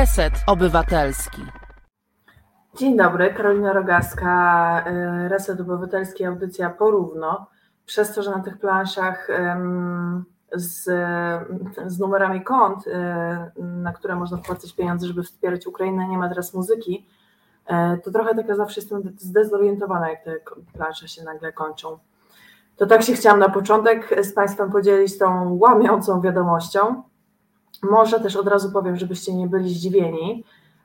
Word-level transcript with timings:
Reset 0.00 0.34
Obywatelski. 0.46 1.42
Dzień 2.78 2.96
dobry, 2.96 3.34
Karolina 3.34 3.72
Rogaska, 3.72 4.84
y, 5.24 5.28
Reset 5.28 5.60
Obywatelski, 5.60 6.24
audycja 6.24 6.70
porówno. 6.70 7.46
Przez 7.86 8.14
to, 8.14 8.22
że 8.22 8.30
na 8.30 8.40
tych 8.40 8.58
planszach 8.58 9.28
z, 10.52 10.84
z 11.86 11.98
numerami 11.98 12.44
kont, 12.44 12.86
y, 12.86 12.92
na 13.62 13.92
które 13.92 14.16
można 14.16 14.36
wpłacać 14.36 14.72
pieniądze, 14.72 15.06
żeby 15.06 15.22
wspierać 15.22 15.66
Ukrainę, 15.66 16.08
nie 16.08 16.18
ma 16.18 16.28
teraz 16.28 16.54
muzyki, 16.54 17.06
y, 17.70 18.00
to 18.04 18.10
trochę 18.10 18.34
taka 18.34 18.54
zawsze 18.54 18.80
jestem 18.80 19.02
zdezorientowana, 19.18 20.10
jak 20.10 20.24
te 20.24 20.36
plansze 20.72 21.08
się 21.08 21.24
nagle 21.24 21.52
kończą. 21.52 21.98
To 22.76 22.86
tak 22.86 23.02
się 23.02 23.12
chciałam 23.12 23.40
na 23.40 23.48
początek 23.48 24.24
z 24.24 24.34
Państwem 24.34 24.72
podzielić 24.72 25.18
tą 25.18 25.58
łamiącą 25.60 26.20
wiadomością. 26.20 27.02
Może 27.82 28.20
też 28.20 28.36
od 28.36 28.48
razu 28.48 28.72
powiem, 28.72 28.96
żebyście 28.96 29.34
nie 29.34 29.46
byli 29.46 29.74
zdziwieni, 29.74 30.44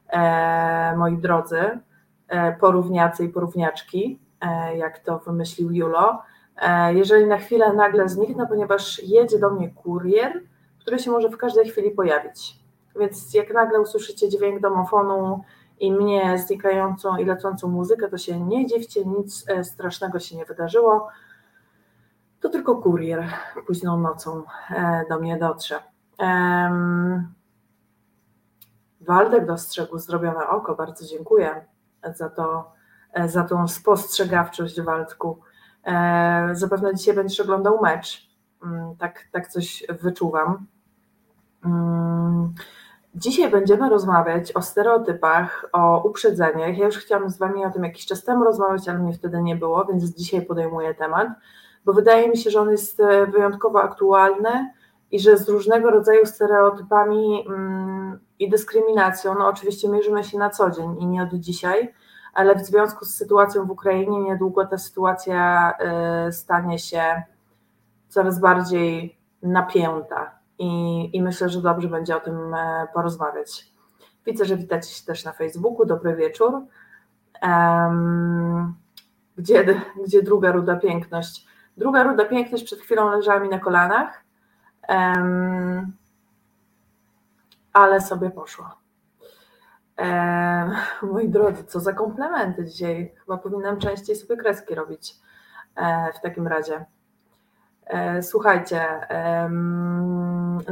e, 0.10 0.96
moi 0.98 1.18
drodzy, 1.18 1.80
e, 2.28 2.52
porówniacy 2.52 3.26
i 3.26 3.30
porówniaczki, 3.30 4.20
e, 4.42 4.78
jak 4.78 5.00
to 5.00 5.20
wymyślił 5.20 5.72
Julo. 5.72 6.22
E, 6.58 6.94
jeżeli 6.94 7.26
na 7.26 7.38
chwilę 7.38 7.74
nagle 7.74 8.10
zniknę, 8.10 8.48
ponieważ 8.48 9.04
jedzie 9.04 9.40
do 9.40 9.50
mnie 9.50 9.70
kurier, 9.70 10.42
który 10.80 11.00
się 11.00 11.12
może 11.12 11.30
w 11.30 11.38
każdej 11.38 11.70
chwili 11.70 11.92
pojawić. 11.92 12.62
Więc 13.00 13.34
jak 13.34 13.54
nagle 13.54 13.80
usłyszycie 13.82 14.30
dźwięk 14.30 14.60
domofonu 14.60 15.44
i 15.80 15.92
mnie 15.92 16.38
znikającą 16.38 17.18
i 17.18 17.26
lecącą 17.26 17.68
muzykę, 17.68 18.08
to 18.10 18.18
się 18.18 18.40
nie 18.40 18.66
dziwcie, 18.66 19.06
nic 19.06 19.46
e, 19.50 19.64
strasznego 19.64 20.20
się 20.20 20.38
nie 20.38 20.46
wydarzyło. 20.46 21.08
To 22.42 22.50
tylko 22.50 22.76
kurier 22.76 23.24
późną 23.68 24.00
nocą 24.00 24.44
e, 24.70 25.06
do 25.10 25.20
mnie 25.20 25.38
dotrze. 25.38 25.91
Waldek 29.02 29.46
dostrzegł 29.46 29.98
zrobione 29.98 30.48
oko, 30.48 30.76
bardzo 30.76 31.06
dziękuję 31.06 31.66
za 32.16 32.30
to, 32.30 32.72
za 33.26 33.44
tą 33.44 33.68
spostrzegawczość 33.68 34.82
Waldku. 34.82 35.40
E, 35.86 36.50
zapewne 36.52 36.96
dzisiaj 36.96 37.16
będziesz 37.16 37.40
oglądał 37.40 37.82
mecz. 37.82 38.30
Mm, 38.64 38.96
tak, 38.96 39.28
tak 39.32 39.48
coś 39.48 39.84
wyczuwam. 40.02 40.66
Mm, 41.66 42.54
dzisiaj 43.16 43.52
będziemy 43.52 43.90
rozmawiać 43.90 44.52
o 44.52 44.62
stereotypach, 44.62 45.70
o 45.74 46.04
uprzedzeniach. 46.04 46.78
Ja 46.78 46.86
już 46.86 46.98
chciałam 46.98 47.30
z 47.30 47.38
Wami 47.38 47.66
o 47.66 47.72
tym 47.72 47.84
jakiś 47.84 48.06
czas 48.06 48.24
temu 48.24 48.44
rozmawiać, 48.44 48.90
ale 48.90 49.00
mnie 49.00 49.14
wtedy 49.14 49.42
nie 49.42 49.56
było, 49.56 49.86
więc 49.86 50.04
dzisiaj 50.04 50.46
podejmuję 50.46 50.94
temat, 50.94 51.28
bo 51.86 51.94
wydaje 51.94 52.30
mi 52.30 52.38
się, 52.38 52.50
że 52.50 52.62
on 52.62 52.72
jest 52.72 53.00
e, 53.00 53.28
wyjątkowo 53.28 53.84
aktualny 53.84 54.74
i 55.12 55.20
że 55.20 55.38
z 55.38 55.50
różnego 55.50 55.92
rodzaju 55.92 56.26
stereotypami 56.26 57.46
mm, 57.48 58.20
i 58.40 58.50
dyskryminacją, 58.50 59.36
no 59.40 59.48
oczywiście 59.48 59.90
mierzymy 59.90 60.24
się 60.24 60.38
na 60.38 60.50
co 60.50 60.72
dzień 60.72 60.96
i 61.00 61.08
nie 61.08 61.24
od 61.24 61.34
dzisiaj, 61.34 61.94
ale 62.34 62.56
w 62.56 62.66
związku 62.66 63.06
z 63.06 63.16
sytuacją 63.16 63.66
w 63.66 63.72
Ukrainie 63.72 64.20
niedługo 64.20 64.66
ta 64.66 64.78
sytuacja 64.78 65.74
y, 66.28 66.32
stanie 66.32 66.80
się 66.80 67.24
coraz 68.08 68.40
bardziej 68.40 69.18
napięta 69.44 70.32
i, 70.60 71.10
i 71.14 71.22
myślę, 71.22 71.50
że 71.50 71.62
dobrze 71.62 71.88
będzie 71.88 72.16
o 72.16 72.20
tym 72.20 72.54
e, 72.54 72.88
porozmawiać. 72.94 73.72
Widzę, 74.26 74.46
że 74.46 74.58
witacie 74.58 74.90
się 74.90 75.06
też 75.06 75.26
na 75.26 75.32
Facebooku. 75.32 75.86
Dobry 75.86 76.16
wieczór. 76.16 76.62
Um, 77.42 78.76
gdzie, 79.38 79.82
gdzie 80.06 80.24
druga 80.24 80.52
ruda 80.52 80.76
piękność? 80.76 81.48
Druga 81.78 82.04
ruda 82.04 82.26
piękność 82.26 82.64
przed 82.64 82.80
chwilą 82.80 83.10
leżała 83.10 83.40
mi 83.40 83.50
na 83.50 83.60
kolanach, 83.60 84.24
um, 84.90 85.94
ale 87.74 88.02
sobie 88.02 88.32
poszła. 88.32 88.82
E, 90.02 90.72
moi 91.02 91.30
drodzy, 91.30 91.64
co 91.64 91.80
za 91.80 91.94
komplementy 91.94 92.66
dzisiaj. 92.66 93.14
Chyba 93.20 93.38
powinnam 93.38 93.80
częściej 93.80 94.16
sobie 94.16 94.38
kreski 94.38 94.76
robić 94.76 95.16
e, 95.76 96.14
w 96.14 96.22
takim 96.22 96.48
razie. 96.48 96.86
E, 97.86 98.24
słuchajcie, 98.24 98.86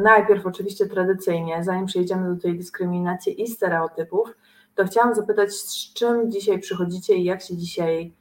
najpierw 0.01 0.45
oczywiście 0.45 0.85
tradycyjnie, 0.85 1.63
zanim 1.63 1.85
przejdziemy 1.85 2.35
do 2.35 2.41
tej 2.41 2.57
dyskryminacji 2.57 3.41
i 3.41 3.47
stereotypów, 3.47 4.35
to 4.75 4.85
chciałam 4.85 5.15
zapytać, 5.15 5.53
z 5.53 5.93
czym 5.93 6.31
dzisiaj 6.31 6.59
przychodzicie 6.59 7.15
i 7.15 7.23
jak 7.23 7.41
się 7.41 7.57
dzisiaj 7.57 8.13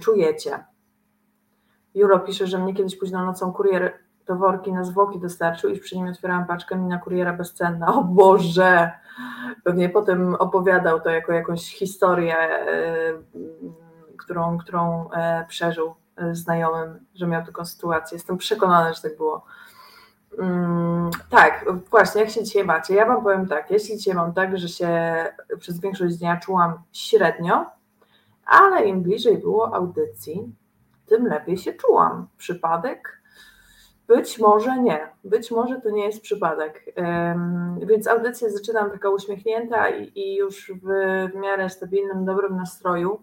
czujecie. 0.00 0.64
Juro 1.94 2.18
pisze, 2.18 2.46
że 2.46 2.58
mnie 2.58 2.74
kiedyś 2.74 2.98
późną 2.98 3.24
nocą 3.24 3.52
kurier 3.52 3.98
do 4.28 4.36
worki 4.36 4.72
na 4.72 4.84
zwłoki 4.84 5.20
dostarczył 5.20 5.70
i 5.70 5.78
przy 5.78 5.96
nim 5.96 6.08
otwierałam 6.08 6.46
paczkę, 6.46 6.76
mi 6.76 6.86
na 6.86 6.98
kuriera 6.98 7.32
bezcenna. 7.32 7.94
O 7.94 8.04
Boże! 8.04 8.90
Pewnie 9.64 9.88
potem 9.88 10.34
opowiadał 10.34 11.00
to 11.00 11.10
jako 11.10 11.32
jakąś 11.32 11.74
historię, 11.74 12.36
e, 12.38 13.12
którą, 14.16 14.58
którą 14.58 15.10
e, 15.10 15.44
przeżył 15.48 15.94
znajomym, 16.32 16.98
że 17.14 17.26
miał 17.26 17.46
taką 17.46 17.64
sytuację. 17.64 18.16
Jestem 18.16 18.38
przekonana, 18.38 18.92
że 18.92 19.02
tak 19.02 19.16
było. 19.16 19.44
Mm, 20.38 21.10
tak, 21.30 21.64
właśnie, 21.90 22.20
jak 22.20 22.30
się 22.30 22.44
dzisiaj 22.44 22.64
macie? 22.64 22.94
Ja 22.94 23.06
Wam 23.06 23.22
powiem 23.22 23.48
tak, 23.48 23.70
jeśli 23.70 23.96
dzisiaj 23.96 24.14
mam 24.14 24.32
tak, 24.32 24.58
że 24.58 24.68
się 24.68 25.24
przez 25.58 25.80
większość 25.80 26.16
dnia 26.16 26.36
czułam 26.36 26.82
średnio, 26.92 27.66
ale 28.46 28.84
im 28.84 29.02
bliżej 29.02 29.38
było 29.38 29.74
audycji, 29.74 30.54
tym 31.06 31.26
lepiej 31.26 31.56
się 31.56 31.72
czułam. 31.72 32.26
Przypadek? 32.38 33.17
Być 34.08 34.38
może 34.38 34.82
nie, 34.82 35.08
być 35.24 35.50
może 35.50 35.80
to 35.80 35.90
nie 35.90 36.04
jest 36.04 36.20
przypadek. 36.22 36.84
Więc 37.86 38.06
audycję 38.06 38.50
zaczynam 38.50 38.90
taka 38.90 39.10
uśmiechnięta 39.10 39.88
i, 39.90 40.34
już 40.34 40.72
w, 40.82 40.86
w 41.32 41.36
miarę 41.36 41.70
stabilnym, 41.70 42.24
dobrym 42.24 42.56
nastroju. 42.56 43.22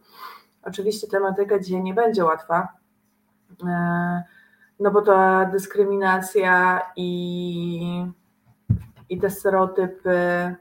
Oczywiście 0.63 1.07
tematyka 1.07 1.59
dzisiaj 1.59 1.84
nie 1.84 1.94
będzie 1.94 2.25
łatwa, 2.25 2.68
e, 3.68 4.24
no 4.79 4.91
bo 4.91 5.01
ta 5.01 5.45
dyskryminacja 5.45 6.81
i, 6.95 8.06
i 9.09 9.19
te 9.19 9.29
stereotypy, 9.29 10.56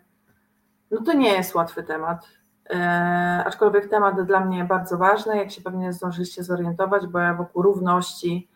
no 0.90 1.02
to 1.02 1.12
nie 1.12 1.32
jest 1.32 1.54
łatwy 1.54 1.82
temat. 1.82 2.28
E, 2.70 3.42
aczkolwiek 3.46 3.88
temat 3.88 4.22
dla 4.22 4.40
mnie 4.40 4.64
bardzo 4.64 4.98
ważny, 4.98 5.36
jak 5.36 5.50
się 5.50 5.62
pewnie 5.62 5.92
zdążyliście 5.92 6.44
zorientować, 6.44 7.06
bo 7.06 7.18
ja 7.18 7.34
wokół 7.34 7.62
równości, 7.62 8.48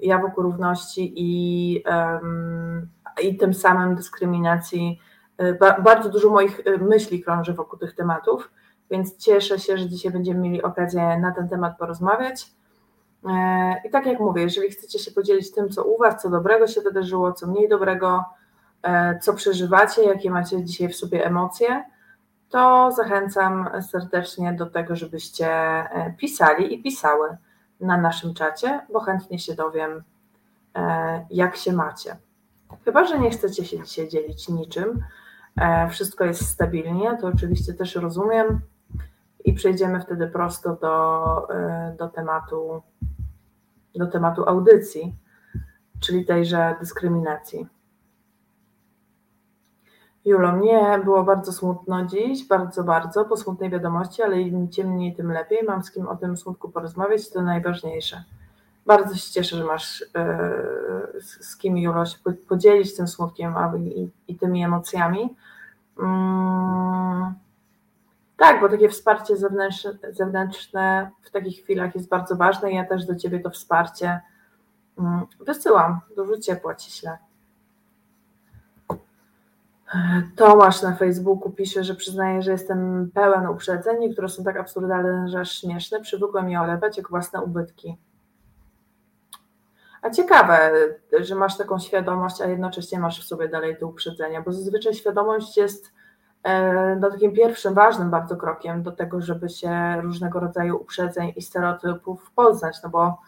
ja 0.00 0.18
wokół 0.18 0.42
równości 0.42 1.12
i, 1.16 1.82
i 3.22 3.36
tym 3.36 3.54
samym 3.54 3.94
dyskryminacji. 3.94 5.00
E, 5.38 5.82
bardzo 5.82 6.08
dużo 6.08 6.30
moich 6.30 6.60
e, 6.66 6.78
myśli 6.78 7.22
krąży 7.22 7.52
wokół 7.52 7.78
tych 7.78 7.94
tematów, 7.94 8.50
więc 8.90 9.16
cieszę 9.16 9.58
się, 9.58 9.78
że 9.78 9.88
dzisiaj 9.88 10.12
będziemy 10.12 10.40
mieli 10.40 10.62
okazję 10.62 11.18
na 11.18 11.32
ten 11.32 11.48
temat 11.48 11.78
porozmawiać. 11.78 12.52
E, 13.28 13.74
I 13.84 13.90
tak 13.90 14.06
jak 14.06 14.20
mówię, 14.20 14.42
jeżeli 14.42 14.70
chcecie 14.70 14.98
się 14.98 15.10
podzielić 15.10 15.52
tym, 15.52 15.68
co 15.68 15.84
u 15.84 15.98
Was, 15.98 16.22
co 16.22 16.30
dobrego 16.30 16.66
się 16.66 16.80
wydarzyło, 16.80 17.32
co 17.32 17.46
mniej 17.46 17.68
dobrego, 17.68 18.24
co 19.22 19.34
przeżywacie, 19.34 20.04
jakie 20.04 20.30
macie 20.30 20.64
dzisiaj 20.64 20.88
w 20.88 20.96
sobie 20.96 21.26
emocje, 21.26 21.84
to 22.48 22.92
zachęcam 22.92 23.68
serdecznie 23.90 24.52
do 24.52 24.66
tego, 24.66 24.96
żebyście 24.96 25.48
pisali 26.18 26.74
i 26.74 26.82
pisały 26.82 27.36
na 27.80 27.96
naszym 27.96 28.34
czacie, 28.34 28.80
bo 28.92 29.00
chętnie 29.00 29.38
się 29.38 29.54
dowiem, 29.54 30.02
e, 30.74 31.26
jak 31.30 31.56
się 31.56 31.72
macie. 31.72 32.16
Chyba, 32.84 33.04
że 33.04 33.18
nie 33.18 33.30
chcecie 33.30 33.64
się 33.64 33.82
dzisiaj 33.82 34.08
dzielić 34.08 34.48
niczym, 34.48 35.04
e, 35.56 35.88
wszystko 35.88 36.24
jest 36.24 36.48
stabilnie, 36.48 37.16
to 37.20 37.26
oczywiście 37.26 37.74
też 37.74 37.94
rozumiem 37.94 38.60
i 39.44 39.52
przejdziemy 39.52 40.00
wtedy 40.00 40.26
prosto 40.26 40.76
do, 40.76 41.54
e, 41.54 41.94
do 41.98 42.08
tematu 42.08 42.82
do 43.94 44.06
tematu 44.06 44.48
audycji, 44.48 45.14
czyli 46.00 46.24
tejże 46.24 46.76
dyskryminacji. 46.80 47.66
Julo, 50.24 50.52
mnie 50.52 51.00
było 51.04 51.24
bardzo 51.24 51.52
smutno 51.52 52.04
dziś, 52.04 52.48
bardzo, 52.48 52.84
bardzo, 52.84 53.24
po 53.24 53.36
smutnej 53.36 53.70
wiadomości, 53.70 54.22
ale 54.22 54.40
im 54.40 54.68
ciemniej, 54.70 55.14
tym 55.14 55.32
lepiej. 55.32 55.58
Mam 55.66 55.82
z 55.82 55.90
kim 55.90 56.08
o 56.08 56.16
tym 56.16 56.36
smutku 56.36 56.68
porozmawiać, 56.68 57.30
to 57.30 57.42
najważniejsze. 57.42 58.24
Bardzo 58.86 59.14
się 59.14 59.32
cieszę, 59.32 59.56
że 59.56 59.64
masz 59.64 60.00
yy, 60.00 61.20
z 61.22 61.56
kim, 61.56 61.78
Julo, 61.78 62.06
się 62.06 62.18
podzielić 62.48 62.96
tym 62.96 63.08
smutkiem 63.08 63.56
a, 63.56 63.72
i, 63.76 64.10
i 64.28 64.36
tymi 64.36 64.64
emocjami. 64.64 65.36
Mm, 65.98 67.34
tak, 68.36 68.60
bo 68.60 68.68
takie 68.68 68.88
wsparcie 68.88 69.36
zewnętrzne, 69.36 69.92
zewnętrzne 70.10 71.10
w 71.22 71.30
takich 71.30 71.62
chwilach 71.62 71.94
jest 71.94 72.08
bardzo 72.08 72.36
ważne 72.36 72.72
ja 72.72 72.84
też 72.84 73.06
do 73.06 73.16
Ciebie 73.16 73.40
to 73.40 73.50
wsparcie 73.50 74.20
mm, 74.98 75.26
wysyłam. 75.40 76.00
Dużo 76.16 76.38
ciepła 76.38 76.74
Ci 76.74 76.90
ślę. 76.90 77.18
Tomasz 80.36 80.82
na 80.82 80.96
Facebooku 80.96 81.50
pisze, 81.50 81.84
że 81.84 81.94
przyznaje, 81.94 82.42
że 82.42 82.52
jestem 82.52 83.10
pełen 83.14 83.46
uprzedzeń, 83.46 84.12
które 84.12 84.28
są 84.28 84.44
tak 84.44 84.56
absurdalne, 84.56 85.28
że 85.28 85.40
aż 85.40 85.52
śmieszne. 85.52 86.00
Przywykłem 86.00 86.48
je 86.48 86.60
olewać 86.60 86.96
jak 86.96 87.10
własne 87.10 87.42
ubytki. 87.42 87.98
A 90.02 90.10
ciekawe, 90.10 90.72
że 91.20 91.34
masz 91.34 91.56
taką 91.56 91.78
świadomość, 91.78 92.40
a 92.40 92.46
jednocześnie 92.46 92.98
masz 92.98 93.20
w 93.20 93.24
sobie 93.24 93.48
dalej 93.48 93.76
te 93.78 93.86
uprzedzenia, 93.86 94.42
bo 94.42 94.52
zazwyczaj 94.52 94.94
świadomość 94.94 95.56
jest 95.56 95.92
e, 96.42 96.96
no, 96.96 97.10
takim 97.10 97.32
pierwszym 97.32 97.74
ważnym 97.74 98.10
bardzo 98.10 98.36
krokiem 98.36 98.82
do 98.82 98.92
tego, 98.92 99.20
żeby 99.20 99.48
się 99.48 100.00
różnego 100.02 100.40
rodzaju 100.40 100.76
uprzedzeń 100.76 101.32
i 101.36 101.42
stereotypów 101.42 102.30
poznać, 102.34 102.76
no 102.82 102.88
bo 102.88 103.18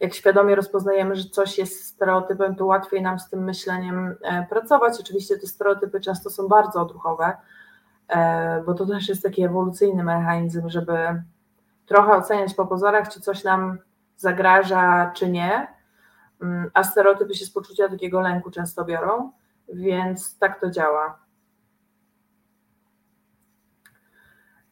jak 0.00 0.14
świadomie 0.14 0.54
rozpoznajemy, 0.54 1.16
że 1.16 1.28
coś 1.28 1.58
jest 1.58 1.84
stereotypem, 1.84 2.56
to 2.56 2.66
łatwiej 2.66 3.02
nam 3.02 3.18
z 3.18 3.30
tym 3.30 3.44
myśleniem 3.44 4.16
e, 4.22 4.46
pracować. 4.50 5.00
Oczywiście 5.00 5.38
te 5.38 5.46
stereotypy 5.46 6.00
często 6.00 6.30
są 6.30 6.48
bardzo 6.48 6.82
odruchowe, 6.82 7.36
e, 8.08 8.62
bo 8.62 8.74
to 8.74 8.86
też 8.86 9.08
jest 9.08 9.22
taki 9.22 9.42
ewolucyjny 9.42 10.04
mechanizm, 10.04 10.68
żeby 10.68 11.22
trochę 11.86 12.12
oceniać 12.12 12.54
po 12.54 12.66
pozorach, 12.66 13.08
czy 13.08 13.20
coś 13.20 13.44
nam 13.44 13.78
zagraża, 14.16 15.12
czy 15.14 15.30
nie, 15.30 15.66
mm, 16.42 16.70
a 16.74 16.84
stereotypy 16.84 17.34
się 17.34 17.44
z 17.44 17.50
poczucia 17.50 17.88
takiego 17.88 18.20
lęku 18.20 18.50
często 18.50 18.84
biorą, 18.84 19.32
więc 19.68 20.38
tak 20.38 20.60
to 20.60 20.70
działa. 20.70 21.18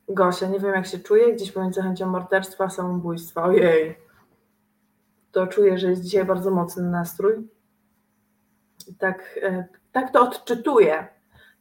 Gosia, 0.08 0.46
nie 0.46 0.60
wiem 0.60 0.74
jak 0.74 0.86
się 0.86 0.98
czuję, 0.98 1.34
gdzieś 1.34 1.52
pomiędzy 1.52 1.82
chęcią 1.82 2.06
morderstwa 2.06 2.64
a 2.64 2.70
samobójstwa. 2.70 3.42
Ojej 3.42 4.03
to 5.34 5.46
czuję, 5.46 5.78
że 5.78 5.90
jest 5.90 6.02
dzisiaj 6.02 6.24
bardzo 6.24 6.50
mocny 6.50 6.82
nastrój. 6.82 7.48
Tak, 8.98 9.38
e, 9.42 9.64
tak 9.92 10.10
to 10.10 10.22
odczytuję. 10.22 11.08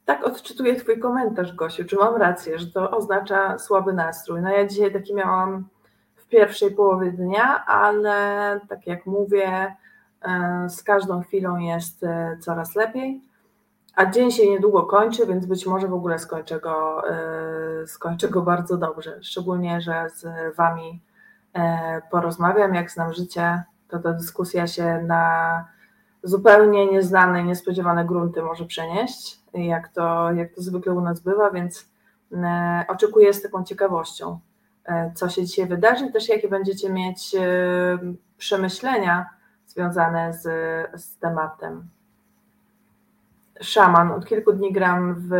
Tak 0.04 0.24
odczytuję 0.24 0.76
Twój 0.76 0.98
komentarz, 0.98 1.52
Gosiu. 1.52 1.84
Czy 1.84 1.96
mam 1.96 2.16
rację, 2.16 2.58
że 2.58 2.66
to 2.66 2.90
oznacza 2.90 3.58
słaby 3.58 3.92
nastrój? 3.92 4.42
No 4.42 4.50
ja 4.50 4.66
dzisiaj 4.66 4.92
taki 4.92 5.14
miałam 5.14 5.68
w 6.16 6.26
pierwszej 6.26 6.70
połowie 6.70 7.12
dnia, 7.12 7.64
ale 7.66 8.60
tak 8.68 8.86
jak 8.86 9.06
mówię, 9.06 9.76
e, 10.22 10.66
z 10.68 10.82
każdą 10.82 11.22
chwilą 11.22 11.56
jest 11.56 12.04
e, 12.04 12.38
coraz 12.40 12.74
lepiej. 12.74 13.22
A 13.94 14.06
dzień 14.06 14.30
się 14.30 14.50
niedługo 14.50 14.82
kończy, 14.82 15.26
więc 15.26 15.46
być 15.46 15.66
może 15.66 15.88
w 15.88 15.94
ogóle 15.94 16.18
skończę 16.18 16.60
go, 16.60 17.02
skończę 17.86 18.28
go 18.28 18.42
bardzo 18.42 18.76
dobrze. 18.76 19.18
Szczególnie, 19.22 19.80
że 19.80 20.06
z 20.14 20.26
Wami 20.56 21.00
porozmawiam, 22.10 22.74
jak 22.74 22.90
znam 22.90 23.12
życie, 23.12 23.62
to 23.88 23.98
ta 23.98 24.12
dyskusja 24.12 24.66
się 24.66 25.02
na 25.06 25.64
zupełnie 26.22 26.86
nieznane, 26.86 27.44
niespodziewane 27.44 28.04
grunty 28.04 28.42
może 28.42 28.64
przenieść, 28.64 29.40
jak 29.54 29.88
to, 29.88 30.32
jak 30.32 30.54
to 30.54 30.62
zwykle 30.62 30.92
u 30.92 31.00
nas 31.00 31.20
bywa, 31.20 31.50
więc 31.50 31.88
e, 32.32 32.84
oczekuję 32.88 33.34
z 33.34 33.42
taką 33.42 33.64
ciekawością, 33.64 34.38
e, 34.84 35.12
co 35.14 35.28
się 35.28 35.44
dzisiaj 35.44 35.66
wydarzy, 35.66 36.12
też 36.12 36.28
jakie 36.28 36.48
będziecie 36.48 36.92
mieć 36.92 37.36
przemyślenia 38.38 39.26
związane 39.66 40.32
z, 40.32 40.42
z 41.02 41.18
tematem. 41.18 41.88
Szaman. 43.60 44.12
Od 44.12 44.26
kilku 44.26 44.52
dni 44.52 44.72
gram 44.72 45.14
w 45.18 45.30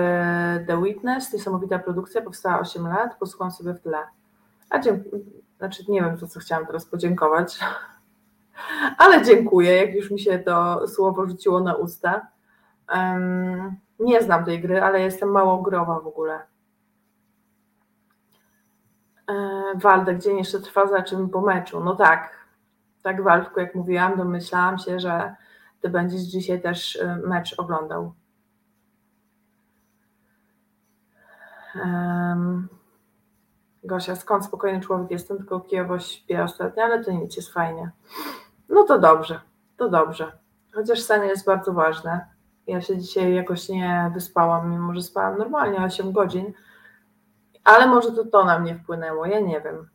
The 0.66 0.82
Witness. 0.82 1.32
Niesamowita 1.32 1.78
produkcja, 1.78 2.22
powstała 2.22 2.60
8 2.60 2.86
lat. 2.86 3.18
Posłucham 3.18 3.50
sobie 3.50 3.74
w 3.74 3.80
tle. 3.80 3.98
A 4.70 4.78
dziękuję. 4.78 5.43
Znaczy, 5.58 5.84
nie 5.88 6.00
wiem, 6.00 6.16
za 6.16 6.26
co 6.26 6.40
chciałam 6.40 6.66
teraz 6.66 6.86
podziękować, 6.86 7.58
ale 8.98 9.24
dziękuję, 9.24 9.76
jak 9.76 9.94
już 9.94 10.10
mi 10.10 10.20
się 10.20 10.38
to 10.38 10.88
słowo 10.88 11.26
rzuciło 11.26 11.60
na 11.60 11.74
usta. 11.74 12.26
Um, 12.94 13.76
nie 13.98 14.22
znam 14.22 14.44
tej 14.44 14.60
gry, 14.60 14.82
ale 14.82 15.00
jestem 15.00 15.28
mało 15.28 15.62
growa 15.62 16.00
w 16.00 16.06
ogóle. 16.06 16.40
E, 19.28 19.34
Waldek, 19.74 20.18
dzień 20.18 20.38
jeszcze 20.38 20.60
trwa, 20.60 20.86
zaczynamy 20.86 21.28
po 21.28 21.40
meczu. 21.40 21.84
No 21.84 21.96
tak, 21.96 22.46
tak 23.02 23.22
Waldku, 23.22 23.60
jak 23.60 23.74
mówiłam, 23.74 24.16
domyślałam 24.16 24.78
się, 24.78 25.00
że 25.00 25.34
ty 25.80 25.88
będziesz 25.88 26.20
dzisiaj 26.20 26.62
też 26.62 26.96
e, 26.96 27.16
mecz 27.16 27.58
oglądał. 27.58 28.14
Um, 31.74 32.68
Gosia, 33.84 34.16
skąd 34.16 34.44
spokojny 34.44 34.80
człowiek 34.80 35.10
jestem, 35.10 35.36
tylko 35.36 35.60
Kijowo 35.60 35.98
śpię 35.98 36.42
ostatnio, 36.42 36.82
ale 36.82 37.04
to 37.04 37.12
nic, 37.12 37.36
jest 37.36 37.52
fajnie. 37.52 37.90
No 38.68 38.82
to 38.82 38.98
dobrze, 38.98 39.40
to 39.76 39.88
dobrze. 39.88 40.38
Chociaż 40.74 41.02
sen 41.02 41.24
jest 41.24 41.46
bardzo 41.46 41.72
ważny. 41.72 42.20
Ja 42.66 42.80
się 42.80 42.98
dzisiaj 42.98 43.34
jakoś 43.34 43.68
nie 43.68 44.10
wyspałam, 44.14 44.70
mimo 44.70 44.94
że 44.94 45.02
spałam 45.02 45.38
normalnie 45.38 45.78
8 45.78 46.12
godzin, 46.12 46.52
ale 47.64 47.86
może 47.86 48.12
to 48.12 48.24
to 48.24 48.44
na 48.44 48.58
mnie 48.58 48.74
wpłynęło, 48.74 49.26
ja 49.26 49.40
nie 49.40 49.60
wiem. 49.60 49.88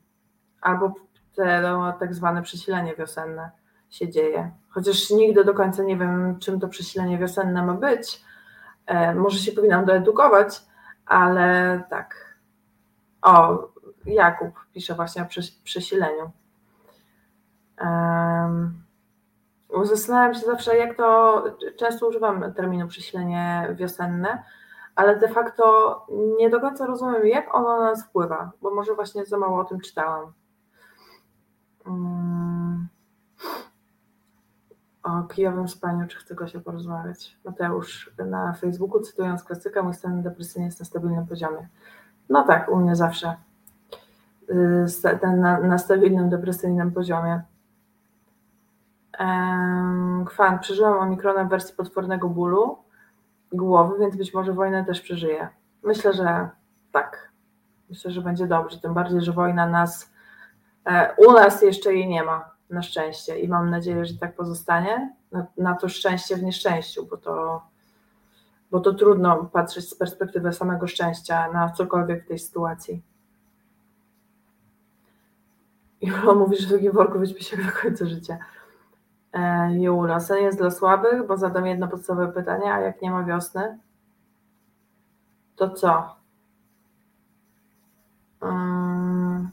Albo 0.61 0.93
te 1.35 1.61
no, 1.61 1.93
tak 1.93 2.13
zwane 2.13 2.41
przesilenie 2.41 2.95
wiosenne 2.95 3.51
się 3.89 4.09
dzieje. 4.09 4.51
Chociaż 4.69 5.09
nigdy 5.09 5.43
do 5.43 5.53
końca 5.53 5.83
nie 5.83 5.97
wiem, 5.97 6.39
czym 6.39 6.59
to 6.59 6.67
przesilenie 6.67 7.17
wiosenne 7.17 7.65
ma 7.65 7.73
być. 7.73 8.21
E, 8.85 9.15
może 9.15 9.39
się 9.39 9.51
powinnam 9.51 9.85
doedukować, 9.85 10.61
ale 11.05 11.81
tak. 11.89 12.35
O, 13.21 13.67
Jakub 14.05 14.49
pisze 14.73 14.95
właśnie 14.95 15.21
o 15.21 15.25
przesileniu. 15.63 16.31
Um, 17.81 18.83
zastanawiam 19.83 20.33
się 20.33 20.45
zawsze, 20.45 20.77
jak 20.77 20.97
to, 20.97 21.43
często 21.77 22.07
używam 22.07 22.53
terminu 22.53 22.87
przesilenie 22.87 23.67
wiosenne, 23.75 24.43
ale 24.95 25.19
de 25.19 25.27
facto 25.27 26.05
nie 26.37 26.49
do 26.49 26.59
końca 26.59 26.85
rozumiem, 26.85 27.27
jak 27.27 27.55
ono 27.55 27.77
na 27.77 27.83
nas 27.83 28.05
wpływa, 28.05 28.51
bo 28.61 28.75
może 28.75 28.95
właśnie 28.95 29.25
za 29.25 29.37
mało 29.37 29.59
o 29.59 29.65
tym 29.65 29.79
czytałam. 29.79 30.33
Um, 31.85 32.87
o 35.03 35.23
kijowym 35.23 35.67
spaniu, 35.67 36.07
czy 36.07 36.17
chce 36.17 36.35
go 36.35 36.47
się 36.47 36.59
porozmawiać? 36.61 37.37
Mateusz 37.45 38.11
na 38.29 38.53
Facebooku, 38.53 38.99
cytując 38.99 39.43
klasyka, 39.43 39.83
mój 39.83 39.93
stan 39.93 40.21
depresyjny 40.21 40.65
jest 40.65 40.79
na 40.79 40.85
stabilnym 40.85 41.27
poziomie. 41.27 41.67
No 42.29 42.43
tak, 42.43 42.69
u 42.69 42.75
mnie 42.75 42.95
zawsze 42.95 43.35
na, 45.37 45.59
na 45.59 45.77
stabilnym, 45.77 46.29
depresyjnym 46.29 46.91
poziomie. 46.91 47.41
Kwan, 50.25 50.59
przeżyłam 50.59 50.99
omikrona 50.99 51.43
w 51.43 51.49
wersji 51.49 51.75
potwornego 51.75 52.29
bólu 52.29 52.77
głowy, 53.51 53.95
więc 53.99 54.15
być 54.15 54.33
może 54.33 54.53
wojnę 54.53 54.85
też 54.85 55.01
przeżyję. 55.01 55.49
Myślę, 55.83 56.13
że 56.13 56.49
tak. 56.91 57.29
Myślę, 57.89 58.11
że 58.11 58.21
będzie 58.21 58.47
dobrze, 58.47 58.79
tym 58.79 58.93
bardziej, 58.93 59.21
że 59.21 59.31
wojna 59.31 59.67
nas, 59.67 60.11
e, 60.85 61.15
u 61.17 61.31
nas 61.31 61.61
jeszcze 61.61 61.93
jej 61.93 62.07
nie 62.07 62.23
ma, 62.23 62.51
na 62.69 62.81
szczęście 62.81 63.39
i 63.39 63.47
mam 63.47 63.69
nadzieję, 63.69 64.05
że 64.05 64.17
tak 64.17 64.35
pozostanie. 64.35 65.15
Na, 65.31 65.45
na 65.57 65.75
to 65.75 65.89
szczęście 65.89 66.35
w 66.35 66.43
nieszczęściu, 66.43 67.05
bo 67.05 67.17
to, 67.17 67.61
bo 68.71 68.79
to 68.79 68.93
trudno 68.93 69.45
patrzeć 69.45 69.89
z 69.89 69.95
perspektywy 69.95 70.53
samego 70.53 70.87
szczęścia 70.87 71.51
na 71.51 71.69
cokolwiek 71.69 72.25
w 72.25 72.27
tej 72.27 72.39
sytuacji. 72.39 73.03
Jula 76.01 76.33
mówi, 76.33 76.57
że 76.57 76.67
w 76.67 76.71
takim 76.71 76.91
worku 76.91 77.19
wyćpi 77.19 77.43
się 77.43 77.57
do 77.57 77.63
końca 77.81 78.05
życia. 78.05 78.37
E, 79.33 80.19
sen 80.19 80.43
jest 80.43 80.57
dla 80.57 80.71
słabych, 80.71 81.27
bo 81.27 81.37
zadam 81.37 81.65
jedno 81.65 81.87
podstawowe 81.87 82.33
pytanie, 82.33 82.73
a 82.73 82.79
jak 82.79 83.01
nie 83.01 83.11
ma 83.11 83.23
wiosny, 83.23 83.79
to 85.55 85.69
co? 85.69 86.15
Um, 88.41 89.49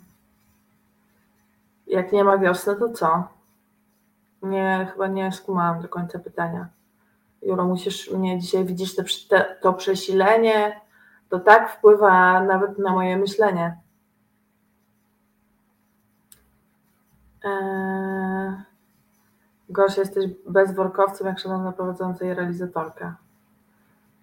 jak 1.86 2.12
nie 2.12 2.24
ma 2.24 2.38
wiosny, 2.38 2.76
to 2.76 2.88
co? 2.88 3.28
Nie, 4.42 4.88
chyba 4.92 5.06
nie 5.06 5.32
skumałam 5.32 5.82
do 5.82 5.88
końca 5.88 6.18
pytania. 6.18 6.68
Juro, 7.42 7.64
musisz 7.64 8.10
mnie 8.10 8.40
dzisiaj 8.40 8.64
te, 9.28 9.56
to 9.60 9.72
przesilenie, 9.72 10.80
to 11.28 11.38
tak 11.38 11.70
wpływa 11.70 12.40
nawet 12.40 12.78
na 12.78 12.92
moje 12.92 13.16
myślenie. 13.16 13.76
Gosia, 19.68 20.00
jesteś 20.00 20.30
bezworkowcem, 20.48 21.26
jak 21.26 21.38
szanowna 21.38 21.72
prowadząca 21.72 22.24
i 22.24 22.34
realizatorka. 22.34 23.16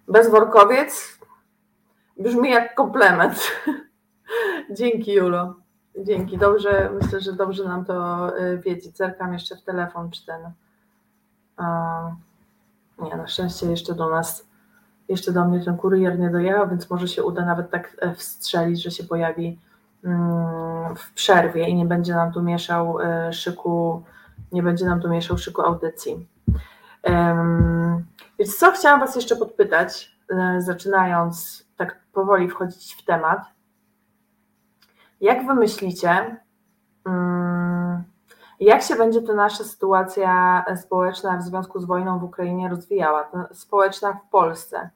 Bezworkowiec 0.08 1.18
brzmi 2.16 2.50
jak 2.50 2.74
komplement. 2.74 3.40
Dzięki, 4.78 5.12
Julo. 5.12 5.54
Dzięki. 5.98 6.38
Dobrze, 6.38 6.90
myślę, 7.02 7.20
że 7.20 7.32
dobrze 7.32 7.64
nam 7.64 7.84
to 7.84 8.28
y, 8.38 8.58
wiedzieć. 8.58 8.96
Zerkam 8.96 9.32
jeszcze 9.32 9.56
w 9.56 9.62
telefon, 9.62 10.10
czy 10.10 10.26
ten. 10.26 10.40
Nie, 12.98 13.16
na 13.16 13.26
szczęście 13.26 13.70
jeszcze 13.70 13.94
do 13.94 14.08
nas, 14.08 14.46
jeszcze 15.08 15.32
do 15.32 15.44
mnie 15.44 15.64
ten 15.64 15.76
kurier 15.76 16.18
nie 16.18 16.30
dojechał, 16.30 16.68
więc 16.68 16.90
może 16.90 17.08
się 17.08 17.24
uda 17.24 17.44
nawet 17.44 17.70
tak 17.70 17.96
e, 18.00 18.14
wstrzelić, 18.14 18.82
że 18.82 18.90
się 18.90 19.04
pojawi 19.04 19.58
w 20.96 21.12
przerwie 21.14 21.68
i 21.68 21.74
nie 21.74 21.86
będzie 21.86 22.14
nam 22.14 22.32
tu 22.32 22.42
mieszał 22.42 23.00
e, 23.00 23.32
szyku, 23.32 24.02
nie 24.52 24.62
będzie 24.62 24.86
nam 24.86 25.00
tu 25.00 25.08
mieszał 25.08 25.38
szyku 25.38 25.62
audycji. 25.62 26.28
Więc 28.38 28.58
co 28.58 28.72
chciałam 28.72 29.00
Was 29.00 29.16
jeszcze 29.16 29.36
podpytać, 29.36 30.16
e, 30.30 30.60
zaczynając 30.60 31.66
tak 31.76 32.00
powoli 32.12 32.48
wchodzić 32.48 32.94
w 32.94 33.04
temat. 33.04 33.40
Jak 35.20 35.46
Wy 35.46 35.54
myślicie, 35.54 36.36
mm, 37.06 38.04
Jak 38.60 38.82
się 38.82 38.96
będzie 38.96 39.22
ta 39.22 39.34
nasza 39.34 39.64
sytuacja 39.64 40.64
społeczna 40.76 41.36
w 41.36 41.42
związku 41.42 41.80
z 41.80 41.84
wojną 41.84 42.18
w 42.18 42.24
Ukrainie 42.24 42.68
rozwijała, 42.68 43.30
społeczna 43.52 44.12
w 44.12 44.30
Polsce, 44.30 44.90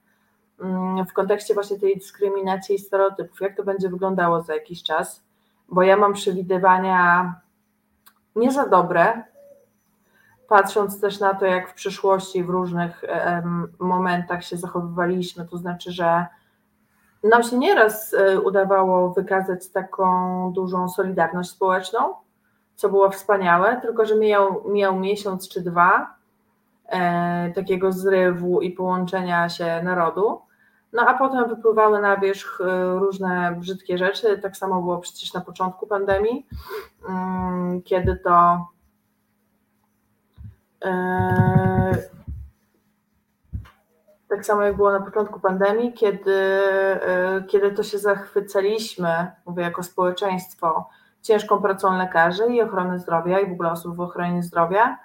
w 1.08 1.12
kontekście 1.12 1.54
właśnie 1.54 1.78
tej 1.78 1.96
dyskryminacji 1.96 2.74
i 2.74 2.78
stereotypów, 2.78 3.40
jak 3.40 3.56
to 3.56 3.64
będzie 3.64 3.88
wyglądało 3.88 4.42
za 4.42 4.54
jakiś 4.54 4.82
czas? 4.82 5.24
Bo 5.68 5.82
ja 5.82 5.96
mam 5.96 6.12
przewidywania 6.12 7.34
nie 8.36 8.52
za 8.52 8.66
dobre, 8.66 9.22
patrząc 10.48 11.00
też 11.00 11.20
na 11.20 11.34
to, 11.34 11.46
jak 11.46 11.70
w 11.70 11.74
przyszłości 11.74 12.44
w 12.44 12.48
różnych 12.48 13.04
momentach 13.78 14.44
się 14.44 14.56
zachowywaliśmy, 14.56 15.48
to 15.48 15.58
znaczy, 15.58 15.92
że 15.92 16.26
nam 17.22 17.42
się 17.42 17.58
nieraz 17.58 18.14
e, 18.14 18.40
udawało 18.40 19.12
wykazać 19.12 19.68
taką 19.68 20.52
dużą 20.52 20.88
solidarność 20.88 21.50
społeczną, 21.50 22.14
co 22.74 22.88
było 22.88 23.10
wspaniałe, 23.10 23.80
tylko 23.80 24.06
że 24.06 24.16
mijał, 24.16 24.62
mijał 24.66 24.96
miesiąc 24.96 25.48
czy 25.48 25.60
dwa 25.60 26.14
e, 26.88 27.52
takiego 27.54 27.92
zrywu 27.92 28.60
i 28.60 28.70
połączenia 28.70 29.48
się 29.48 29.82
narodu. 29.82 30.40
No 30.92 31.02
a 31.08 31.14
potem 31.14 31.48
wypływały 31.48 32.00
na 32.00 32.16
wierzch 32.16 32.60
e, 32.60 32.98
różne 32.98 33.56
brzydkie 33.58 33.98
rzeczy. 33.98 34.38
Tak 34.38 34.56
samo 34.56 34.80
było 34.80 34.98
przecież 34.98 35.34
na 35.34 35.40
początku 35.40 35.86
pandemii, 35.86 36.46
mm, 37.08 37.82
kiedy 37.82 38.16
to 38.16 38.66
e, 40.84 42.08
tak 44.28 44.46
samo 44.46 44.62
jak 44.62 44.76
było 44.76 44.92
na 44.92 45.00
początku 45.00 45.40
pandemii, 45.40 45.92
kiedy, 45.92 46.34
e, 47.02 47.44
kiedy 47.48 47.72
to 47.72 47.82
się 47.82 47.98
zachwycaliśmy, 47.98 49.30
mówię 49.46 49.62
jako 49.62 49.82
społeczeństwo, 49.82 50.88
ciężką 51.22 51.62
pracą 51.62 51.98
lekarzy 51.98 52.46
i 52.46 52.62
ochrony 52.62 52.98
zdrowia 52.98 53.40
i 53.40 53.48
w 53.50 53.52
ogóle 53.52 53.72
osób 53.72 53.96
w 53.96 54.00
ochronie 54.00 54.42
zdrowia. 54.42 54.98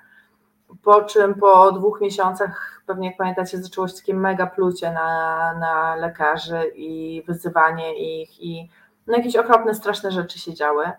Po 0.81 1.01
czym 1.01 1.35
po 1.35 1.71
dwóch 1.71 2.01
miesiącach, 2.01 2.83
pewnie 2.85 3.07
jak 3.07 3.17
pamiętacie, 3.17 3.57
zaczęło 3.57 3.87
się 3.87 3.95
takie 3.95 4.13
mega 4.13 4.47
plucie 4.47 4.91
na, 4.91 5.53
na 5.59 5.95
lekarzy 5.95 6.71
i 6.75 7.23
wyzywanie 7.27 8.21
ich 8.21 8.41
i 8.41 8.69
no 9.07 9.17
jakieś 9.17 9.35
okropne, 9.35 9.73
straszne 9.73 10.11
rzeczy 10.11 10.39
się 10.39 10.53
działy. 10.53 10.91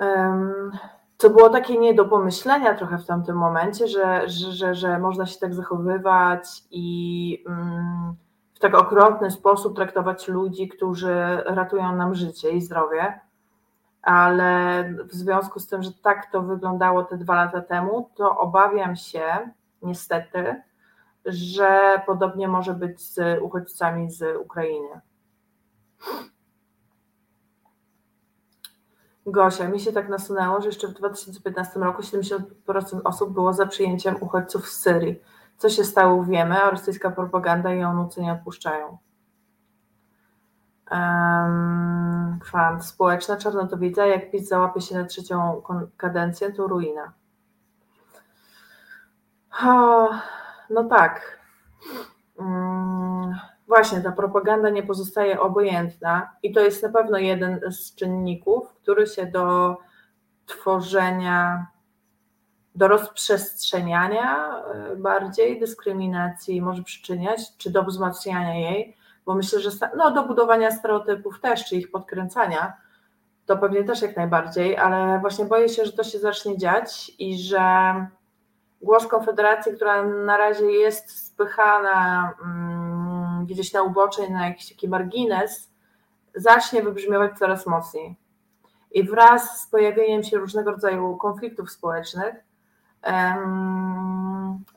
Um, 0.00 0.72
to 1.16 1.30
było 1.30 1.48
takie 1.48 1.78
nie 1.78 1.94
do 1.94 2.04
pomyślenia 2.04 2.74
trochę 2.74 2.98
w 2.98 3.06
tamtym 3.06 3.36
momencie, 3.36 3.88
że, 3.88 4.28
że, 4.28 4.52
że, 4.52 4.74
że 4.74 4.98
można 4.98 5.26
się 5.26 5.38
tak 5.38 5.54
zachowywać 5.54 6.48
i 6.70 7.44
um, 7.46 8.14
w 8.54 8.58
tak 8.58 8.74
okropny 8.74 9.30
sposób 9.30 9.76
traktować 9.76 10.28
ludzi, 10.28 10.68
którzy 10.68 11.14
ratują 11.44 11.96
nam 11.96 12.14
życie 12.14 12.50
i 12.50 12.60
zdrowie 12.60 13.20
ale 14.06 14.84
w 15.04 15.14
związku 15.14 15.60
z 15.60 15.66
tym, 15.66 15.82
że 15.82 15.92
tak 15.92 16.30
to 16.32 16.42
wyglądało 16.42 17.04
te 17.04 17.18
dwa 17.18 17.34
lata 17.34 17.60
temu, 17.60 18.10
to 18.14 18.38
obawiam 18.38 18.96
się 18.96 19.22
niestety, 19.82 20.62
że 21.24 22.02
podobnie 22.06 22.48
może 22.48 22.74
być 22.74 23.00
z 23.00 23.42
uchodźcami 23.42 24.10
z 24.10 24.36
Ukrainy. 24.40 25.00
Gosia, 29.26 29.68
mi 29.68 29.80
się 29.80 29.92
tak 29.92 30.08
nasunęło, 30.08 30.60
że 30.60 30.66
jeszcze 30.66 30.88
w 30.88 30.94
2015 30.94 31.80
roku 31.80 32.02
70% 32.02 32.40
osób 33.04 33.32
było 33.32 33.52
za 33.52 33.66
przyjęciem 33.66 34.16
uchodźców 34.20 34.68
z 34.68 34.80
Syrii. 34.80 35.20
Co 35.56 35.68
się 35.68 35.84
stało, 35.84 36.24
wiemy, 36.24 36.62
a 36.62 36.70
rosyjska 36.70 37.10
propaganda 37.10 37.74
i 37.74 37.84
onucy 37.84 38.20
nie 38.22 38.32
odpuszczają. 38.32 38.98
Um, 40.90 42.38
kwant 42.42 42.84
społeczna 42.84 43.36
Czarnotowica, 43.36 44.06
jak 44.06 44.30
PiS 44.30 44.48
załapie 44.48 44.80
się 44.80 44.94
na 44.94 45.04
trzecią 45.04 45.62
kadencję, 45.96 46.52
to 46.52 46.66
ruina. 46.66 47.12
O, 49.64 50.08
no 50.70 50.84
tak. 50.84 51.40
Um, 52.36 53.34
właśnie, 53.68 54.00
ta 54.00 54.12
propaganda 54.12 54.70
nie 54.70 54.82
pozostaje 54.82 55.40
obojętna 55.40 56.30
i 56.42 56.52
to 56.52 56.60
jest 56.60 56.82
na 56.82 56.88
pewno 56.88 57.18
jeden 57.18 57.60
z 57.72 57.94
czynników, 57.94 58.72
który 58.72 59.06
się 59.06 59.26
do 59.26 59.76
tworzenia, 60.46 61.66
do 62.74 62.88
rozprzestrzeniania 62.88 64.62
e, 64.74 64.96
bardziej 64.96 65.60
dyskryminacji 65.60 66.62
może 66.62 66.82
przyczyniać, 66.82 67.56
czy 67.56 67.70
do 67.70 67.82
wzmacniania 67.82 68.54
jej, 68.54 68.95
bo 69.26 69.34
myślę, 69.34 69.60
że 69.60 69.70
no, 69.96 70.10
do 70.10 70.22
budowania 70.22 70.70
stereotypów 70.70 71.40
też, 71.40 71.64
czy 71.64 71.76
ich 71.76 71.90
podkręcania, 71.90 72.72
to 73.46 73.56
pewnie 73.56 73.84
też 73.84 74.02
jak 74.02 74.16
najbardziej, 74.16 74.76
ale 74.76 75.18
właśnie 75.20 75.44
boję 75.44 75.68
się, 75.68 75.84
że 75.84 75.92
to 75.92 76.04
się 76.04 76.18
zacznie 76.18 76.58
dziać 76.58 77.12
i 77.18 77.38
że 77.38 77.60
głos 78.82 79.06
Konfederacji, 79.06 79.72
która 79.72 80.02
na 80.02 80.36
razie 80.36 80.70
jest 80.70 81.26
spychana 81.26 82.32
mm, 82.42 83.46
gdzieś 83.46 83.72
na 83.72 83.82
ubocze, 83.82 84.30
na 84.30 84.48
jakiś 84.48 84.68
taki 84.68 84.88
margines, 84.88 85.70
zacznie 86.34 86.82
wybrzmiewać 86.82 87.38
coraz 87.38 87.66
mocniej. 87.66 88.16
I 88.90 89.02
wraz 89.02 89.60
z 89.60 89.66
pojawieniem 89.66 90.22
się 90.22 90.38
różnego 90.38 90.70
rodzaju 90.70 91.16
konfliktów 91.16 91.70
społecznych, 91.70 92.34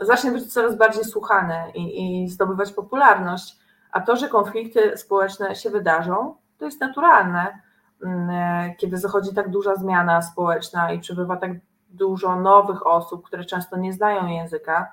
zacznie 0.02 0.32
być 0.32 0.54
coraz 0.54 0.78
bardziej 0.78 1.04
słuchany 1.04 1.56
i, 1.76 2.24
i 2.24 2.30
zdobywać 2.30 2.72
popularność 2.72 3.58
a 3.92 4.02
to, 4.02 4.16
że 4.16 4.28
konflikty 4.28 4.98
społeczne 4.98 5.56
się 5.56 5.70
wydarzą, 5.70 6.36
to 6.58 6.66
jest 6.66 6.82
naturalne, 6.82 7.60
mm, 8.04 8.76
kiedy 8.78 8.98
zachodzi 8.98 9.34
tak 9.34 9.50
duża 9.50 9.76
zmiana 9.76 10.22
społeczna 10.22 10.92
i 10.92 11.00
przybywa 11.00 11.38
tak 11.38 11.52
dużo 11.90 12.36
nowych 12.36 12.88
osób, 12.88 13.26
które 13.26 13.46
często 13.46 13.78
nie 13.78 13.94
znają 13.94 14.28
języka. 14.28 14.92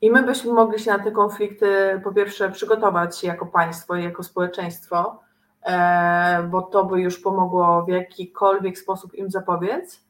I 0.00 0.10
my 0.10 0.22
byśmy 0.22 0.52
mogli 0.52 0.78
się 0.78 0.90
na 0.90 0.98
te 0.98 1.10
konflikty 1.10 2.00
po 2.04 2.12
pierwsze 2.12 2.50
przygotować 2.50 3.24
jako 3.24 3.46
państwo 3.46 3.96
i 3.96 4.04
jako 4.04 4.22
społeczeństwo, 4.22 5.20
e, 5.62 6.42
bo 6.42 6.62
to 6.62 6.84
by 6.84 7.00
już 7.00 7.18
pomogło 7.18 7.84
w 7.84 7.88
jakikolwiek 7.88 8.78
sposób 8.78 9.14
im 9.14 9.30
zapobiec, 9.30 10.04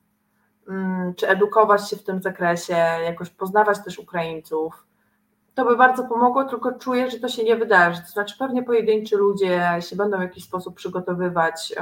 mm, 0.69 1.15
czy 1.15 1.29
edukować 1.29 1.91
się 1.91 1.97
w 1.97 2.05
tym 2.05 2.23
zakresie, 2.23 2.75
jakoś 3.05 3.31
poznawać 3.31 3.85
też 3.85 3.99
Ukraińców, 3.99 4.88
to 5.59 5.65
by 5.65 5.77
bardzo 5.77 6.05
pomogło, 6.05 6.45
tylko 6.45 6.73
czuję, 6.73 7.11
że 7.11 7.19
to 7.19 7.29
się 7.29 7.45
nie 7.45 7.57
wydarzy. 7.57 8.03
To 8.03 8.09
znaczy, 8.09 8.37
pewnie 8.38 8.62
pojedynczy 8.62 9.17
ludzie 9.17 9.77
się 9.81 9.97
będą 9.97 10.19
w 10.19 10.21
jakiś 10.21 10.45
sposób 10.45 10.75
przygotowywać 10.75 11.75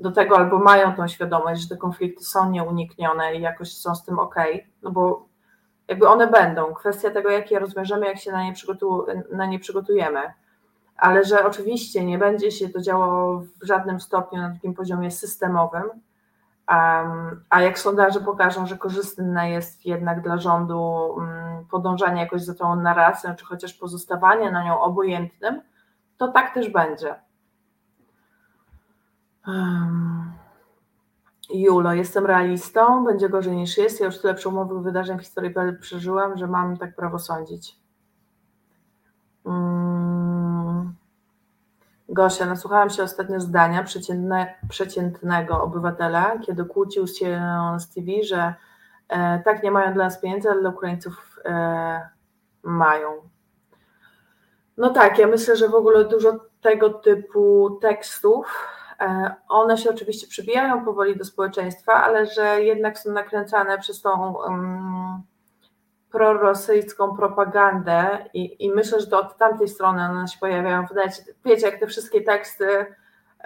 do 0.00 0.12
tego, 0.12 0.36
albo 0.36 0.58
mają 0.58 0.94
tą 0.94 1.08
świadomość, 1.08 1.62
że 1.62 1.68
te 1.68 1.76
konflikty 1.76 2.24
są 2.24 2.50
nieuniknione 2.50 3.34
i 3.34 3.40
jakoś 3.40 3.72
są 3.72 3.94
z 3.94 4.04
tym 4.04 4.18
ok, 4.18 4.34
no 4.82 4.90
bo 4.90 5.26
jakby 5.88 6.08
one 6.08 6.26
będą. 6.26 6.74
Kwestia 6.74 7.10
tego, 7.10 7.30
jak 7.30 7.50
je 7.50 7.58
rozwiążemy, 7.58 8.06
jak 8.06 8.18
się 8.18 8.32
na 8.32 8.44
nie, 8.44 8.52
na 9.32 9.46
nie 9.46 9.58
przygotujemy. 9.58 10.20
Ale 10.96 11.24
że 11.24 11.46
oczywiście 11.46 12.04
nie 12.04 12.18
będzie 12.18 12.50
się 12.50 12.68
to 12.68 12.80
działo 12.80 13.40
w 13.40 13.66
żadnym 13.66 14.00
stopniu 14.00 14.40
na 14.40 14.50
takim 14.52 14.74
poziomie 14.74 15.10
systemowym, 15.10 15.84
a 17.50 17.60
jak 17.60 17.78
sondaże 17.78 18.20
pokażą, 18.20 18.66
że 18.66 18.78
korzystne 18.78 19.50
jest 19.50 19.86
jednak 19.86 20.22
dla 20.22 20.38
rządu 20.38 21.14
mm, 21.18 21.64
podążanie 21.70 22.20
jakoś 22.20 22.42
za 22.42 22.54
tą 22.54 22.76
narracją, 22.76 23.34
czy 23.36 23.44
chociaż 23.44 23.74
pozostawanie 23.74 24.50
na 24.50 24.64
nią 24.64 24.80
obojętnym, 24.80 25.62
to 26.16 26.28
tak 26.28 26.54
też 26.54 26.70
będzie. 26.70 27.14
Julo, 31.54 31.92
jestem 31.92 32.26
realistą, 32.26 33.04
będzie 33.04 33.28
gorzej 33.28 33.56
niż 33.56 33.78
jest. 33.78 34.00
Ja 34.00 34.06
już 34.06 34.18
tyle 34.18 34.34
przełomowych 34.34 34.82
wydarzeń 34.82 35.18
w 35.18 35.22
historii 35.22 35.54
przeżyłam, 35.80 36.36
że 36.36 36.46
mam 36.46 36.76
tak 36.76 36.96
prawo 36.96 37.18
sądzić. 37.18 37.76
Hmm. 39.44 39.91
Gosia, 42.12 42.46
nasłuchałam 42.46 42.90
się 42.90 43.02
ostatnio 43.02 43.40
zdania 43.40 43.82
przeciętne, 43.82 44.54
przeciętnego 44.68 45.62
obywatela, 45.62 46.38
kiedy 46.38 46.64
kłócił 46.64 47.06
się 47.06 47.42
z 47.78 47.94
TV, 47.94 48.06
że 48.22 48.54
e, 49.08 49.42
tak 49.44 49.62
nie 49.62 49.70
mają 49.70 49.94
dla 49.94 50.04
nas 50.04 50.20
pieniędzy, 50.20 50.50
ale 50.50 50.60
dla 50.60 50.70
Ukraińców 50.70 51.38
e, 51.44 52.08
mają. 52.62 53.08
No 54.76 54.90
tak, 54.90 55.18
ja 55.18 55.26
myślę, 55.26 55.56
że 55.56 55.68
w 55.68 55.74
ogóle 55.74 56.04
dużo 56.04 56.40
tego 56.60 56.90
typu 56.90 57.78
tekstów, 57.82 58.68
e, 59.00 59.34
one 59.48 59.78
się 59.78 59.90
oczywiście 59.90 60.26
przybijają 60.26 60.84
powoli 60.84 61.16
do 61.16 61.24
społeczeństwa, 61.24 61.92
ale 61.92 62.26
że 62.26 62.62
jednak 62.62 62.98
są 62.98 63.12
nakręcane 63.12 63.78
przez 63.78 64.02
tą 64.02 64.34
um, 64.34 65.22
prorosyjską 66.12 67.16
propagandę 67.16 68.24
i, 68.34 68.64
i 68.64 68.70
myślę, 68.70 69.00
że 69.00 69.06
to 69.06 69.20
od 69.20 69.36
tamtej 69.36 69.68
strony 69.68 70.02
one 70.02 70.28
się 70.28 70.38
pojawiają. 70.40 70.86
Wydajcie, 70.86 71.22
wiecie, 71.44 71.66
jak 71.66 71.80
te 71.80 71.86
wszystkie 71.86 72.20
teksty, 72.20 72.86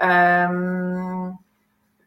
um, 0.03 1.37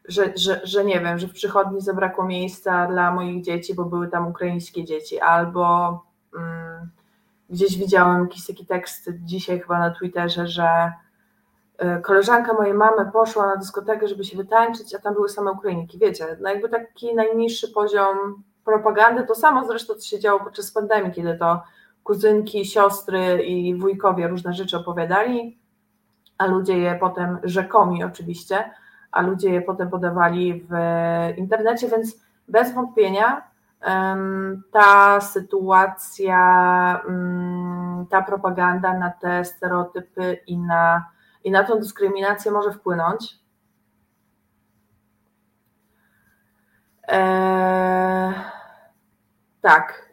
że, 0.08 0.32
że, 0.36 0.60
że 0.64 0.84
nie 0.84 1.00
wiem, 1.00 1.18
że 1.18 1.26
w 1.26 1.32
przychodni 1.32 1.80
zabrakło 1.80 2.24
miejsca 2.24 2.86
dla 2.86 3.12
moich 3.12 3.42
dzieci, 3.42 3.74
bo 3.74 3.84
były 3.84 4.08
tam 4.08 4.28
ukraińskie 4.28 4.84
dzieci, 4.84 5.20
albo 5.20 5.88
um, 6.34 6.90
gdzieś 7.50 7.78
widziałem 7.78 8.22
jakiś 8.22 8.46
taki 8.46 8.66
tekst 8.66 9.10
dzisiaj 9.24 9.60
chyba 9.60 9.78
na 9.78 9.90
Twitterze, 9.90 10.46
że 10.46 10.92
e, 11.78 12.00
koleżanka 12.00 12.52
mojej 12.52 12.74
mamy 12.74 13.12
poszła 13.12 13.46
na 13.46 13.56
dyskotekę, 13.56 14.08
żeby 14.08 14.24
się 14.24 14.36
wytańczyć, 14.36 14.94
a 14.94 14.98
tam 14.98 15.14
były 15.14 15.28
same 15.28 15.52
Ukrainki. 15.52 15.98
Wiecie, 15.98 16.36
no 16.40 16.50
jakby 16.50 16.68
taki 16.68 17.14
najniższy 17.14 17.68
poziom 17.68 18.42
propagandy, 18.64 19.26
to 19.26 19.34
samo 19.34 19.66
zresztą 19.66 19.94
co 19.94 20.08
się 20.08 20.20
działo 20.20 20.40
podczas 20.40 20.72
pandemii, 20.72 21.12
kiedy 21.12 21.38
to 21.38 21.62
kuzynki, 22.04 22.64
siostry 22.64 23.42
i 23.42 23.74
wujkowie 23.74 24.28
różne 24.28 24.54
rzeczy 24.54 24.76
opowiadali, 24.76 25.58
a 26.38 26.46
ludzie 26.46 26.78
je 26.78 26.94
potem, 26.94 27.38
rzekomi 27.44 28.04
oczywiście, 28.04 28.70
a 29.12 29.22
ludzie 29.22 29.50
je 29.50 29.62
potem 29.62 29.90
podawali 29.90 30.66
w 30.70 30.74
internecie, 31.36 31.88
więc 31.88 32.16
bez 32.48 32.74
wątpienia 32.74 33.50
ta 34.72 35.20
sytuacja, 35.20 36.40
mm, 37.08 38.06
ta 38.06 38.22
propaganda 38.22 38.98
na 38.98 39.10
te 39.10 39.44
stereotypy 39.44 40.38
i 40.46 40.58
na, 40.58 41.04
i 41.44 41.50
na 41.50 41.64
tą 41.64 41.78
dyskryminację 41.78 42.50
może 42.50 42.72
wpłynąć. 42.72 43.40
Eee, 47.10 48.34
tak. 49.60 50.10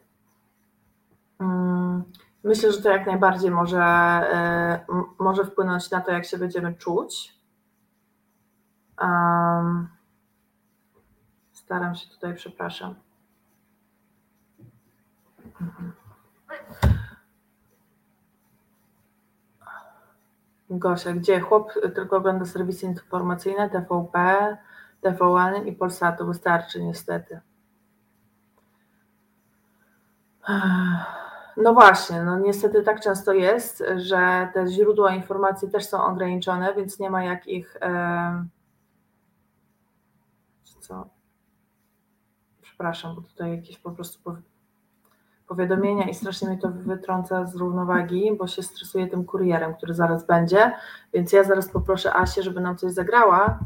Mm, 1.40 2.04
myślę, 2.44 2.72
że 2.72 2.82
to 2.82 2.88
jak 2.88 3.06
najbardziej 3.06 3.50
może, 3.50 3.82
e, 3.82 4.84
może 5.18 5.44
wpłynąć 5.44 5.90
na 5.90 6.00
to, 6.00 6.12
jak 6.12 6.24
się 6.24 6.38
będziemy 6.38 6.74
czuć. 6.74 7.38
Um, 9.00 9.88
staram 11.52 11.94
się 11.94 12.08
tutaj, 12.08 12.34
przepraszam. 12.34 12.94
Gosia, 20.70 21.12
gdzie 21.12 21.40
chłop 21.40 21.72
tylko 21.94 22.16
ogląda 22.16 22.46
serwisy 22.46 22.86
informacyjne, 22.86 23.70
TVP, 23.70 24.56
TVN 25.00 25.66
i 25.66 25.72
Polsatu, 25.72 26.26
wystarczy 26.26 26.82
niestety. 26.82 27.40
No 31.56 31.74
właśnie, 31.74 32.22
no 32.22 32.38
niestety 32.38 32.82
tak 32.82 33.00
często 33.00 33.32
jest, 33.32 33.84
że 33.96 34.48
te 34.54 34.66
źródła 34.66 35.14
informacji 35.14 35.70
też 35.70 35.86
są 35.86 36.04
ograniczone, 36.04 36.74
więc 36.74 36.98
nie 36.98 37.10
ma 37.10 37.24
jak 37.24 37.46
ich. 37.46 37.76
Co? 40.80 41.08
Przepraszam, 42.60 43.14
bo 43.14 43.22
tutaj 43.22 43.56
jakieś 43.56 43.78
po 43.78 43.90
prostu 43.90 44.36
powiadomienia 45.46 46.08
i 46.08 46.14
strasznie 46.14 46.48
mnie 46.48 46.58
to 46.58 46.68
wytrąca 46.70 47.46
z 47.46 47.56
równowagi, 47.56 48.36
bo 48.38 48.46
się 48.46 48.62
stresuję 48.62 49.06
tym 49.06 49.24
kurierem, 49.24 49.74
który 49.74 49.94
zaraz 49.94 50.26
będzie, 50.26 50.72
więc 51.12 51.32
ja 51.32 51.44
zaraz 51.44 51.68
poproszę 51.68 52.16
Asię, 52.16 52.42
żeby 52.42 52.60
nam 52.60 52.76
coś 52.76 52.92
zagrała, 52.92 53.58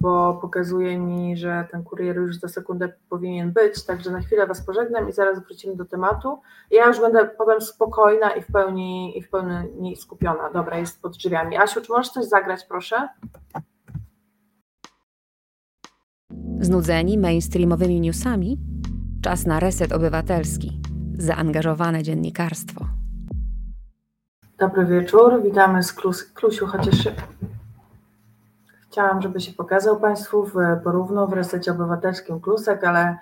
bo 0.00 0.34
pokazuje 0.34 0.98
mi, 0.98 1.36
że 1.36 1.68
ten 1.70 1.84
kurier 1.84 2.16
już 2.16 2.36
za 2.36 2.48
sekundę 2.48 2.92
powinien 3.08 3.52
być, 3.52 3.84
także 3.84 4.10
na 4.10 4.20
chwilę 4.20 4.46
Was 4.46 4.66
pożegnam 4.66 5.08
i 5.08 5.12
zaraz 5.12 5.44
wrócimy 5.44 5.76
do 5.76 5.84
tematu. 5.84 6.40
Ja 6.70 6.86
już 6.86 7.00
będę 7.00 7.24
powiem 7.24 7.60
spokojna 7.60 8.30
i 8.30 8.42
w 8.42 8.46
pełni, 8.46 9.18
i 9.18 9.22
w 9.22 9.30
pełni 9.30 9.96
skupiona. 9.96 10.50
Dobra, 10.50 10.78
jest 10.78 11.02
pod 11.02 11.12
drzwiami. 11.12 11.56
Asiu, 11.56 11.80
czy 11.80 11.92
możesz 11.92 12.08
coś 12.12 12.24
zagrać, 12.24 12.64
proszę? 12.68 13.08
Znudzeni 16.60 17.18
mainstreamowymi 17.18 18.00
newsami? 18.00 18.58
Czas 19.22 19.46
na 19.46 19.60
reset 19.60 19.92
obywatelski. 19.92 20.80
Zaangażowane 21.18 22.02
dziennikarstwo. 22.02 22.84
Dobry 24.58 24.86
wieczór, 24.86 25.42
witamy 25.42 25.82
z 25.82 25.92
Klus, 25.92 26.24
Klusiu, 26.24 26.66
chociaż 26.66 27.08
chciałam, 28.94 29.22
żeby 29.22 29.40
się 29.40 29.52
pokazał 29.52 30.00
Państwu 30.00 30.44
w, 30.44 30.54
porówno 30.84 31.26
w 31.26 31.32
resecie 31.32 31.70
obywatelskim 31.70 32.40
Klusek, 32.40 32.84
ale 32.84 33.18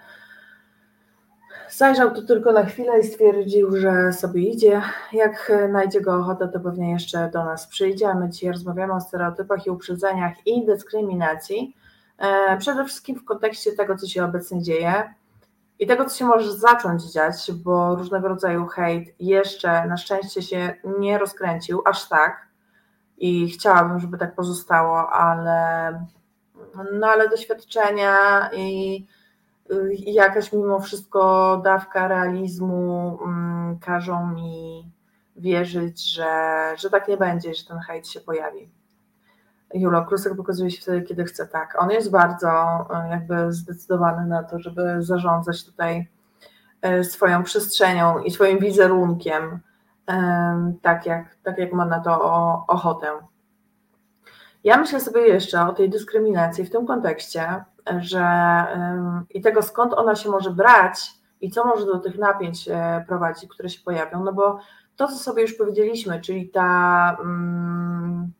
zajrzał 1.70 2.14
tu 2.14 2.26
tylko 2.26 2.52
na 2.52 2.64
chwilę 2.64 3.00
i 3.00 3.04
stwierdził, 3.04 3.76
że 3.76 4.12
sobie 4.12 4.42
idzie. 4.42 4.82
Jak 5.12 5.52
znajdzie 5.68 6.00
go 6.00 6.14
ochotę, 6.14 6.48
to 6.48 6.60
pewnie 6.60 6.92
jeszcze 6.92 7.30
do 7.32 7.44
nas 7.44 7.66
przyjdzie, 7.66 8.08
a 8.08 8.14
my 8.14 8.30
dzisiaj 8.30 8.52
rozmawiamy 8.52 8.92
o 8.92 9.00
stereotypach 9.00 9.66
i 9.66 9.70
uprzedzeniach 9.70 10.46
i 10.46 10.66
dyskryminacji. 10.66 11.76
E, 12.18 12.56
przede 12.58 12.84
wszystkim 12.84 13.16
w 13.16 13.24
kontekście 13.24 13.72
tego, 13.72 13.96
co 13.96 14.06
się 14.06 14.24
obecnie 14.24 14.62
dzieje 14.62 15.14
i 15.78 15.86
tego, 15.86 16.04
co 16.04 16.16
się 16.16 16.24
może 16.24 16.52
zacząć 16.52 17.02
dziać, 17.02 17.52
bo 17.52 17.94
różnego 17.96 18.28
rodzaju 18.28 18.66
hejt 18.66 19.14
jeszcze 19.20 19.86
na 19.86 19.96
szczęście 19.96 20.42
się 20.42 20.74
nie 20.98 21.18
rozkręcił 21.18 21.82
aż 21.86 22.08
tak 22.08 22.51
i 23.22 23.50
chciałabym, 23.50 24.00
żeby 24.00 24.18
tak 24.18 24.34
pozostało, 24.34 25.10
ale 25.10 25.92
no 26.92 27.06
ale 27.06 27.28
doświadczenia 27.28 28.50
i, 28.52 29.06
i 29.92 30.14
jakaś 30.14 30.52
mimo 30.52 30.80
wszystko 30.80 31.56
dawka 31.64 32.08
realizmu 32.08 33.18
um, 33.20 33.78
każą 33.80 34.26
mi 34.26 34.90
wierzyć, 35.36 36.14
że, 36.14 36.32
że 36.78 36.90
tak 36.90 37.08
nie 37.08 37.16
będzie, 37.16 37.54
że 37.54 37.64
ten 37.64 37.78
hejt 37.78 38.08
się 38.08 38.20
pojawi. 38.20 38.70
Julo, 39.74 40.04
Klusek 40.04 40.36
pokazuje 40.36 40.70
się 40.70 40.82
wtedy, 40.82 41.02
kiedy 41.02 41.24
chce 41.24 41.46
tak. 41.46 41.82
On 41.82 41.90
jest 41.90 42.10
bardzo 42.10 42.48
e, 42.50 43.08
jakby 43.10 43.52
zdecydowany 43.52 44.26
na 44.26 44.42
to, 44.42 44.58
żeby 44.58 44.96
zarządzać 44.98 45.64
tutaj 45.64 46.08
e, 46.82 47.04
swoją 47.04 47.42
przestrzenią 47.42 48.18
i 48.18 48.30
swoim 48.30 48.58
wizerunkiem, 48.58 49.60
tak 50.82 51.06
jak, 51.06 51.36
tak 51.42 51.58
jak 51.58 51.72
ma 51.72 51.84
na 51.84 52.00
to 52.00 52.22
ochotę. 52.68 53.06
Ja 54.64 54.76
myślę 54.76 55.00
sobie 55.00 55.20
jeszcze 55.20 55.62
o 55.62 55.72
tej 55.72 55.90
dyskryminacji 55.90 56.64
w 56.64 56.70
tym 56.70 56.86
kontekście, 56.86 57.64
że 57.98 58.26
i 59.30 59.40
tego 59.40 59.62
skąd 59.62 59.94
ona 59.94 60.14
się 60.14 60.30
może 60.30 60.50
brać 60.50 61.10
i 61.40 61.50
co 61.50 61.64
może 61.64 61.86
do 61.86 61.98
tych 61.98 62.18
napięć 62.18 62.68
prowadzić, 63.08 63.50
które 63.50 63.68
się 63.68 63.84
pojawią, 63.84 64.24
no 64.24 64.32
bo 64.32 64.58
to, 64.96 65.08
co 65.08 65.14
sobie 65.14 65.42
już 65.42 65.54
powiedzieliśmy, 65.54 66.20
czyli 66.20 66.48
ta. 66.48 67.16
Um, 67.18 68.32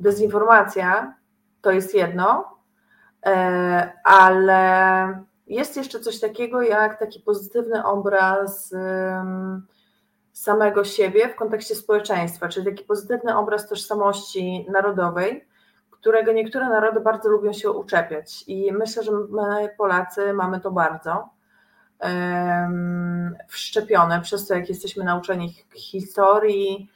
dezinformacja 0.00 1.14
to 1.60 1.70
jest 1.70 1.94
jedno, 1.94 2.44
e, 3.26 3.92
ale 4.04 5.24
jest 5.46 5.76
jeszcze 5.76 6.00
coś 6.00 6.20
takiego 6.20 6.62
jak 6.62 6.98
taki 6.98 7.20
pozytywny 7.20 7.84
obraz 7.84 8.74
samego 10.38 10.84
siebie 10.84 11.28
w 11.28 11.36
kontekście 11.36 11.74
społeczeństwa, 11.74 12.48
czyli 12.48 12.66
taki 12.66 12.84
pozytywny 12.84 13.36
obraz 13.36 13.68
tożsamości 13.68 14.66
narodowej, 14.70 15.48
którego 15.90 16.32
niektóre 16.32 16.68
narody 16.68 17.00
bardzo 17.00 17.28
lubią 17.28 17.52
się 17.52 17.70
uczepiać. 17.70 18.44
I 18.46 18.72
myślę, 18.72 19.02
że 19.02 19.12
my, 19.12 19.68
Polacy, 19.78 20.32
mamy 20.32 20.60
to 20.60 20.70
bardzo 20.70 21.28
wszczepione 23.48 24.20
przez 24.20 24.46
to, 24.46 24.54
jak 24.54 24.68
jesteśmy 24.68 25.04
nauczeni 25.04 25.54
historii, 25.74 26.90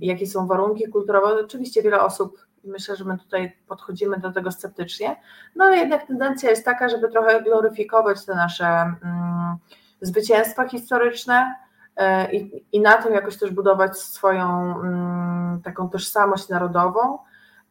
jakie 0.00 0.26
są 0.26 0.46
warunki 0.46 0.88
kulturowe. 0.88 1.40
Oczywiście 1.44 1.82
wiele 1.82 2.00
osób, 2.00 2.38
myślę, 2.64 2.96
że 2.96 3.04
my 3.04 3.18
tutaj 3.18 3.56
podchodzimy 3.68 4.18
do 4.18 4.32
tego 4.32 4.52
sceptycznie, 4.52 5.16
no 5.56 5.64
ale 5.64 5.76
jednak 5.76 6.06
tendencja 6.06 6.50
jest 6.50 6.64
taka, 6.64 6.88
żeby 6.88 7.08
trochę 7.08 7.42
gloryfikować 7.42 8.24
te 8.24 8.34
nasze 8.34 8.66
mm, 8.66 9.56
zwycięstwa 10.00 10.68
historyczne 10.68 11.63
i, 12.32 12.64
i 12.72 12.80
na 12.80 13.02
tym 13.02 13.14
jakoś 13.14 13.38
też 13.38 13.50
budować 13.50 13.98
swoją 13.98 14.74
mm, 14.80 15.62
taką 15.62 15.88
tożsamość 15.88 16.48
narodową, 16.48 17.18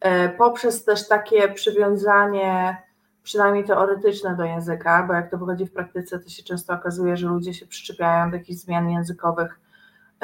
e, 0.00 0.28
poprzez 0.28 0.84
też 0.84 1.08
takie 1.08 1.48
przywiązanie 1.48 2.82
przynajmniej 3.22 3.64
teoretyczne 3.64 4.36
do 4.36 4.44
języka, 4.44 5.04
bo 5.08 5.14
jak 5.14 5.30
to 5.30 5.38
wychodzi 5.38 5.66
w 5.66 5.72
praktyce, 5.72 6.18
to 6.18 6.28
się 6.28 6.42
często 6.42 6.74
okazuje, 6.74 7.16
że 7.16 7.26
ludzie 7.26 7.54
się 7.54 7.66
przyczepiają 7.66 8.30
do 8.30 8.36
jakichś 8.36 8.60
zmian 8.60 8.90
językowych 8.90 9.60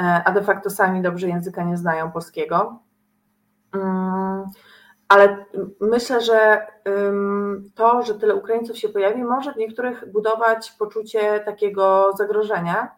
E, 0.01 0.23
a 0.25 0.33
de 0.33 0.43
facto 0.43 0.71
sami 0.71 1.03
dobrze 1.03 1.29
języka 1.29 1.63
nie 1.63 1.77
znają 1.77 2.13
polskiego. 2.13 2.79
Mm, 3.73 4.45
ale 5.09 5.45
myślę, 5.81 6.21
że 6.21 6.67
to, 7.75 8.03
że 8.03 8.15
tyle 8.15 8.35
Ukraińców 8.35 8.79
się 8.79 8.89
pojawi, 8.89 9.25
może 9.25 9.53
w 9.53 9.57
niektórych 9.57 10.13
budować 10.13 10.73
poczucie 10.73 11.41
takiego 11.41 12.13
zagrożenia, 12.17 12.95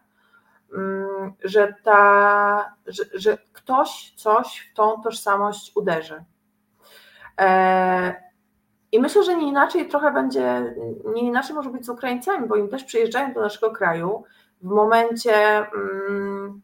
że, 1.43 1.73
ta, 1.83 2.75
że, 2.87 3.03
że 3.13 3.37
ktoś 3.53 4.13
coś 4.15 4.69
w 4.71 4.75
tą 4.75 5.01
tożsamość 5.01 5.71
uderzy. 5.75 6.23
E, 7.39 8.15
I 8.91 8.99
myślę, 8.99 9.23
że 9.23 9.35
nie 9.35 9.47
inaczej 9.47 9.89
trochę 9.89 10.11
będzie, 10.11 10.75
nie 11.15 11.21
inaczej 11.21 11.55
może 11.55 11.69
być 11.69 11.85
z 11.85 11.89
Ukraińcami, 11.89 12.47
bo 12.47 12.55
im 12.55 12.69
też 12.69 12.83
przyjeżdżają 12.83 13.33
do 13.33 13.41
naszego 13.41 13.71
kraju 13.71 14.23
w 14.61 14.67
momencie 14.67 15.57
mm, 15.57 16.61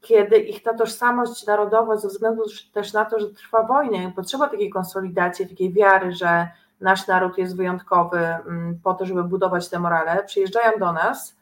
kiedy 0.00 0.36
ich 0.36 0.62
ta 0.62 0.74
tożsamość 0.74 1.46
narodowa, 1.46 1.96
ze 1.96 2.08
względu 2.08 2.42
też 2.72 2.92
na 2.92 3.04
to, 3.04 3.20
że 3.20 3.30
trwa 3.30 3.62
wojna 3.62 4.10
potrzeba 4.16 4.48
takiej 4.48 4.70
konsolidacji, 4.70 5.48
takiej 5.48 5.72
wiary, 5.72 6.12
że 6.12 6.48
nasz 6.80 7.06
naród 7.06 7.38
jest 7.38 7.56
wyjątkowy 7.56 8.18
mm, 8.18 8.80
po 8.84 8.94
to, 8.94 9.06
żeby 9.06 9.24
budować 9.24 9.68
tę 9.68 9.78
morale, 9.78 10.24
przyjeżdżają 10.24 10.78
do 10.78 10.92
nas 10.92 11.36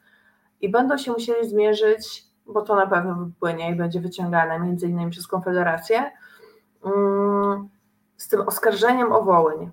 i 0.61 0.69
będą 0.69 0.97
się 0.97 1.11
musieli 1.11 1.49
zmierzyć 1.49 2.25
bo 2.45 2.61
to 2.61 2.75
na 2.75 2.87
pewno 2.87 3.15
wypłynie 3.15 3.71
i 3.71 3.75
będzie 3.75 4.01
wyciągane 4.01 4.59
między 4.59 4.87
innymi 4.87 5.11
przez 5.11 5.27
Konfederację, 5.27 6.11
mm, 6.85 7.69
z 8.17 8.27
tym 8.27 8.41
oskarżeniem 8.41 9.11
o 9.11 9.21
Wołyń. 9.21 9.71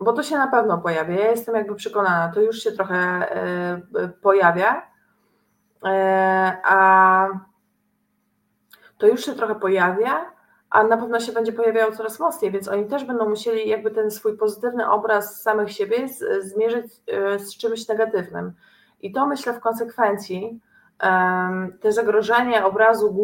Bo 0.00 0.12
to 0.12 0.22
się 0.22 0.36
na 0.36 0.46
pewno 0.46 0.78
pojawia. 0.78 1.14
Ja 1.14 1.30
jestem 1.30 1.54
jakby 1.54 1.74
przekonana, 1.74 2.32
to 2.34 2.40
już 2.40 2.58
się 2.58 2.72
trochę 2.72 2.96
e, 2.96 4.08
pojawia, 4.22 4.82
e, 5.84 6.56
a 6.64 7.28
to 8.98 9.06
już 9.06 9.24
się 9.24 9.32
trochę 9.32 9.54
pojawia, 9.54 10.32
a 10.70 10.84
na 10.84 10.96
pewno 10.96 11.20
się 11.20 11.32
będzie 11.32 11.52
pojawiało 11.52 11.92
coraz 11.92 12.20
mocniej, 12.20 12.50
więc 12.50 12.68
oni 12.68 12.86
też 12.86 13.04
będą 13.04 13.28
musieli 13.28 13.68
jakby 13.68 13.90
ten 13.90 14.10
swój 14.10 14.36
pozytywny 14.36 14.90
obraz 14.90 15.42
samych 15.42 15.72
siebie 15.72 16.08
zmierzyć 16.40 16.86
e, 17.06 17.38
z 17.38 17.56
czymś 17.56 17.88
negatywnym. 17.88 18.52
I 19.02 19.12
to 19.12 19.26
myślę 19.26 19.54
w 19.54 19.60
konsekwencji 19.60 20.60
te 21.80 21.92
zagrożenie 21.92 22.64
obrazu 22.64 23.16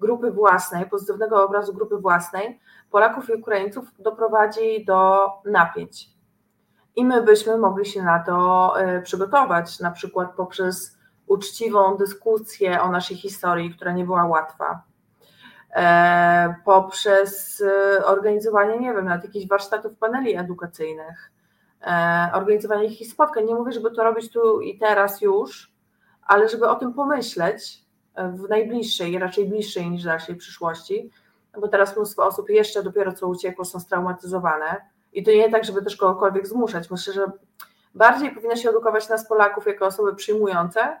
grupy 0.00 0.30
własnej, 0.30 0.86
pozytywnego 0.86 1.44
obrazu 1.44 1.74
grupy 1.74 1.96
własnej 1.96 2.60
Polaków 2.90 3.30
i 3.30 3.34
Ukraińców 3.34 3.84
doprowadzi 3.98 4.84
do 4.84 5.28
napięć. 5.44 6.10
I 6.96 7.04
my 7.04 7.22
byśmy 7.22 7.58
mogli 7.58 7.86
się 7.86 8.02
na 8.02 8.18
to 8.18 8.72
e, 8.80 9.02
przygotować, 9.02 9.80
na 9.80 9.90
przykład 9.90 10.34
poprzez 10.36 10.98
uczciwą 11.26 11.96
dyskusję 11.96 12.82
o 12.82 12.90
naszej 12.90 13.16
historii, 13.16 13.74
która 13.74 13.92
nie 13.92 14.04
była 14.04 14.26
łatwa 14.26 14.82
E, 15.74 16.54
poprzez 16.64 17.62
e, 17.66 18.04
organizowanie, 18.04 18.78
nie 18.78 18.94
wiem, 18.94 19.04
nawet 19.04 19.24
jakichś 19.24 19.46
warsztatów, 19.46 19.98
paneli 19.98 20.36
edukacyjnych, 20.36 21.30
organizowanie 22.32 22.84
jakichś 22.84 23.10
spotkań. 23.10 23.44
Nie 23.44 23.54
mówię, 23.54 23.72
żeby 23.72 23.90
to 23.90 24.04
robić 24.04 24.32
tu 24.32 24.60
i 24.60 24.78
teraz 24.78 25.20
już, 25.20 25.72
ale 26.26 26.48
żeby 26.48 26.68
o 26.68 26.74
tym 26.74 26.92
pomyśleć 26.92 27.84
w 28.16 28.48
najbliższej, 28.48 29.18
raczej 29.18 29.48
bliższej 29.48 29.90
niż 29.90 30.04
dalszej 30.04 30.36
przyszłości, 30.36 31.10
bo 31.60 31.68
teraz 31.68 31.96
mnóstwo 31.96 32.26
osób 32.26 32.50
jeszcze 32.50 32.82
dopiero 32.82 33.12
co 33.12 33.26
uciekło, 33.26 33.64
są 33.64 33.80
straumatyzowane 33.80 34.76
i 35.12 35.22
to 35.22 35.30
nie 35.30 35.50
tak, 35.50 35.64
żeby 35.64 35.82
też 35.82 35.96
kogokolwiek 35.96 36.46
zmuszać. 36.46 36.90
Myślę, 36.90 37.12
że 37.12 37.26
bardziej 37.94 38.34
powinno 38.34 38.56
się 38.56 38.70
edukować 38.70 39.08
nas 39.08 39.28
Polaków 39.28 39.66
jako 39.66 39.86
osoby 39.86 40.14
przyjmujące, 40.14 41.00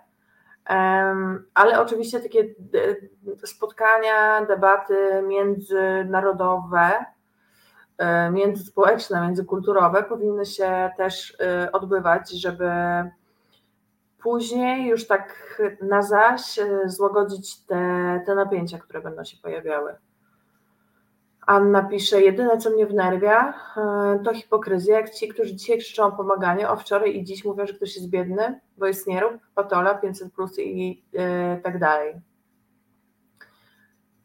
ale 1.54 1.80
oczywiście 1.80 2.20
takie 2.20 2.54
spotkania, 3.44 4.46
debaty 4.46 5.22
międzynarodowe, 5.26 6.78
e, 6.78 7.13
międzyspołeczne, 8.32 9.20
międzykulturowe 9.20 10.02
powinny 10.02 10.46
się 10.46 10.90
też 10.96 11.36
e, 11.40 11.72
odbywać, 11.72 12.30
żeby 12.30 12.70
później 14.22 14.86
już 14.86 15.06
tak 15.06 15.34
na 15.82 16.02
zaś 16.02 16.58
e, 16.58 16.80
złagodzić 16.86 17.60
te, 17.60 18.22
te 18.26 18.34
napięcia, 18.34 18.78
które 18.78 19.00
będą 19.00 19.24
się 19.24 19.36
pojawiały. 19.36 19.96
Anna 21.46 21.82
pisze, 21.82 22.22
jedyne 22.22 22.58
co 22.58 22.70
mnie 22.70 22.86
wnerwia 22.86 23.54
to 24.24 24.34
hipokryzja, 24.34 25.00
jak 25.00 25.10
ci, 25.10 25.28
którzy 25.28 25.54
dzisiaj 25.54 25.78
krzyczą 25.78 26.04
o 26.04 26.12
pomaganie, 26.12 26.70
o 26.70 26.76
wczoraj 26.76 27.16
i 27.16 27.24
dziś 27.24 27.44
mówią, 27.44 27.66
że 27.66 27.74
ktoś 27.74 27.96
jest 27.96 28.10
biedny, 28.10 28.60
bo 28.76 28.86
jest 28.86 29.06
nierób, 29.06 29.32
patola, 29.54 29.94
500 29.94 30.32
plus 30.32 30.58
i 30.58 31.04
e, 31.14 31.56
tak 31.56 31.78
dalej. 31.78 32.14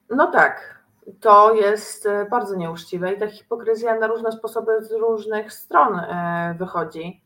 No 0.10 0.32
tak, 0.32 0.79
to 1.20 1.54
jest 1.54 2.06
e, 2.06 2.26
bardzo 2.26 2.56
nieuczciwe 2.56 3.14
i 3.14 3.20
ta 3.20 3.28
hipokryzja 3.28 4.00
na 4.00 4.08
różne 4.08 4.32
sposoby 4.32 4.86
z 4.86 4.92
różnych 4.92 5.54
stron 5.54 6.02
wychodzi, 6.58 7.22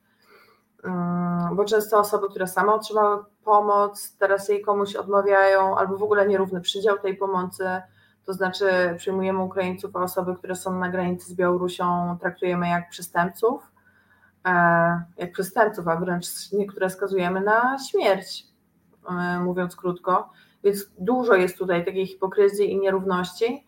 mm, 0.84 1.56
bo 1.56 1.65
często 1.65 2.00
osoby, 2.00 2.30
które 2.30 2.48
same 2.48 2.74
otrzymały 2.74 3.24
pomoc, 3.43 4.15
teraz 4.17 4.50
jej 4.50 4.62
komuś 4.62 4.96
odmawiają 4.96 5.78
albo 5.78 5.98
w 5.98 6.04
ogóle 6.04 6.28
nierówny 6.28 6.62
przydział 6.62 7.00
tej 7.00 7.17
pomocy, 7.17 7.82
to 8.26 8.34
znaczy 8.34 8.65
przyjmujemy 8.98 9.39
Ukraińców, 9.39 9.96
a 9.96 10.00
osoby, 10.00 10.36
które 10.36 10.56
są 10.56 10.80
na 10.80 10.89
granicy 10.89 11.26
z 11.26 11.34
Białorusią 11.34 12.17
traktujemy 12.22 12.69
jak 12.69 12.89
przestępców, 12.89 13.72
e, 14.46 14.52
jak 15.17 15.32
przestępców, 15.32 15.88
a 15.88 15.96
wręcz 15.96 16.52
niektóre 16.52 16.89
skazujemy 16.89 17.41
na 17.41 17.78
śmierć, 17.91 18.48
e, 19.10 19.39
mówiąc 19.39 19.76
krótko. 19.76 20.30
Więc 20.63 20.86
dużo 21.00 21.36
jest 21.36 21.58
tutaj 21.58 21.86
takiej 21.86 22.08
hipokryzji 22.08 22.72
i 22.72 22.80
nierówności. 22.80 23.67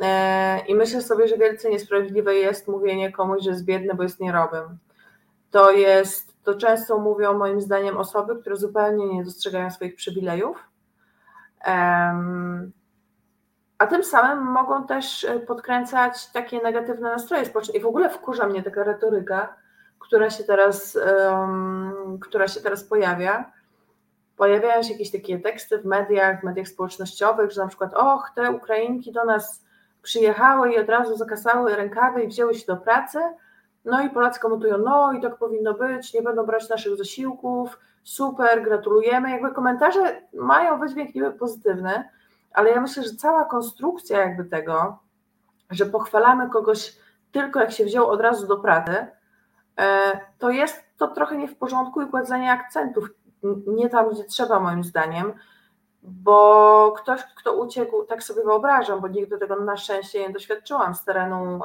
E, 0.00 0.58
I 0.68 0.74
myślę 0.74 1.02
sobie, 1.02 1.28
że 1.28 1.38
wielce 1.38 1.70
niesprawiedliwe 1.70 2.34
jest 2.34 2.68
mówienie 2.68 3.12
komuś, 3.12 3.42
że 3.42 3.50
jest 3.50 3.64
biedny, 3.64 3.94
bo 3.94 4.02
jest 4.02 4.20
nierobem. 4.20 4.78
To 5.50 5.70
jest, 5.70 6.42
to 6.44 6.54
często 6.54 6.98
mówią 6.98 7.38
moim 7.38 7.60
zdaniem 7.60 7.96
osoby, 7.96 8.36
które 8.40 8.56
zupełnie 8.56 9.08
nie 9.08 9.24
dostrzegają 9.24 9.70
swoich 9.70 9.94
przywilejów 9.94 10.70
a 13.80 13.86
tym 13.86 14.04
samym 14.04 14.44
mogą 14.44 14.86
też 14.86 15.24
e, 15.24 15.40
podkręcać 15.40 16.26
takie 16.26 16.62
negatywne 16.62 17.10
nastroje 17.10 17.46
społeczne. 17.46 17.74
I 17.74 17.80
w 17.80 17.86
ogóle 17.86 18.10
wkurza 18.10 18.46
mnie 18.46 18.62
taka 18.62 18.84
retoryka, 18.84 19.56
która 19.98 20.30
się 20.30 20.44
teraz, 20.44 20.98
która 22.20 22.48
się 22.48 22.60
teraz 22.60 22.84
pojawia. 22.84 23.52
Pojawiają 24.36 24.82
się 24.82 24.92
jakieś 24.92 25.10
takie 25.10 25.38
teksty 25.38 25.78
w 25.78 25.84
mediach, 25.84 26.40
w 26.40 26.44
mediach 26.44 26.68
społecznościowych, 26.68 27.50
że 27.50 27.62
na 27.62 27.68
przykład, 27.68 27.94
och, 27.94 28.30
te 28.34 28.50
Ukrainki 28.50 29.12
do 29.12 29.24
nas 29.24 29.64
przyjechały 30.02 30.72
i 30.72 30.78
od 30.78 30.88
razu 30.88 31.16
zakasały 31.16 31.76
rękawy 31.76 32.22
i 32.22 32.28
wzięły 32.28 32.54
się 32.54 32.66
do 32.66 32.76
pracy. 32.76 33.18
No 33.84 34.02
i 34.02 34.10
Polacy 34.10 34.40
komentują, 34.40 34.78
no 34.78 35.12
i 35.12 35.20
tak 35.20 35.36
powinno 35.36 35.74
być, 35.74 36.14
nie 36.14 36.22
będą 36.22 36.46
brać 36.46 36.68
naszych 36.68 36.96
zasiłków, 36.96 37.78
super, 38.02 38.62
gratulujemy. 38.62 39.30
Jakby 39.30 39.50
komentarze 39.50 40.22
mają 40.32 40.78
wydźwięk 40.78 41.14
niby 41.14 41.32
pozytywny, 41.32 42.08
ale 42.52 42.70
ja 42.70 42.80
myślę, 42.80 43.02
że 43.02 43.14
cała 43.14 43.44
konstrukcja 43.44 44.20
jakby 44.20 44.44
tego, 44.44 44.98
że 45.70 45.86
pochwalamy 45.86 46.50
kogoś 46.50 46.96
tylko 47.32 47.60
jak 47.60 47.72
się 47.72 47.84
wziął 47.84 48.06
od 48.06 48.20
razu 48.20 48.46
do 48.46 48.56
pracy, 48.56 49.06
e, 49.80 50.20
to 50.38 50.50
jest 50.50 50.84
to 50.96 51.08
trochę 51.08 51.36
nie 51.36 51.48
w 51.48 51.56
porządku 51.56 52.02
i 52.02 52.06
kładzenie 52.06 52.52
akcentów 52.52 53.08
nie 53.66 53.88
tam, 53.88 54.10
gdzie 54.10 54.24
trzeba 54.24 54.60
moim 54.60 54.84
zdaniem, 54.84 55.32
bo 56.02 56.92
ktoś, 56.96 57.20
kto 57.36 57.54
uciekł, 57.54 58.04
tak 58.04 58.22
sobie 58.22 58.42
wyobrażam, 58.42 59.00
bo 59.00 59.08
nigdy 59.08 59.38
tego 59.38 59.56
na 59.56 59.76
szczęście 59.76 60.20
nie 60.20 60.30
doświadczyłam 60.30 60.94
z 60.94 61.04
terenu, 61.04 61.60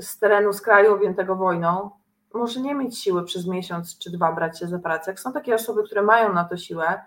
z 0.00 0.18
terenu, 0.18 0.52
z 0.52 0.60
kraju 0.60 0.94
objętego 0.94 1.36
wojną, 1.36 1.90
może 2.34 2.60
nie 2.60 2.74
mieć 2.74 2.98
siły 2.98 3.24
przez 3.24 3.46
miesiąc 3.46 3.98
czy 3.98 4.10
dwa 4.10 4.32
brać 4.32 4.58
się 4.58 4.66
za 4.66 4.78
pracę. 4.78 5.10
Jak 5.10 5.20
są 5.20 5.32
takie 5.32 5.54
osoby, 5.54 5.82
które 5.82 6.02
mają 6.02 6.32
na 6.32 6.44
to 6.44 6.56
siłę, 6.56 7.02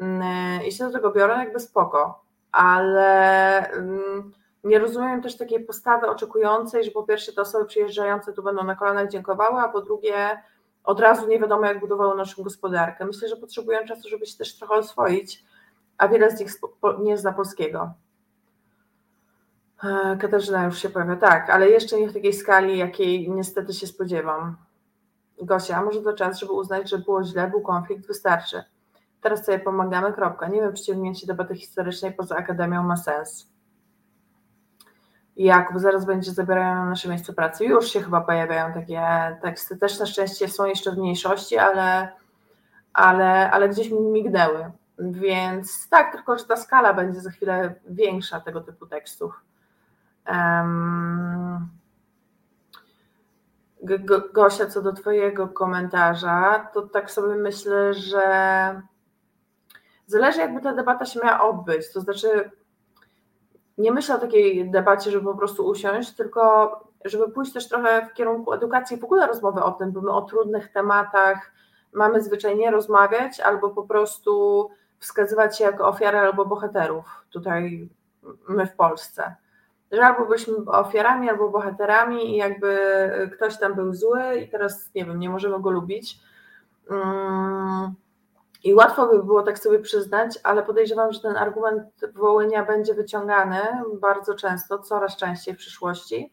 Mm, 0.00 0.62
i 0.66 0.72
się 0.72 0.84
do 0.84 0.92
tego 0.92 1.12
biorę, 1.12 1.34
jakby 1.34 1.60
spoko, 1.60 2.24
ale 2.52 3.70
mm, 3.70 4.32
nie 4.64 4.78
rozumiem 4.78 5.22
też 5.22 5.36
takiej 5.36 5.64
postawy 5.64 6.06
oczekującej, 6.06 6.84
że 6.84 6.90
po 6.90 7.02
pierwsze 7.02 7.32
te 7.32 7.42
osoby 7.42 7.66
przyjeżdżające 7.66 8.32
tu 8.32 8.42
będą 8.42 8.64
na 8.64 8.76
kolanach 8.76 9.08
dziękowały, 9.08 9.60
a 9.60 9.68
po 9.68 9.80
drugie 9.80 10.42
od 10.84 11.00
razu 11.00 11.28
nie 11.28 11.40
wiadomo 11.40 11.66
jak 11.66 11.80
budowało 11.80 12.14
naszą 12.14 12.42
gospodarkę. 12.42 13.04
Myślę, 13.04 13.28
że 13.28 13.36
potrzebują 13.36 13.78
czasu, 13.88 14.08
żeby 14.08 14.26
się 14.26 14.38
też 14.38 14.56
trochę 14.58 14.74
oswoić, 14.74 15.44
a 15.98 16.08
wiele 16.08 16.30
z 16.30 16.40
nich 16.40 16.50
nie 17.02 17.18
zna 17.18 17.32
polskiego. 17.32 17.92
E, 19.84 20.16
Katarzyna 20.20 20.64
już 20.64 20.78
się 20.78 20.90
pojawia, 20.90 21.16
tak, 21.16 21.50
ale 21.50 21.70
jeszcze 21.70 22.00
nie 22.00 22.08
w 22.08 22.14
takiej 22.14 22.32
skali, 22.32 22.78
jakiej 22.78 23.30
niestety 23.30 23.74
się 23.74 23.86
spodziewam. 23.86 24.56
Gosia, 25.42 25.82
może 25.82 26.02
to 26.02 26.12
czas, 26.12 26.38
żeby 26.38 26.52
uznać, 26.52 26.90
że 26.90 26.98
było 26.98 27.24
źle, 27.24 27.50
był 27.50 27.60
konflikt, 27.60 28.06
wystarczy. 28.06 28.62
Teraz 29.20 29.44
sobie 29.44 29.58
pomagamy, 29.58 30.12
kropka. 30.12 30.48
Nie 30.48 30.60
wiem, 30.60 30.74
czy 30.74 30.84
ciągnięcie 30.84 31.26
debaty 31.26 31.56
historycznej 31.56 32.12
poza 32.12 32.36
akademią 32.36 32.82
ma 32.82 32.96
sens. 32.96 33.53
Jakub, 35.36 35.78
zaraz 35.78 36.04
będzie 36.04 36.32
zabierają 36.32 36.84
nasze 36.84 37.08
miejsce 37.08 37.32
pracy. 37.32 37.64
Już 37.64 37.88
się 37.88 38.00
chyba 38.00 38.20
pojawiają 38.20 38.72
takie 38.72 39.02
teksty. 39.42 39.76
Też 39.76 39.98
na 39.98 40.06
szczęście 40.06 40.48
są 40.48 40.64
jeszcze 40.64 40.92
w 40.92 40.98
mniejszości, 40.98 41.58
ale, 41.58 42.08
ale, 42.92 43.50
ale 43.50 43.68
gdzieś 43.68 43.90
mi 43.90 44.00
mignęły. 44.00 44.70
Więc 44.98 45.88
tak, 45.88 46.12
tylko 46.12 46.38
że 46.38 46.44
ta 46.44 46.56
skala 46.56 46.94
będzie 46.94 47.20
za 47.20 47.30
chwilę 47.30 47.74
większa 47.86 48.40
tego 48.40 48.60
typu 48.60 48.86
tekstów. 48.86 49.40
Um, 50.28 51.68
Gosia, 54.34 54.66
co 54.66 54.82
do 54.82 54.92
Twojego 54.92 55.48
komentarza, 55.48 56.70
to 56.74 56.82
tak 56.82 57.10
sobie 57.10 57.34
myślę, 57.34 57.94
że 57.94 58.82
Zależy, 60.06 60.40
jakby 60.40 60.60
ta 60.60 60.74
debata 60.74 61.04
się 61.04 61.20
miała 61.24 61.48
odbyć. 61.48 61.92
To 61.92 62.00
znaczy, 62.00 62.50
nie 63.78 63.92
myślę 63.92 64.14
o 64.14 64.18
takiej 64.18 64.70
debacie, 64.70 65.10
żeby 65.10 65.24
po 65.24 65.34
prostu 65.34 65.66
usiąść, 65.66 66.12
tylko 66.12 66.70
żeby 67.04 67.30
pójść 67.30 67.52
też 67.52 67.68
trochę 67.68 68.06
w 68.06 68.12
kierunku 68.12 68.52
edukacji, 68.52 68.96
w 68.96 69.04
ogóle 69.04 69.26
rozmowy 69.26 69.62
o 69.62 69.72
tym, 69.72 69.92
bo 69.92 70.00
my 70.00 70.12
o 70.12 70.22
trudnych 70.22 70.72
tematach 70.72 71.52
mamy 71.92 72.22
zwyczajnie 72.22 72.70
rozmawiać 72.70 73.40
albo 73.40 73.70
po 73.70 73.82
prostu 73.82 74.70
wskazywać 74.98 75.58
się 75.58 75.64
jako 75.64 75.88
ofiary 75.88 76.18
albo 76.18 76.46
bohaterów 76.46 77.04
tutaj 77.30 77.88
my 78.48 78.66
w 78.66 78.74
Polsce. 78.74 79.34
Że 79.92 80.06
albo 80.06 80.26
byliśmy 80.26 80.54
ofiarami, 80.66 81.30
albo 81.30 81.48
bohaterami 81.48 82.30
i 82.30 82.36
jakby 82.36 82.78
ktoś 83.34 83.58
tam 83.58 83.74
był 83.74 83.94
zły 83.94 84.36
i 84.36 84.48
teraz, 84.48 84.94
nie 84.94 85.04
wiem, 85.04 85.18
nie 85.18 85.30
możemy 85.30 85.60
go 85.60 85.70
lubić. 85.70 86.20
Hmm 86.88 87.94
I 88.64 88.74
łatwo 88.74 89.06
by 89.06 89.24
było 89.24 89.42
tak 89.42 89.58
sobie 89.58 89.78
przyznać, 89.78 90.38
ale 90.42 90.62
podejrzewam, 90.62 91.12
że 91.12 91.20
ten 91.20 91.36
argument 91.36 91.82
Wołynia 92.14 92.64
będzie 92.64 92.94
wyciągany 92.94 93.58
bardzo 94.00 94.34
często, 94.34 94.78
coraz 94.78 95.16
częściej 95.16 95.54
w 95.54 95.58
przyszłości. 95.58 96.32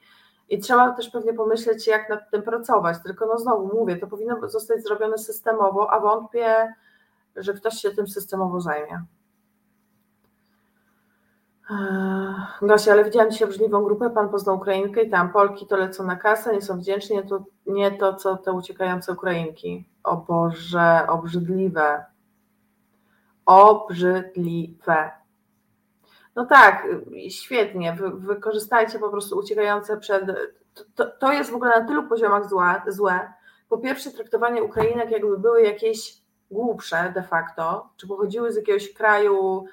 I 0.49 0.59
trzeba 0.59 0.91
też 0.91 1.09
pewnie 1.09 1.33
pomyśleć, 1.33 1.87
jak 1.87 2.09
nad 2.09 2.31
tym 2.31 2.41
pracować. 2.41 2.97
Tylko 3.03 3.25
no 3.25 3.37
znowu 3.37 3.79
mówię, 3.79 3.97
to 3.97 4.07
powinno 4.07 4.49
zostać 4.49 4.83
zrobione 4.83 5.17
systemowo, 5.17 5.93
a 5.93 5.99
wątpię, 5.99 6.73
że 7.35 7.53
ktoś 7.53 7.73
się 7.73 7.91
tym 7.91 8.07
systemowo 8.07 8.61
zajmie. 8.61 9.05
Gosia, 12.61 12.91
ale 12.91 13.05
widziałam 13.05 13.31
dzisiaj 13.31 13.47
obrzydliwą 13.47 13.83
grupę, 13.83 14.09
pan 14.09 14.29
poznał 14.29 14.55
Ukrainkę 14.55 15.01
i 15.01 15.09
tam 15.09 15.31
Polki 15.31 15.67
to 15.67 15.77
lecą 15.77 16.03
na 16.03 16.15
kasę, 16.15 16.53
nie 16.53 16.61
są 16.61 16.79
wdzięczni, 16.79 17.27
to, 17.29 17.43
nie 17.65 17.91
to 17.91 18.13
co 18.13 18.37
te 18.37 18.51
uciekające 18.51 19.13
Ukrainki. 19.13 19.89
O 20.03 20.17
Boże, 20.17 21.05
obrzydliwe. 21.07 22.11
Obrzydliwe. 23.45 25.12
No 26.36 26.45
tak, 26.45 26.88
świetnie, 27.30 27.93
Wy, 27.93 28.12
wykorzystajcie 28.12 28.99
po 28.99 29.10
prostu 29.10 29.38
uciekające 29.38 29.97
przed... 29.97 30.23
To, 30.95 31.06
to 31.06 31.32
jest 31.32 31.51
w 31.51 31.56
ogóle 31.56 31.80
na 31.80 31.88
tylu 31.88 32.08
poziomach 32.08 32.49
zła, 32.49 32.84
złe. 32.88 33.34
Po 33.69 33.77
pierwsze 33.77 34.12
traktowanie 34.12 34.63
Ukrainek 34.63 35.12
jakby 35.12 35.38
były 35.38 35.62
jakieś 35.62 36.21
głupsze 36.51 37.12
de 37.15 37.23
facto, 37.23 37.89
czy 37.97 38.08
pochodziły 38.08 38.51
z 38.51 38.56
jakiegoś 38.56 38.93
kraju 38.93 39.65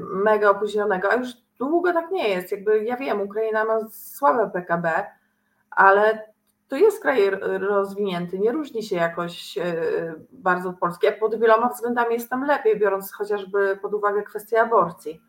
mega 0.00 0.50
opóźnionego, 0.50 1.12
a 1.12 1.14
już 1.14 1.28
długo 1.58 1.92
tak 1.92 2.10
nie 2.10 2.28
jest. 2.28 2.52
Jakby 2.52 2.84
ja 2.84 2.96
wiem, 2.96 3.20
Ukraina 3.20 3.64
ma 3.64 3.78
słabe 3.90 4.50
PKB, 4.50 5.06
ale 5.70 6.32
to 6.68 6.76
jest 6.76 7.02
kraj 7.02 7.30
rozwinięty, 7.58 8.38
nie 8.38 8.52
różni 8.52 8.82
się 8.82 8.96
jakoś 8.96 9.58
e, 9.58 9.74
bardzo 10.32 10.68
od 10.68 10.78
Polski. 10.78 11.06
Pod 11.20 11.40
wieloma 11.40 11.68
względami 11.68 12.14
jest 12.14 12.30
tam 12.30 12.44
lepiej, 12.44 12.78
biorąc 12.78 13.12
chociażby 13.12 13.78
pod 13.82 13.94
uwagę 13.94 14.22
kwestię 14.22 14.60
aborcji. 14.60 15.22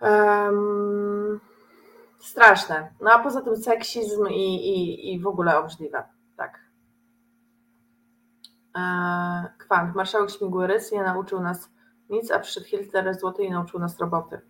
Um, 0.00 1.40
straszne. 2.18 2.92
No 3.00 3.10
a 3.10 3.18
poza 3.18 3.40
tym 3.40 3.56
seksizm 3.56 4.26
i, 4.28 4.54
i, 4.54 5.14
i 5.14 5.20
w 5.20 5.26
ogóle 5.26 5.58
obrzydliwe. 5.58 6.04
Tak. 6.36 6.60
E, 8.76 9.52
Kwant. 9.58 9.94
Marszałek 9.94 10.30
Śmigłyrys 10.30 10.92
nie 10.92 11.02
nauczył 11.02 11.40
nas 11.40 11.70
nic, 12.10 12.30
a 12.30 12.38
przyszedł 12.38 12.66
Hitler 12.66 13.14
złoty 13.14 13.42
i 13.42 13.50
nauczył 13.50 13.80
nas 13.80 14.00
roboty. 14.00 14.40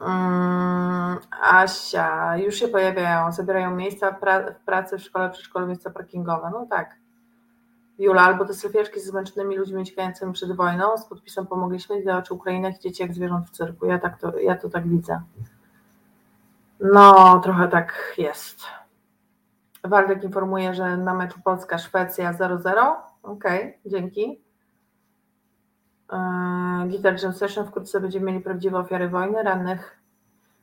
Um, 0.00 1.18
Asia, 1.42 2.36
już 2.36 2.54
się 2.54 2.68
pojawiają, 2.68 3.32
zabierają 3.32 3.76
miejsca 3.76 4.12
pra 4.12 4.52
w 4.52 4.64
pracy, 4.64 4.98
w 4.98 5.02
szkole, 5.02 5.30
przedszkolu, 5.30 5.66
miejsca 5.66 5.90
parkingowe. 5.90 6.50
No 6.52 6.66
tak. 6.70 6.96
Jula, 7.98 8.22
albo 8.22 8.44
te 8.44 8.54
selfieczki 8.54 9.00
ze 9.00 9.10
zmęczonymi 9.10 9.56
ludźmi 9.56 9.82
uciekającymi 9.82 10.32
przed 10.32 10.56
wojną 10.56 10.98
z 10.98 11.04
podpisem 11.04 11.46
pomogliśmy 11.46 12.02
dla 12.02 12.18
oczu 12.18 12.34
Ukrainek 12.34 12.78
dzieci 12.78 13.02
jak 13.02 13.14
zwierząt 13.14 13.46
w 13.46 13.50
cyrku. 13.50 13.86
Ja, 13.86 13.98
tak 13.98 14.18
to, 14.20 14.38
ja 14.38 14.56
to 14.56 14.68
tak 14.68 14.88
widzę. 14.88 15.20
No, 16.80 17.40
trochę 17.40 17.68
tak 17.68 18.14
jest. 18.18 18.60
Waldek 19.84 20.24
informuje, 20.24 20.74
że 20.74 20.96
na 20.96 21.14
meczu 21.14 21.40
Polska-Szwecja 21.44 22.32
0-0. 22.32 22.92
Okej, 23.22 23.60
okay, 23.60 23.78
dzięki. 23.86 24.43
Yy, 26.12 26.88
Gitar 26.88 27.22
Jam 27.22 27.32
Session 27.32 27.66
wkrótce 27.66 28.00
będziemy 28.00 28.26
mieli 28.26 28.40
prawdziwe 28.40 28.78
ofiary 28.78 29.08
wojny, 29.08 29.42
rannych, 29.42 30.00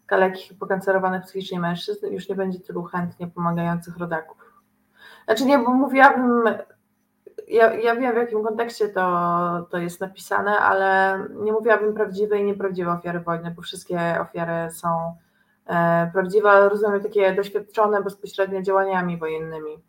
kalekich 0.06 0.52
i 0.52 0.56
pokancerowanych 0.56 1.24
psychicznie 1.24 1.60
mężczyzn. 1.60 2.08
Już 2.08 2.30
nie 2.30 2.36
będzie 2.36 2.60
tylu 2.60 2.84
chętnie 2.84 3.28
pomagających 3.28 3.98
rodaków. 3.98 4.54
Znaczy 5.26 5.46
nie, 5.46 5.60
bo 5.60 5.74
mówiłabym, 5.74 6.44
ja, 7.48 7.74
ja 7.74 7.96
wiem 7.96 8.14
w 8.14 8.18
jakim 8.18 8.44
kontekście 8.44 8.90
to, 8.90 9.68
to 9.70 9.78
jest 9.78 10.02
napisane, 10.02 10.60
ale 10.60 11.20
nie 11.30 11.52
mówiłabym 11.52 11.94
prawdziwe 11.94 12.40
i 12.40 12.44
nieprawdziwe 12.44 12.92
ofiary 12.92 13.20
wojny, 13.20 13.52
bo 13.52 13.62
wszystkie 13.62 14.18
ofiary 14.22 14.72
są 14.72 15.16
e, 15.66 16.10
prawdziwe, 16.14 16.70
rozumiem 16.70 17.02
takie 17.02 17.34
doświadczone 17.34 18.04
bezpośrednio 18.04 18.62
działaniami 18.62 19.18
wojennymi. 19.18 19.84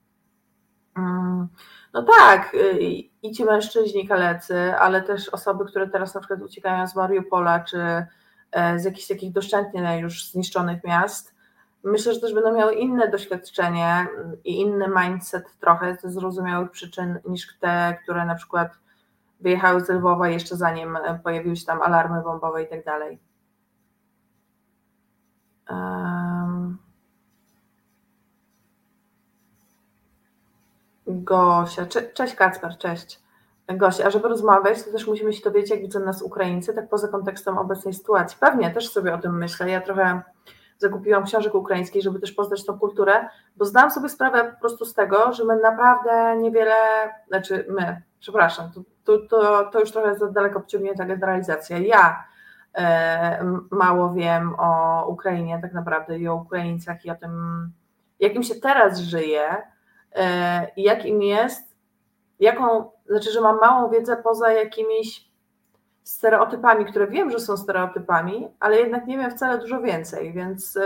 Mm, 0.96 1.48
no 1.92 2.02
tak, 2.02 2.54
y, 2.54 2.78
i 3.22 3.32
ci 3.32 3.44
mężczyźni 3.44 4.08
kalecy, 4.08 4.74
ale 4.78 5.02
też 5.02 5.28
osoby, 5.28 5.64
które 5.64 5.88
teraz 5.88 6.14
na 6.14 6.20
przykład 6.20 6.42
uciekają 6.42 6.86
z 6.86 6.96
Mariupola, 6.96 7.60
czy 7.60 8.06
e, 8.52 8.78
z 8.78 8.84
jakichś 8.84 9.08
takich 9.08 9.32
doszczętnie 9.32 9.98
już 10.00 10.30
zniszczonych 10.30 10.84
miast, 10.84 11.34
myślę, 11.84 12.14
że 12.14 12.20
też 12.20 12.34
będą 12.34 12.52
miały 12.54 12.74
inne 12.74 13.08
doświadczenie 13.08 14.06
mm, 14.16 14.36
i 14.44 14.60
inny 14.60 14.86
mindset 14.96 15.58
trochę 15.60 15.96
ze 15.96 16.10
zrozumiałych 16.10 16.70
przyczyn 16.70 17.20
niż 17.28 17.58
te, 17.58 17.98
które 18.02 18.26
na 18.26 18.34
przykład 18.34 18.72
wyjechały 19.40 19.80
z 19.80 19.88
Lwowa 19.88 20.28
jeszcze 20.28 20.56
zanim 20.56 20.96
e, 20.96 21.20
pojawiły 21.24 21.56
się 21.56 21.66
tam 21.66 21.82
alarmy 21.82 22.22
bombowe 22.22 22.62
i 22.62 22.68
tak 22.68 22.84
dalej. 22.84 23.18
Um. 25.70 26.78
Gosia, 31.12 31.86
cześć 32.14 32.34
Kacper, 32.34 32.78
cześć. 32.78 33.22
Gosia, 33.68 34.06
a 34.06 34.10
żeby 34.10 34.28
rozmawiać, 34.28 34.84
to 34.84 34.92
też 34.92 35.06
musimy 35.06 35.32
się 35.32 35.44
dowiedzieć, 35.44 35.70
jak 35.70 35.80
widzą 35.80 36.00
nas 36.00 36.22
Ukraińcy, 36.22 36.74
tak 36.74 36.88
poza 36.88 37.08
kontekstem 37.08 37.58
obecnej 37.58 37.94
sytuacji. 37.94 38.38
Pewnie, 38.40 38.70
też 38.70 38.88
sobie 38.88 39.14
o 39.14 39.18
tym 39.18 39.38
myślę. 39.38 39.70
Ja 39.70 39.80
trochę 39.80 40.22
zakupiłam 40.78 41.24
książek 41.24 41.54
ukraińskich, 41.54 42.02
żeby 42.02 42.20
też 42.20 42.32
poznać 42.32 42.66
tą 42.66 42.78
kulturę, 42.78 43.28
bo 43.56 43.64
zdałam 43.64 43.90
sobie 43.90 44.08
sprawę 44.08 44.44
po 44.44 44.60
prostu 44.60 44.84
z 44.84 44.94
tego, 44.94 45.32
że 45.32 45.44
my 45.44 45.56
naprawdę 45.56 46.36
niewiele, 46.36 46.74
znaczy 47.28 47.66
my, 47.70 48.02
przepraszam, 48.20 48.70
to, 48.72 48.80
to, 49.04 49.26
to, 49.28 49.64
to 49.64 49.80
już 49.80 49.92
trochę 49.92 50.14
za 50.14 50.30
daleko 50.30 50.60
pociągnięta 50.60 51.04
generalizacja. 51.04 51.78
Ja 51.78 52.24
e, 52.74 53.58
mało 53.70 54.12
wiem 54.12 54.54
o 54.58 55.04
Ukrainie 55.08 55.58
tak 55.62 55.72
naprawdę 55.72 56.18
i 56.18 56.28
o 56.28 56.34
Ukraińcach 56.34 57.04
i 57.04 57.10
o 57.10 57.14
tym, 57.14 57.32
jakim 58.20 58.42
się 58.42 58.54
teraz 58.54 58.98
żyje, 58.98 59.62
jakim 60.76 61.22
jest, 61.22 61.76
jaką, 62.40 62.90
znaczy, 63.06 63.32
że 63.32 63.40
mam 63.40 63.58
małą 63.60 63.90
wiedzę 63.90 64.16
poza 64.16 64.52
jakimiś 64.52 65.32
stereotypami, 66.02 66.84
które 66.84 67.06
wiem, 67.06 67.30
że 67.30 67.40
są 67.40 67.56
stereotypami, 67.56 68.48
ale 68.60 68.76
jednak 68.76 69.06
nie 69.06 69.18
wiem 69.18 69.30
wcale 69.30 69.58
dużo 69.58 69.80
więcej, 69.80 70.32
więc 70.32 70.76
e, 70.76 70.82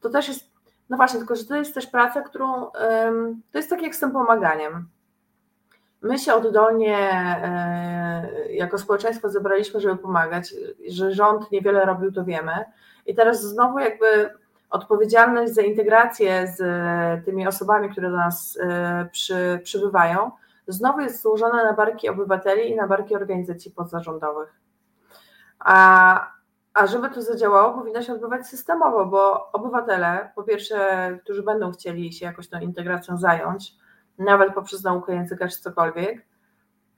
to 0.00 0.10
też 0.10 0.28
jest, 0.28 0.50
no 0.88 0.96
właśnie, 0.96 1.18
tylko 1.18 1.36
że 1.36 1.44
to 1.44 1.56
jest 1.56 1.74
też 1.74 1.86
praca, 1.86 2.22
którą, 2.22 2.70
to 3.52 3.58
jest 3.58 3.70
tak 3.70 3.82
jak 3.82 3.94
z 3.94 4.00
tym 4.00 4.12
pomaganiem. 4.12 4.88
My 6.02 6.18
się 6.18 6.34
oddolnie 6.34 6.98
e, 7.12 8.52
jako 8.52 8.78
społeczeństwo 8.78 9.28
zebraliśmy, 9.30 9.80
żeby 9.80 9.96
pomagać, 9.96 10.54
że 10.88 11.12
rząd 11.12 11.50
niewiele 11.52 11.84
robił, 11.84 12.12
to 12.12 12.24
wiemy. 12.24 12.64
I 13.06 13.14
teraz 13.14 13.42
znowu 13.42 13.78
jakby 13.78 14.30
odpowiedzialność 14.70 15.54
za 15.54 15.62
integrację 15.62 16.52
z 16.56 16.60
e, 16.60 17.22
tymi 17.24 17.46
osobami, 17.46 17.90
które 17.90 18.10
do 18.10 18.16
nas 18.16 18.58
e, 18.60 19.08
przy, 19.12 19.60
przybywają, 19.64 20.30
znowu 20.68 21.00
jest 21.00 21.22
złożona 21.22 21.64
na 21.64 21.72
barki 21.72 22.08
obywateli 22.08 22.70
i 22.70 22.76
na 22.76 22.86
barki 22.86 23.16
organizacji 23.16 23.70
pozarządowych. 23.70 24.60
A, 25.58 26.32
a 26.74 26.86
żeby 26.86 27.10
to 27.10 27.22
zadziałało, 27.22 27.78
powinno 27.78 28.02
się 28.02 28.12
odbywać 28.12 28.46
systemowo, 28.46 29.06
bo 29.06 29.52
obywatele, 29.52 30.30
po 30.34 30.42
pierwsze, 30.42 30.78
którzy 31.24 31.42
będą 31.42 31.72
chcieli 31.72 32.12
się 32.12 32.26
jakoś 32.26 32.48
tą 32.48 32.60
integracją 32.60 33.18
zająć, 33.18 33.74
nawet 34.18 34.54
poprzez 34.54 34.84
naukę 34.84 35.14
języka 35.14 35.48
czy 35.48 35.60
cokolwiek, 35.60 36.26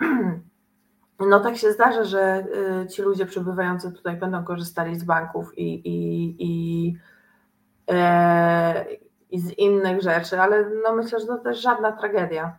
No 1.20 1.40
tak 1.40 1.56
się 1.56 1.72
zdarza, 1.72 2.04
że 2.04 2.46
y, 2.84 2.88
ci 2.88 3.02
ludzie 3.02 3.26
przebywający 3.26 3.92
tutaj 3.92 4.16
będą 4.16 4.44
korzystali 4.44 4.98
z 4.98 5.04
banków 5.04 5.58
i, 5.58 5.88
i, 5.88 6.36
i, 6.38 6.96
e, 7.90 8.86
i 9.30 9.40
z 9.40 9.58
innych 9.58 10.02
rzeczy, 10.02 10.40
ale 10.40 10.70
no 10.84 10.94
myślę, 10.94 11.20
że 11.20 11.26
to 11.26 11.38
też 11.38 11.60
żadna 11.60 11.92
tragedia. 11.92 12.58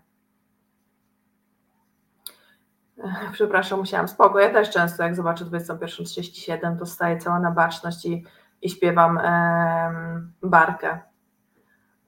Przepraszam, 3.31 3.79
musiałam 3.79 4.07
spoko. 4.07 4.39
Ja 4.39 4.53
też 4.53 4.69
często, 4.69 5.03
jak 5.03 5.15
zobaczę 5.15 5.45
21.37, 5.45 6.79
to 6.79 6.85
staję 6.85 7.17
cała 7.17 7.39
na 7.39 7.51
baczność 7.51 8.05
i, 8.05 8.25
i 8.61 8.69
śpiewam 8.69 9.19
barkę. 10.41 10.99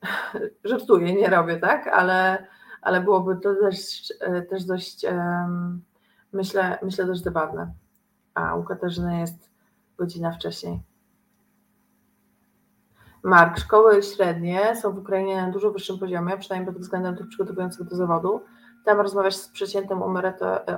Żartuję, 0.64 1.16
nie 1.16 1.30
robię 1.30 1.58
tak, 1.58 1.88
ale, 1.88 2.48
ale 2.82 3.02
byłoby 3.02 3.36
to 3.36 3.56
też, 3.56 4.14
e, 4.20 4.42
też 4.42 4.66
dość, 4.66 5.06
myślę, 6.34 6.78
myślę 6.82 7.06
dość 7.06 7.24
zabawne. 7.24 7.74
A 8.34 8.56
u 8.56 8.64
Katarzyny 8.64 9.20
jest 9.20 9.50
godzina 9.98 10.32
wcześniej. 10.32 10.89
Mark, 13.24 13.58
szkoły 13.58 14.04
średnie 14.04 14.76
są 14.76 14.92
w 14.92 14.98
Ukrainie 14.98 15.42
na 15.42 15.52
dużo 15.52 15.72
wyższym 15.72 16.00
poziomie, 16.00 16.38
przynajmniej 16.38 16.74
pod 16.74 16.82
względem 16.82 17.18
tych 17.18 17.28
przygotowujących 17.28 17.88
do 17.88 17.96
zawodu. 17.96 18.42
Tam 18.86 19.02
rozmawiasz 19.02 19.36
z 19.36 19.50
przeciętnym 19.50 20.02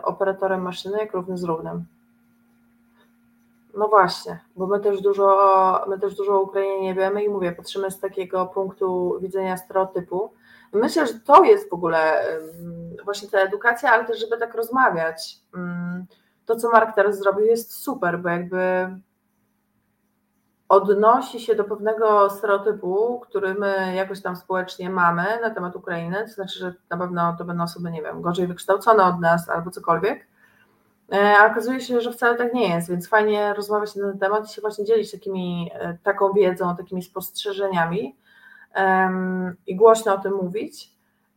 operatorem 0.04 0.62
maszyny 0.62 0.98
jak 0.98 1.14
równy 1.14 1.38
z 1.38 1.44
równym. 1.44 1.86
No 3.78 3.88
właśnie, 3.88 4.40
bo 4.56 4.68
my 4.68 4.80
też 4.80 5.02
dużo, 5.02 5.86
my 5.88 6.00
też 6.00 6.16
dużo 6.16 6.34
o 6.34 6.42
Ukrainie 6.42 6.82
nie 6.82 6.96
wiemy 6.96 7.24
i 7.24 7.30
mówię, 7.30 7.52
patrzymy 7.52 7.92
z 7.92 8.00
takiego 8.00 8.46
punktu 8.46 9.18
widzenia 9.22 9.58
stereotypu. 9.58 10.34
Myślę, 10.74 11.08
że 11.08 11.14
to 11.14 11.44
jest 11.44 11.70
w 11.70 11.74
ogóle 11.74 12.24
właśnie 13.04 13.30
ta 13.30 13.38
edukacja, 13.38 13.92
ale 13.92 14.06
też, 14.06 14.20
żeby 14.20 14.38
tak 14.38 14.56
rozmawiać. 14.56 15.40
To, 16.46 16.56
co 16.56 16.70
Mark 16.70 16.96
teraz 16.96 17.20
zrobił, 17.20 17.46
jest 17.46 17.74
super, 17.74 18.20
bo 18.20 18.30
jakby 18.30 18.90
odnosi 20.72 21.40
się 21.40 21.56
do 21.56 21.64
pewnego 21.64 22.30
stereotypu, 22.30 23.20
który 23.20 23.54
my 23.54 23.94
jakoś 23.96 24.22
tam 24.22 24.36
społecznie 24.36 24.90
mamy 24.90 25.24
na 25.42 25.50
temat 25.50 25.76
Ukrainy, 25.76 26.24
to 26.28 26.34
znaczy, 26.34 26.60
że 26.60 26.74
na 26.90 26.98
pewno 26.98 27.36
to 27.38 27.46
będą 27.46 27.64
osoby, 27.64 27.92
nie 27.92 28.02
wiem, 28.02 28.22
gorzej 28.22 28.48
wykształcone 28.48 29.04
od 29.04 29.20
nas 29.20 29.50
albo 29.50 29.72
cokolwiek, 29.72 30.28
e, 31.14 31.36
a 31.38 31.52
okazuje 31.52 31.82
się, 31.82 32.02
że 32.02 32.12
wcale 32.12 32.38
tak 32.38 32.54
nie 32.54 32.76
jest, 32.76 32.90
więc 32.90 33.08
fajnie 33.08 33.54
rozmawiać 33.54 33.96
na 33.96 34.10
ten 34.10 34.20
temat 34.20 34.50
i 34.50 34.54
się 34.54 34.62
właśnie 34.62 34.86
dzielić 34.86 35.12
takimi, 35.12 35.72
e, 35.74 35.98
taką 36.04 36.34
wiedzą, 36.34 36.76
takimi 36.76 37.04
spostrzeżeniami 37.04 38.16
um, 38.76 39.56
i 39.68 39.76
głośno 39.76 40.16
o 40.16 40.18
tym 40.18 40.34
mówić, 40.34 40.92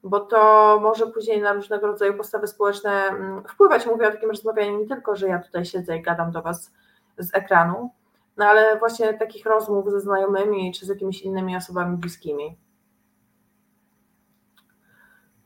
bo 0.05 0.21
to 0.21 0.79
może 0.83 1.07
później 1.07 1.41
na 1.41 1.53
różnego 1.53 1.87
rodzaju 1.87 2.15
postawy 2.15 2.47
społeczne 2.47 2.91
mm, 2.91 3.45
wpływać. 3.45 3.87
Mówię 3.87 4.09
o 4.09 4.11
takim 4.11 4.31
rozmawianiu 4.31 4.79
nie 4.79 4.87
tylko, 4.87 5.17
że 5.17 5.29
ja 5.29 5.39
tutaj 5.39 5.65
siedzę 5.65 5.97
i 5.97 6.03
gadam 6.03 6.33
do 6.33 6.43
Was 6.43 6.73
z 7.19 7.35
ekranu, 7.35 7.91
no 8.37 8.45
ale 8.45 8.79
właśnie 8.79 9.15
takich 9.15 9.47
rozmów 9.47 9.91
ze 9.91 10.01
znajomymi 10.01 10.73
czy 10.73 10.87
z 10.87 10.89
jakimiś 10.89 11.23
innymi 11.23 11.57
osobami 11.57 11.97
bliskimi. 11.97 12.59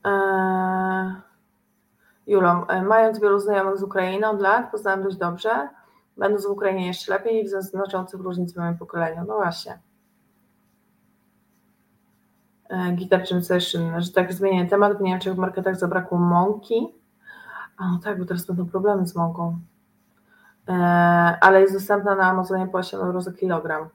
Eee, 0.03 1.13
Julą, 2.27 2.67
e, 2.67 2.81
mając 2.81 3.19
wielu 3.19 3.39
znajomych 3.39 3.77
z 3.77 3.83
Ukrainy 3.83 4.29
od 4.29 4.41
lat, 4.41 4.71
poznałem 4.71 5.03
dość 5.03 5.17
dobrze. 5.17 5.69
Będąc 6.17 6.47
w 6.47 6.49
Ukrainie 6.49 6.87
jeszcze 6.87 7.13
lepiej 7.13 7.39
i 7.39 7.43
widzę 7.43 7.61
znaczących 7.61 8.21
różnic 8.21 8.53
w 8.53 8.57
moim 8.57 8.77
pokoleniu. 8.77 9.25
No 9.27 9.35
właśnie. 9.35 9.79
E, 12.69 12.91
Gitar 12.91 13.23
czym 13.23 13.43
session, 13.43 14.01
że 14.01 14.11
tak 14.11 14.33
zmienię 14.33 14.67
temat, 14.67 14.97
w 14.97 15.01
Niemczech 15.01 15.33
w 15.35 15.37
marketach 15.37 15.75
zabrakło 15.75 16.17
mąki. 16.17 16.87
A 17.77 17.87
no 17.91 17.99
tak, 18.03 18.19
bo 18.19 18.25
teraz 18.25 18.45
będą 18.45 18.65
problemy 18.65 19.07
z 19.07 19.15
mąką. 19.15 19.59
E, 20.69 20.73
ale 21.41 21.61
jest 21.61 21.73
dostępna 21.73 22.15
na 22.15 22.23
Amazonie 22.23 22.67
po 22.67 22.77
8 22.77 22.99
euro 22.99 23.21
za 23.21 23.31
kilogram. 23.31 23.89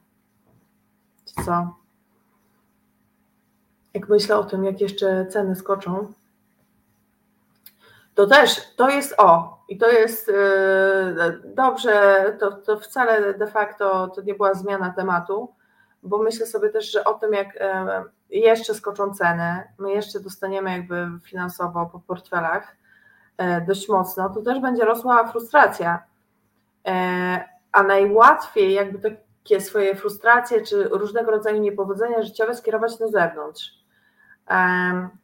Co? 1.44 1.74
Jak 3.94 4.08
myślę 4.08 4.36
o 4.36 4.44
tym, 4.44 4.64
jak 4.64 4.80
jeszcze 4.80 5.26
ceny 5.26 5.56
skoczą, 5.56 6.12
to 8.14 8.26
też 8.26 8.74
to 8.76 8.88
jest 8.88 9.14
o, 9.18 9.58
i 9.68 9.78
to 9.78 9.90
jest 9.90 10.28
yy, 10.28 11.40
dobrze, 11.44 12.24
to, 12.40 12.52
to 12.52 12.80
wcale 12.80 13.34
de 13.34 13.46
facto 13.46 14.08
to 14.08 14.22
nie 14.22 14.34
była 14.34 14.54
zmiana 14.54 14.92
tematu, 14.92 15.54
bo 16.02 16.18
myślę 16.18 16.46
sobie 16.46 16.68
też, 16.68 16.92
że 16.92 17.04
o 17.04 17.14
tym, 17.14 17.32
jak 17.32 17.54
yy, 18.30 18.40
jeszcze 18.40 18.74
skoczą 18.74 19.14
ceny, 19.14 19.62
my 19.78 19.92
jeszcze 19.92 20.20
dostaniemy 20.20 20.70
jakby 20.70 21.08
finansowo 21.22 21.86
po 21.86 22.00
portfelach 22.00 22.76
yy, 23.38 23.46
dość 23.66 23.88
mocno, 23.88 24.30
to 24.30 24.42
też 24.42 24.60
będzie 24.60 24.84
rosła 24.84 25.28
frustracja 25.28 26.13
a 27.72 27.82
najłatwiej 27.82 28.72
jakby 28.72 28.98
takie 29.44 29.60
swoje 29.60 29.96
frustracje 29.96 30.62
czy 30.62 30.84
różnego 30.84 31.30
rodzaju 31.30 31.60
niepowodzenia 31.60 32.22
życiowe 32.22 32.54
skierować 32.54 33.00
na 33.00 33.08
zewnątrz. 33.08 33.84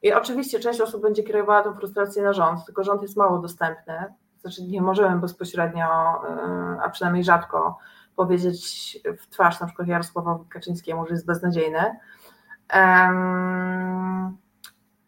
I 0.02 0.12
oczywiście 0.12 0.60
część 0.60 0.80
osób 0.80 1.02
będzie 1.02 1.22
kierowała 1.22 1.62
tę 1.62 1.74
frustrację 1.74 2.22
na 2.22 2.32
rząd, 2.32 2.64
tylko 2.66 2.84
rząd 2.84 3.02
jest 3.02 3.16
mało 3.16 3.38
dostępny, 3.38 4.04
znaczy 4.40 4.62
nie 4.62 4.82
możemy 4.82 5.20
bezpośrednio, 5.20 5.84
e, 5.84 6.82
a 6.82 6.90
przynajmniej 6.90 7.24
rzadko 7.24 7.78
powiedzieć 8.16 8.98
w 9.18 9.26
twarz 9.26 9.60
na 9.60 9.66
przykład 9.66 9.88
Jarosławowi 9.88 10.48
Kaczyńskiemu, 10.48 11.06
że 11.06 11.12
jest 11.12 11.26
beznadziejny. 11.26 11.96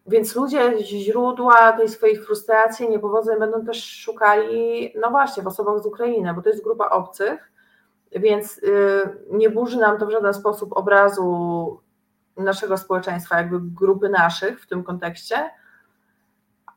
Więc 0.07 0.37
ludzie 0.37 0.85
źródła 0.85 1.73
tej 1.73 1.89
swojej 1.89 2.17
frustracji, 2.17 2.91
niepowodzeń 2.91 3.39
będą 3.39 3.65
też 3.65 3.85
szukali, 3.85 4.93
no 5.01 5.11
właśnie, 5.11 5.43
w 5.43 5.47
osobach 5.47 5.83
z 5.83 5.87
Ukrainy, 5.87 6.35
bo 6.35 6.43
to 6.43 6.49
jest 6.49 6.65
grupa 6.65 6.89
obcych, 6.89 7.53
więc 8.13 8.59
y, 8.59 9.03
nie 9.31 9.51
burzy 9.51 9.79
nam 9.79 9.99
to 9.99 10.07
w 10.07 10.11
żaden 10.11 10.35
sposób 10.35 10.77
obrazu 10.77 11.81
naszego 12.37 12.77
społeczeństwa, 12.77 13.37
jakby 13.37 13.61
grupy 13.61 14.09
naszych 14.09 14.63
w 14.63 14.67
tym 14.67 14.85
kontekście, 14.85 15.51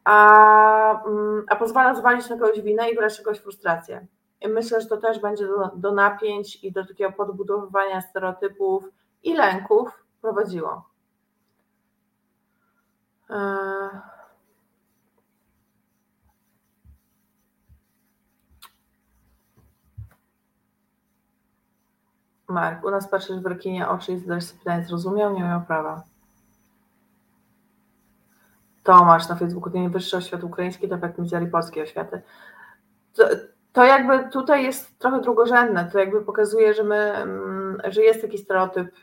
a, 0.04 1.04
mm, 1.06 1.46
a 1.50 1.56
pozwala 1.56 1.96
zwalić 1.96 2.30
na 2.30 2.38
kogoś 2.38 2.62
winę 2.62 2.90
i 2.90 2.96
brać 2.96 3.22
kogoś 3.22 3.40
frustrację. 3.40 4.08
I 4.42 4.48
myślę, 4.48 4.82
że 4.82 4.88
to 4.88 4.98
też 4.98 5.20
będzie 5.20 5.48
do, 5.48 5.72
do 5.76 5.92
napięć 5.92 6.64
i 6.64 6.72
do 6.72 6.86
takiego 6.86 7.12
podbudowywania 7.12 8.02
stereotypów 8.02 8.84
i 9.24 9.34
lęków 9.34 10.04
prowadziło. 10.22 10.95
E, 13.30 13.36
Mark, 22.48 22.84
u 22.84 22.92
nas 22.92 23.08
patrzysz 23.08 23.40
w 23.40 23.46
rekinie 23.46 23.90
oczy 23.90 24.14
i 24.14 24.20
zadajesz 24.20 24.44
sobie 24.44 24.60
pytanie, 24.60 24.86
zrozumiał, 24.86 25.34
nie 25.34 25.44
miał 25.44 25.62
prawa. 25.62 26.04
Tomasz 28.84 29.30
na 29.30 29.36
Facebooku, 29.36 29.72
to 29.72 29.78
nie 29.78 29.90
wyższy 29.90 30.18
oświat 30.18 30.44
ukraiński, 30.44 30.90
to 30.90 30.98
jak 31.02 31.18
mizerii 31.18 31.48
polskiej 31.48 31.84
oświaty. 31.84 32.22
To, 33.14 33.24
to 33.74 33.84
jakby 33.84 34.30
tutaj 34.30 34.64
jest 34.64 35.00
trochę 35.00 35.22
drugorzędne, 35.22 35.90
to 35.92 36.00
jakby 36.00 36.22
pokazuje, 36.22 36.74
że 36.74 36.84
my, 36.84 36.96
mm, 36.96 37.82
że 37.86 38.04
jest 38.04 38.22
taki 38.22 38.38
stereotyp 38.38 38.96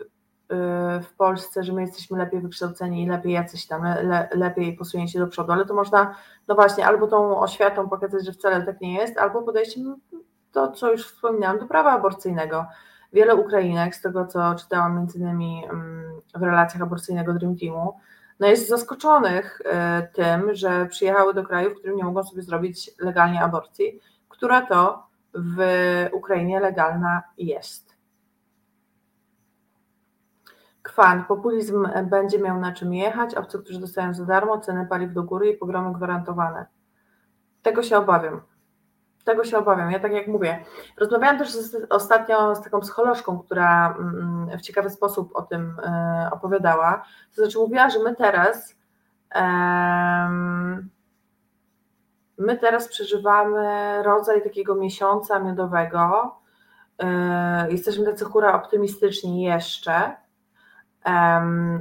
w 1.02 1.16
Polsce, 1.16 1.64
że 1.64 1.72
my 1.72 1.80
jesteśmy 1.80 2.18
lepiej 2.18 2.40
wykształceni 2.40 3.02
i 3.02 3.08
lepiej 3.08 3.32
jacyś 3.32 3.66
tam, 3.66 3.82
le, 3.82 4.28
lepiej 4.32 4.76
posunięci 4.76 5.18
do 5.18 5.26
przodu, 5.26 5.52
ale 5.52 5.66
to 5.66 5.74
można, 5.74 6.14
no 6.48 6.54
właśnie, 6.54 6.86
albo 6.86 7.06
tą 7.06 7.40
oświatą 7.40 7.88
pokazać, 7.88 8.26
że 8.26 8.32
wcale 8.32 8.62
tak 8.62 8.80
nie 8.80 8.94
jest, 8.94 9.18
albo 9.18 9.42
podejściem 9.42 9.96
to, 10.52 10.72
co 10.72 10.92
już 10.92 11.06
wspominałam, 11.06 11.58
do 11.58 11.66
prawa 11.66 11.92
aborcyjnego. 11.92 12.66
Wiele 13.12 13.34
Ukrainek, 13.36 13.94
z 13.94 14.02
tego 14.02 14.26
co 14.26 14.54
czytałam 14.54 14.96
między 14.96 15.18
innymi 15.18 15.64
mm, 15.70 16.20
w 16.34 16.42
relacjach 16.42 16.82
aborcyjnego 16.82 17.32
Dream 17.32 17.56
Teamu, 17.56 17.94
no 18.40 18.46
jest 18.46 18.68
zaskoczonych 18.68 19.60
y, 19.60 20.08
tym, 20.12 20.54
że 20.54 20.86
przyjechały 20.86 21.34
do 21.34 21.44
kraju, 21.44 21.70
w 21.70 21.78
którym 21.78 21.96
nie 21.96 22.04
mogą 22.04 22.24
sobie 22.24 22.42
zrobić 22.42 22.90
legalnie 22.98 23.42
aborcji, 23.42 24.00
która 24.28 24.66
to 24.66 25.06
w 25.34 25.62
Ukrainie 26.12 26.60
legalna 26.60 27.22
jest. 27.38 27.91
Kwan. 30.92 31.24
Populizm 31.24 31.88
będzie 32.04 32.38
miał 32.38 32.60
na 32.60 32.72
czym 32.72 32.94
jechać, 32.94 33.34
obcy, 33.34 33.58
którzy 33.58 33.80
dostają 33.80 34.14
za 34.14 34.24
darmo, 34.24 34.58
ceny 34.58 34.86
paliw 34.86 35.12
do 35.12 35.22
góry 35.22 35.50
i 35.50 35.56
pogromy 35.56 35.92
gwarantowane. 35.92 36.66
Tego 37.62 37.82
się 37.82 37.96
obawiam. 37.98 38.40
Tego 39.24 39.44
się 39.44 39.58
obawiam. 39.58 39.90
Ja 39.90 39.98
tak 40.00 40.12
jak 40.12 40.26
mówię, 40.26 40.64
rozmawiałam 40.98 41.38
też 41.38 41.50
z, 41.52 41.86
ostatnio 41.90 42.54
z 42.54 42.62
taką 42.62 42.80
psycholożką, 42.80 43.38
która 43.38 43.96
mm, 43.98 44.58
w 44.58 44.60
ciekawy 44.60 44.90
sposób 44.90 45.36
o 45.36 45.42
tym 45.42 45.76
e, 45.84 46.28
opowiadała. 46.32 47.04
To 47.36 47.42
znaczy 47.42 47.58
mówiła, 47.58 47.90
że 47.90 47.98
my 47.98 48.16
teraz 48.16 48.82
my 52.38 52.58
teraz 52.58 52.88
przeżywamy 52.88 54.02
rodzaj 54.02 54.42
takiego 54.42 54.74
miesiąca 54.74 55.38
miodowego. 55.38 56.34
E, 56.98 57.70
jesteśmy 57.70 58.04
tacy 58.04 58.24
hura 58.24 58.54
optymistyczni 58.54 59.42
jeszcze, 59.42 60.16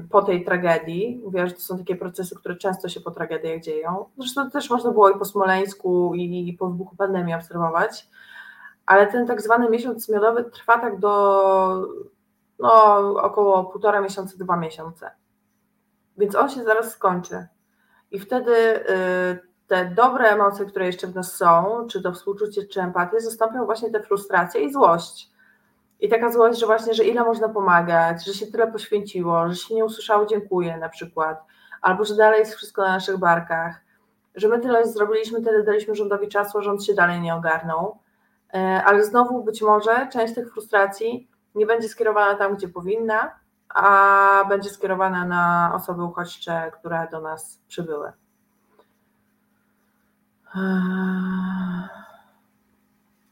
po 0.09 0.21
tej 0.21 0.45
tragedii. 0.45 1.23
Że 1.33 1.51
to 1.51 1.59
są 1.61 1.77
takie 1.77 1.95
procesy, 1.95 2.35
które 2.35 2.55
często 2.55 2.89
się 2.89 3.01
po 3.01 3.11
tragediach 3.11 3.61
dzieją. 3.61 4.05
Zresztą 4.17 4.51
też 4.51 4.69
można 4.69 4.91
było 4.91 5.09
i 5.09 5.19
po 5.19 5.25
Smoleńsku, 5.25 6.15
i 6.15 6.53
po 6.59 6.67
wybuchu 6.67 6.95
pandemii 6.95 7.33
obserwować, 7.33 8.07
ale 8.85 9.07
ten 9.07 9.27
tak 9.27 9.41
zwany 9.41 9.69
miesiąc 9.69 10.09
miodowy 10.09 10.43
trwa 10.43 10.79
tak 10.79 10.99
do 10.99 11.87
no, 12.59 12.95
około 13.21 13.65
półtora 13.65 14.01
miesiąca, 14.01 14.33
dwa 14.37 14.57
miesiące. 14.57 15.11
Więc 16.17 16.35
on 16.35 16.49
się 16.49 16.63
zaraz 16.63 16.91
skończy. 16.91 17.47
I 18.11 18.19
wtedy 18.19 18.51
y, 18.51 19.39
te 19.67 19.85
dobre 19.85 20.29
emocje, 20.29 20.65
które 20.65 20.85
jeszcze 20.85 21.07
w 21.07 21.15
nas 21.15 21.33
są, 21.33 21.87
czy 21.89 22.01
to 22.01 22.11
współczucie, 22.13 22.67
czy 22.67 22.81
empatię, 22.81 23.21
zastąpią 23.21 23.65
właśnie 23.65 23.91
te 23.91 24.03
frustracje 24.03 24.61
i 24.61 24.73
złość. 24.73 25.30
I 26.01 26.09
taka 26.09 26.31
złość, 26.31 26.59
że 26.59 26.65
właśnie, 26.65 26.93
że 26.93 27.03
ile 27.03 27.23
można 27.23 27.49
pomagać, 27.49 28.25
że 28.25 28.33
się 28.33 28.47
tyle 28.47 28.71
poświęciło, 28.71 29.49
że 29.49 29.55
się 29.55 29.75
nie 29.75 29.85
usłyszało 29.85 30.25
dziękuję 30.25 30.77
na 30.77 30.89
przykład, 30.89 31.45
albo 31.81 32.05
że 32.05 32.15
dalej 32.15 32.39
jest 32.39 32.55
wszystko 32.55 32.81
na 32.81 32.87
naszych 32.87 33.17
barkach, 33.17 33.81
że 34.35 34.47
my 34.47 34.59
tyle 34.59 34.87
zrobiliśmy, 34.87 35.41
tyle 35.41 35.63
daliśmy 35.63 35.95
rządowi 35.95 36.27
czasu, 36.27 36.57
a 36.57 36.61
rząd 36.61 36.85
się 36.85 36.93
dalej 36.93 37.21
nie 37.21 37.35
ogarnął, 37.35 37.99
e, 38.53 38.83
ale 38.85 39.03
znowu 39.03 39.43
być 39.43 39.61
może 39.61 40.07
część 40.13 40.35
tych 40.35 40.53
frustracji 40.53 41.29
nie 41.55 41.65
będzie 41.65 41.89
skierowana 41.89 42.37
tam, 42.37 42.55
gdzie 42.55 42.67
powinna, 42.67 43.35
a 43.69 44.45
będzie 44.49 44.69
skierowana 44.69 45.25
na 45.25 45.71
osoby 45.75 46.03
uchodźcze, 46.03 46.71
które 46.73 47.07
do 47.11 47.21
nas 47.21 47.59
przybyły. 47.67 48.11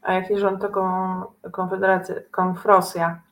A 0.02 0.12
jaki 0.12 0.38
rząd 0.38 0.60
to 0.62 0.68
konfederacja, 1.50 2.14
konfrosja? 2.30 3.22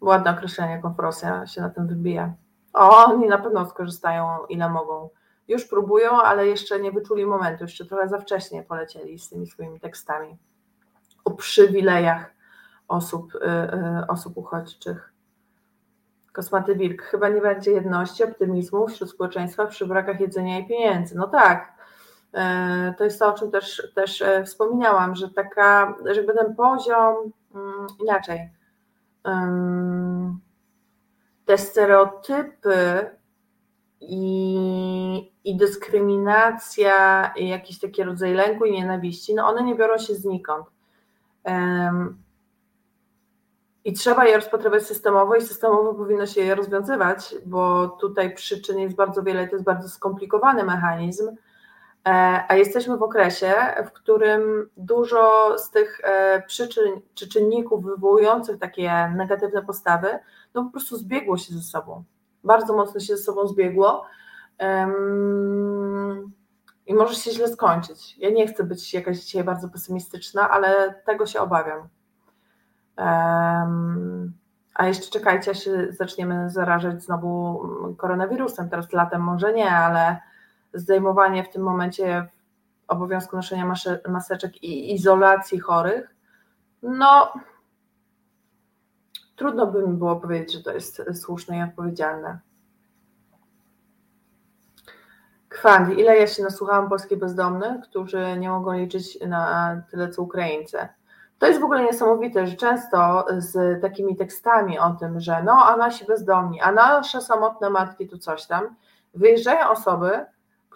Ładne 0.00 0.30
określenie, 0.30 0.82
konfrosja 0.82 1.46
się 1.46 1.60
na 1.60 1.70
tym 1.70 1.86
wybija. 1.86 2.32
O, 2.72 3.04
oni 3.06 3.26
na 3.26 3.38
pewno 3.38 3.66
skorzystają 3.66 4.46
ile 4.48 4.68
mogą. 4.68 5.10
Już 5.48 5.64
próbują, 5.64 6.22
ale 6.22 6.46
jeszcze 6.46 6.80
nie 6.80 6.92
wyczuli 6.92 7.26
momentu, 7.26 7.64
jeszcze 7.64 7.84
trochę 7.84 8.08
za 8.08 8.18
wcześnie 8.18 8.62
polecieli 8.62 9.18
z 9.18 9.28
tymi 9.28 9.46
swoimi 9.46 9.80
tekstami 9.80 10.38
o 11.24 11.30
przywilejach 11.30 12.34
osób, 12.88 13.34
y, 13.34 13.38
y, 13.38 14.06
osób 14.08 14.36
uchodźczych. 14.36 15.12
Kosmaty 16.32 16.76
Wilk. 16.76 17.02
Chyba 17.02 17.28
nie 17.28 17.40
będzie 17.40 17.70
jedności, 17.70 18.24
optymizmu 18.24 18.88
wśród 18.88 19.10
społeczeństwa 19.10 19.66
przy 19.66 19.86
brakach 19.86 20.20
jedzenia 20.20 20.58
i 20.58 20.68
pieniędzy. 20.68 21.16
No 21.16 21.28
tak, 21.28 21.72
to 22.98 23.04
jest 23.04 23.18
to, 23.18 23.34
o 23.34 23.38
czym 23.38 23.50
też, 23.50 23.88
też 23.94 24.24
wspominałam, 24.46 25.14
że 25.14 25.30
taka, 25.30 25.94
żeby 26.10 26.34
ten 26.34 26.54
poziom 26.54 27.14
mm, 27.54 27.86
inaczej. 28.00 28.50
Te 31.44 31.58
stereotypy 31.58 33.10
i, 34.00 35.32
i 35.44 35.56
dyskryminacja, 35.56 37.26
i 37.36 37.48
jakiś 37.48 37.78
taki 37.78 38.04
rodzaj 38.04 38.34
lęku 38.34 38.64
i 38.64 38.72
nienawiści, 38.72 39.34
no 39.34 39.46
one 39.46 39.62
nie 39.62 39.74
biorą 39.74 39.98
się 39.98 40.14
znikąd. 40.14 40.66
I 43.84 43.92
trzeba 43.92 44.26
je 44.26 44.36
rozpatrywać 44.36 44.82
systemowo 44.82 45.36
i 45.36 45.42
systemowo 45.42 45.94
powinno 45.94 46.26
się 46.26 46.40
je 46.40 46.54
rozwiązywać, 46.54 47.34
bo 47.46 47.88
tutaj 47.88 48.34
przyczyn 48.34 48.78
jest 48.78 48.96
bardzo 48.96 49.22
wiele, 49.22 49.48
to 49.48 49.52
jest 49.52 49.64
bardzo 49.64 49.88
skomplikowany 49.88 50.64
mechanizm, 50.64 51.28
e, 51.28 51.34
a 52.48 52.54
jesteśmy 52.54 52.96
w 52.96 53.02
okresie, 53.02 53.54
w 53.86 53.92
którym 53.92 54.70
dużo 54.76 55.54
z 55.58 55.70
tych 55.70 56.00
e, 56.04 56.42
przyczyn 56.46 57.00
czy 57.14 57.28
czynników 57.28 57.84
wywołujących 57.84 58.58
takie 58.58 59.12
negatywne 59.16 59.62
postawy, 59.62 60.18
no 60.54 60.64
po 60.64 60.70
prostu 60.70 60.96
zbiegło 60.96 61.38
się 61.38 61.54
ze 61.54 61.60
sobą. 61.60 62.04
Bardzo 62.44 62.76
mocno 62.76 63.00
się 63.00 63.16
ze 63.16 63.22
sobą 63.22 63.46
zbiegło 63.48 64.04
i 66.86 66.94
może 66.94 67.14
się 67.14 67.30
źle 67.30 67.48
skończyć. 67.48 68.18
Ja 68.18 68.30
nie 68.30 68.46
chcę 68.46 68.64
być 68.64 68.94
jakaś 68.94 69.18
dzisiaj 69.18 69.44
bardzo 69.44 69.68
pesymistyczna, 69.68 70.50
ale 70.50 70.94
tego 71.06 71.26
się 71.26 71.40
obawiam. 71.40 71.88
A 74.74 74.86
jeszcze 74.86 75.10
czekajcie, 75.10 75.50
aż 75.50 75.64
się 75.64 75.86
zaczniemy 75.90 76.50
zarażać 76.50 77.02
znowu 77.02 77.62
koronawirusem. 77.98 78.70
Teraz 78.70 78.92
latem 78.92 79.20
może 79.22 79.52
nie, 79.52 79.70
ale 79.70 80.18
zdejmowanie 80.74 81.44
w 81.44 81.50
tym 81.50 81.62
momencie 81.62 82.28
obowiązku 82.88 83.36
noszenia 83.36 83.74
maseczek 84.08 84.62
i 84.62 84.94
izolacji 84.94 85.60
chorych, 85.60 86.14
no 86.82 87.32
trudno 89.36 89.66
by 89.66 89.88
mi 89.88 89.96
było 89.96 90.16
powiedzieć, 90.16 90.52
że 90.52 90.62
to 90.62 90.72
jest 90.72 91.02
słuszne 91.22 91.58
i 91.58 91.62
odpowiedzialne. 91.62 92.38
Kwandi, 95.48 96.00
ile 96.00 96.18
ja 96.18 96.26
się 96.26 96.42
nasłuchałam 96.42 96.88
polskich 96.88 97.18
bezdomnych, 97.18 97.84
którzy 97.84 98.36
nie 98.38 98.50
mogą 98.50 98.72
liczyć 98.72 99.20
na 99.20 99.76
tyle 99.90 100.08
co 100.08 100.22
Ukraińcy. 100.22 100.78
To 101.38 101.46
jest 101.46 101.60
w 101.60 101.64
ogóle 101.64 101.84
niesamowite, 101.84 102.46
że 102.46 102.56
często 102.56 103.26
z 103.38 103.82
takimi 103.82 104.16
tekstami 104.16 104.78
o 104.78 104.90
tym, 104.90 105.20
że 105.20 105.42
no, 105.42 105.64
a 105.64 105.76
nasi 105.76 106.04
bezdomni, 106.04 106.60
a 106.60 106.72
nasze 106.72 107.20
samotne 107.20 107.70
matki 107.70 108.08
tu 108.08 108.18
coś 108.18 108.46
tam, 108.46 108.76
wyjeżdżają 109.14 109.68
osoby, 109.68 110.26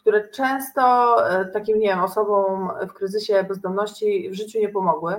które 0.08 0.28
często 0.28 0.82
e, 1.30 1.44
takim, 1.44 1.78
nie 1.78 1.88
wiem, 1.88 2.00
osobom 2.00 2.70
w 2.88 2.92
kryzysie 2.92 3.44
bezdomności 3.48 4.30
w 4.30 4.34
życiu 4.34 4.58
nie 4.58 4.68
pomogły, 4.68 5.16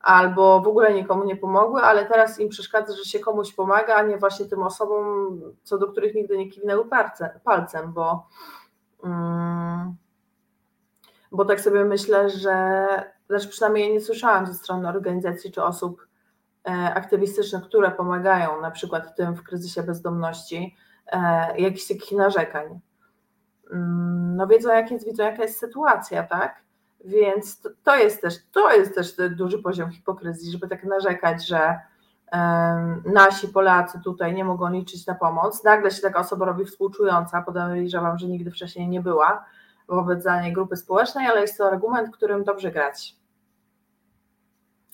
albo 0.00 0.60
w 0.60 0.68
ogóle 0.68 0.94
nikomu 0.94 1.24
nie 1.24 1.36
pomogły, 1.36 1.80
ale 1.80 2.06
teraz 2.06 2.40
im 2.40 2.48
przeszkadza, 2.48 2.96
że 2.96 3.04
się 3.04 3.18
komuś 3.18 3.52
pomaga, 3.52 3.94
a 3.94 4.02
nie 4.02 4.18
właśnie 4.18 4.46
tym 4.46 4.62
osobom, 4.62 5.40
co 5.62 5.78
do 5.78 5.86
których 5.86 6.14
nigdy 6.14 6.38
nie 6.38 6.48
kiwnęły 6.48 6.84
palcem, 7.44 7.92
bo, 7.92 8.26
mm, 9.04 9.96
bo 11.32 11.44
tak 11.44 11.60
sobie 11.60 11.84
myślę, 11.84 12.30
że 12.30 12.86
znaczy 13.28 13.48
przynajmniej 13.48 13.92
nie 13.92 14.00
słyszałam 14.00 14.46
ze 14.46 14.54
strony 14.54 14.88
organizacji 14.88 15.52
czy 15.52 15.62
osób 15.62 16.06
e, 16.68 16.94
aktywistycznych, 16.94 17.64
które 17.64 17.90
pomagają 17.90 18.60
na 18.60 18.70
przykład 18.70 19.16
tym 19.16 19.34
w 19.34 19.42
kryzysie 19.42 19.82
bezdomności, 19.82 20.76
e, 21.06 21.60
jakichś 21.60 21.88
takich 21.88 22.12
narzekań. 22.12 22.80
Mm, 23.72 24.36
no 24.36 24.46
wiedzą, 24.46 24.68
jak 24.68 24.90
jest, 24.90 25.06
widzą, 25.06 25.24
jaka 25.24 25.42
jest 25.42 25.58
sytuacja, 25.58 26.22
tak? 26.22 26.62
Więc 27.04 27.60
to, 27.60 27.70
to, 27.84 27.96
jest 27.96 28.22
też, 28.22 28.34
to 28.52 28.72
jest 28.74 28.94
też 28.94 29.16
duży 29.30 29.58
poziom 29.58 29.90
hipokryzji, 29.90 30.52
żeby 30.52 30.68
tak 30.68 30.84
narzekać, 30.84 31.46
że 31.46 31.80
nasi 33.04 33.48
Polacy 33.48 34.00
tutaj 34.04 34.34
nie 34.34 34.44
mogą 34.44 34.70
liczyć 34.70 35.06
na 35.06 35.14
pomoc. 35.14 35.64
Nagle 35.64 35.90
się 35.90 36.02
taka 36.02 36.20
osoba 36.20 36.46
robi 36.46 36.64
współczująca, 36.64 37.42
podejrzewam, 37.42 38.18
że 38.18 38.26
nigdy 38.26 38.50
wcześniej 38.50 38.88
nie 38.88 39.00
była 39.00 39.44
wobec 39.88 40.24
danej 40.24 40.52
grupy 40.52 40.76
społecznej, 40.76 41.26
ale 41.26 41.40
jest 41.40 41.58
to 41.58 41.66
argument, 41.66 42.16
którym 42.16 42.44
dobrze 42.44 42.70
grać. 42.70 43.16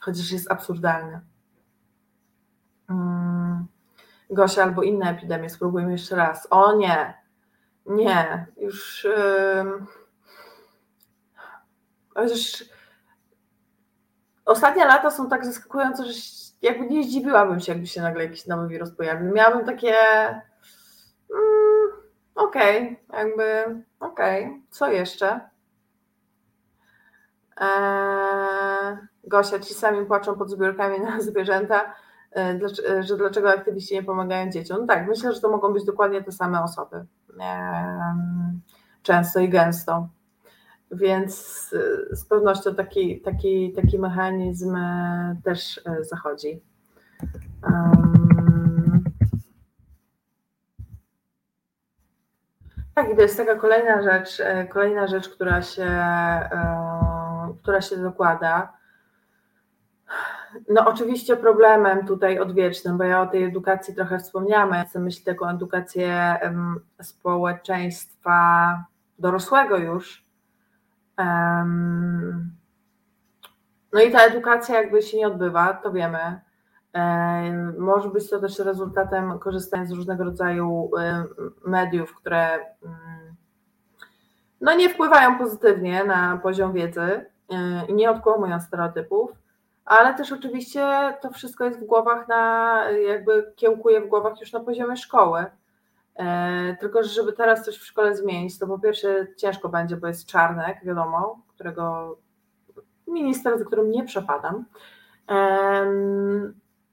Chociaż 0.01 0.33
jest 0.33 0.51
absurdalny. 0.51 1.21
Hmm. 2.89 3.67
Gosia 4.31 4.63
albo 4.63 4.83
inne 4.83 5.11
epidemie, 5.11 5.51
spróbujmy 5.51 5.93
jeszcze 5.93 6.17
raz. 6.17 6.49
O 6.51 6.77
nie, 6.77 7.15
nie, 7.87 8.47
już. 8.57 9.05
Yy 9.05 9.87
Chociaż 12.17 12.65
ostatnie 14.45 14.85
lata 14.85 15.11
są 15.11 15.29
tak 15.29 15.45
zaskakujące, 15.45 16.05
że 16.05 16.13
jakby 16.63 16.87
nie 16.87 17.05
zdziwiłabym 17.05 17.61
się, 17.61 17.73
jakby 17.73 17.87
się 17.87 18.03
nagle 18.03 18.25
jakiś 18.25 18.47
nowy 18.47 18.69
wirus 18.69 18.91
pojawił. 18.91 19.33
Miałabym 19.33 19.67
takie 19.67 19.95
mm, 21.31 21.91
okej, 22.35 22.99
okay, 23.09 23.19
jakby 23.27 23.45
okej, 24.01 24.45
okay. 24.45 24.61
co 24.71 24.91
jeszcze? 24.91 25.41
Eee, 27.57 28.97
Gosia, 29.25 29.59
ci 29.59 29.75
sami 29.75 30.07
płaczą 30.07 30.35
pod 30.35 30.51
zbiórkami 30.51 31.01
na 31.01 31.21
zwierzęta, 31.31 31.95
e, 32.37 32.59
że 33.03 33.17
dlaczego 33.17 33.51
aktywiści 33.51 33.95
nie 33.95 34.03
pomagają 34.03 34.51
dzieciom. 34.51 34.79
No 34.81 34.87
tak, 34.87 35.09
myślę, 35.09 35.33
że 35.33 35.41
to 35.41 35.51
mogą 35.51 35.73
być 35.73 35.85
dokładnie 35.85 36.23
te 36.23 36.33
same 36.33 36.63
osoby. 36.63 37.07
Często 39.03 39.41
i 39.41 39.49
gęsto. 39.49 40.09
Więc 40.91 41.35
z 42.11 42.25
pewnością 42.25 42.75
taki, 42.75 43.21
taki, 43.21 43.73
taki 43.73 43.99
mechanizm 43.99 44.77
y, 44.77 45.37
też 45.45 45.77
y, 45.77 46.05
zachodzi. 46.05 46.63
Tak, 52.95 53.13
i 53.13 53.17
to 53.17 53.23
jest 53.23 53.37
taka 53.37 53.57
kolejna 53.57 54.03
rzecz, 54.03 54.43
kolejna 54.73 55.07
rzecz, 55.07 55.29
która 55.29 55.63
się, 55.63 55.91
która 57.63 57.81
się 57.81 57.97
dokłada. 57.97 58.76
No 60.69 60.89
oczywiście 60.89 61.37
problemem 61.37 62.07
tutaj 62.07 62.39
odwiecznym, 62.39 62.99
bo 62.99 63.05
ja 63.05 63.23
o 63.23 63.27
tej 63.27 63.45
edukacji 63.45 63.95
trochę 63.95 64.19
wspomniałam, 64.19 64.71
ja 64.71 64.85
chcę 64.85 64.99
myśleć 64.99 65.25
taką 65.25 65.49
edukację 65.49 66.39
społeczeństwa 67.03 68.85
dorosłego 69.19 69.77
już, 69.77 70.27
no 73.93 74.01
i 74.07 74.11
ta 74.13 74.21
edukacja 74.21 74.83
jakby 74.83 75.03
się 75.03 75.17
nie 75.19 75.27
odbywa, 75.27 75.75
to 75.75 75.93
wiemy. 75.93 76.41
Może 77.79 78.09
być 78.09 78.31
to 78.31 78.41
też 78.41 78.59
rezultatem 78.59 79.39
korzystania 79.39 79.87
z 79.87 79.91
różnego 79.91 80.25
rodzaju 80.25 80.91
mediów, 81.67 82.15
które 82.15 82.55
mm, 82.55 83.37
no 84.61 84.75
nie 84.75 84.89
wpływają 84.89 85.39
pozytywnie 85.39 86.05
na 86.05 86.37
poziom 86.37 86.73
wiedzy 86.73 87.27
i 87.89 87.95
nie 87.95 88.11
odkłamują 88.11 88.61
stereotypów, 88.61 89.31
ale 89.87 90.15
też 90.15 90.33
oczywiście 90.33 91.15
to 91.21 91.31
wszystko 91.31 91.65
jest 91.65 91.81
w 91.81 91.85
głowach 91.85 92.29
na, 92.29 92.83
jakby 92.91 93.53
kiełkuje 93.57 94.01
w 94.01 94.09
głowach 94.09 94.41
już 94.41 94.53
na 94.53 94.61
poziomie 94.61 94.97
szkoły. 94.97 95.45
E, 96.17 96.77
tylko, 96.81 97.03
że 97.03 97.09
żeby 97.09 97.33
teraz 97.33 97.65
coś 97.65 97.79
w 97.79 97.87
szkole 97.87 98.17
zmienić, 98.17 98.59
to 98.59 98.67
po 98.67 98.79
pierwsze 98.79 99.27
ciężko 99.37 99.69
będzie, 99.69 99.97
bo 99.97 100.07
jest 100.07 100.27
Czarnek, 100.27 100.85
wiadomo, 100.85 101.43
którego 101.49 102.17
minister, 103.07 103.59
za 103.59 103.65
którym 103.65 103.91
nie 103.91 104.05
przepadam. 104.05 104.65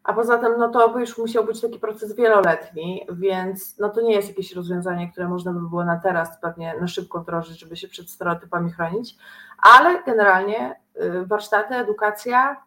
A 0.03 0.13
poza 0.13 0.37
tym, 0.37 0.53
no 0.57 0.69
to 0.69 0.89
by 0.89 0.99
już 0.99 1.17
musiał 1.17 1.45
być 1.45 1.61
taki 1.61 1.79
proces 1.79 2.15
wieloletni, 2.15 3.07
więc 3.11 3.79
no 3.79 3.89
to 3.89 4.01
nie 4.01 4.13
jest 4.13 4.27
jakieś 4.27 4.55
rozwiązanie, 4.55 5.11
które 5.11 5.27
można 5.27 5.53
by 5.53 5.69
było 5.69 5.85
na 5.85 5.99
teraz 5.99 6.41
pewnie 6.41 6.75
na 6.81 6.87
szybko 6.87 7.19
wdrożyć, 7.21 7.59
żeby 7.59 7.75
się 7.75 7.87
przed 7.87 8.09
stereotypami 8.09 8.71
chronić, 8.71 9.15
ale 9.57 10.03
generalnie 10.03 10.75
y, 11.01 11.25
warsztaty, 11.25 11.75
edukacja, 11.75 12.63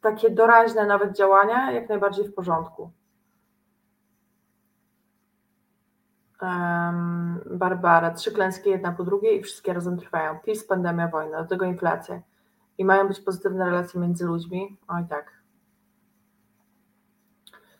takie 0.00 0.30
doraźne 0.30 0.86
nawet 0.86 1.16
działania, 1.16 1.72
jak 1.72 1.88
najbardziej 1.88 2.28
w 2.28 2.34
porządku. 2.34 2.90
Barbara, 7.50 8.10
trzy 8.10 8.32
klęski 8.32 8.70
jedna 8.70 8.92
po 8.92 9.04
drugiej 9.04 9.38
i 9.38 9.42
wszystkie 9.42 9.72
razem 9.72 9.98
trwają. 9.98 10.38
PiS, 10.38 10.66
pandemia, 10.66 11.08
wojna, 11.08 11.42
do 11.42 11.48
tego 11.48 11.64
inflacja 11.64 12.20
i 12.78 12.84
mają 12.84 13.08
być 13.08 13.20
pozytywne 13.20 13.64
relacje 13.64 14.00
między 14.00 14.26
ludźmi. 14.26 14.78
Oj 14.88 15.02
tak. 15.08 15.38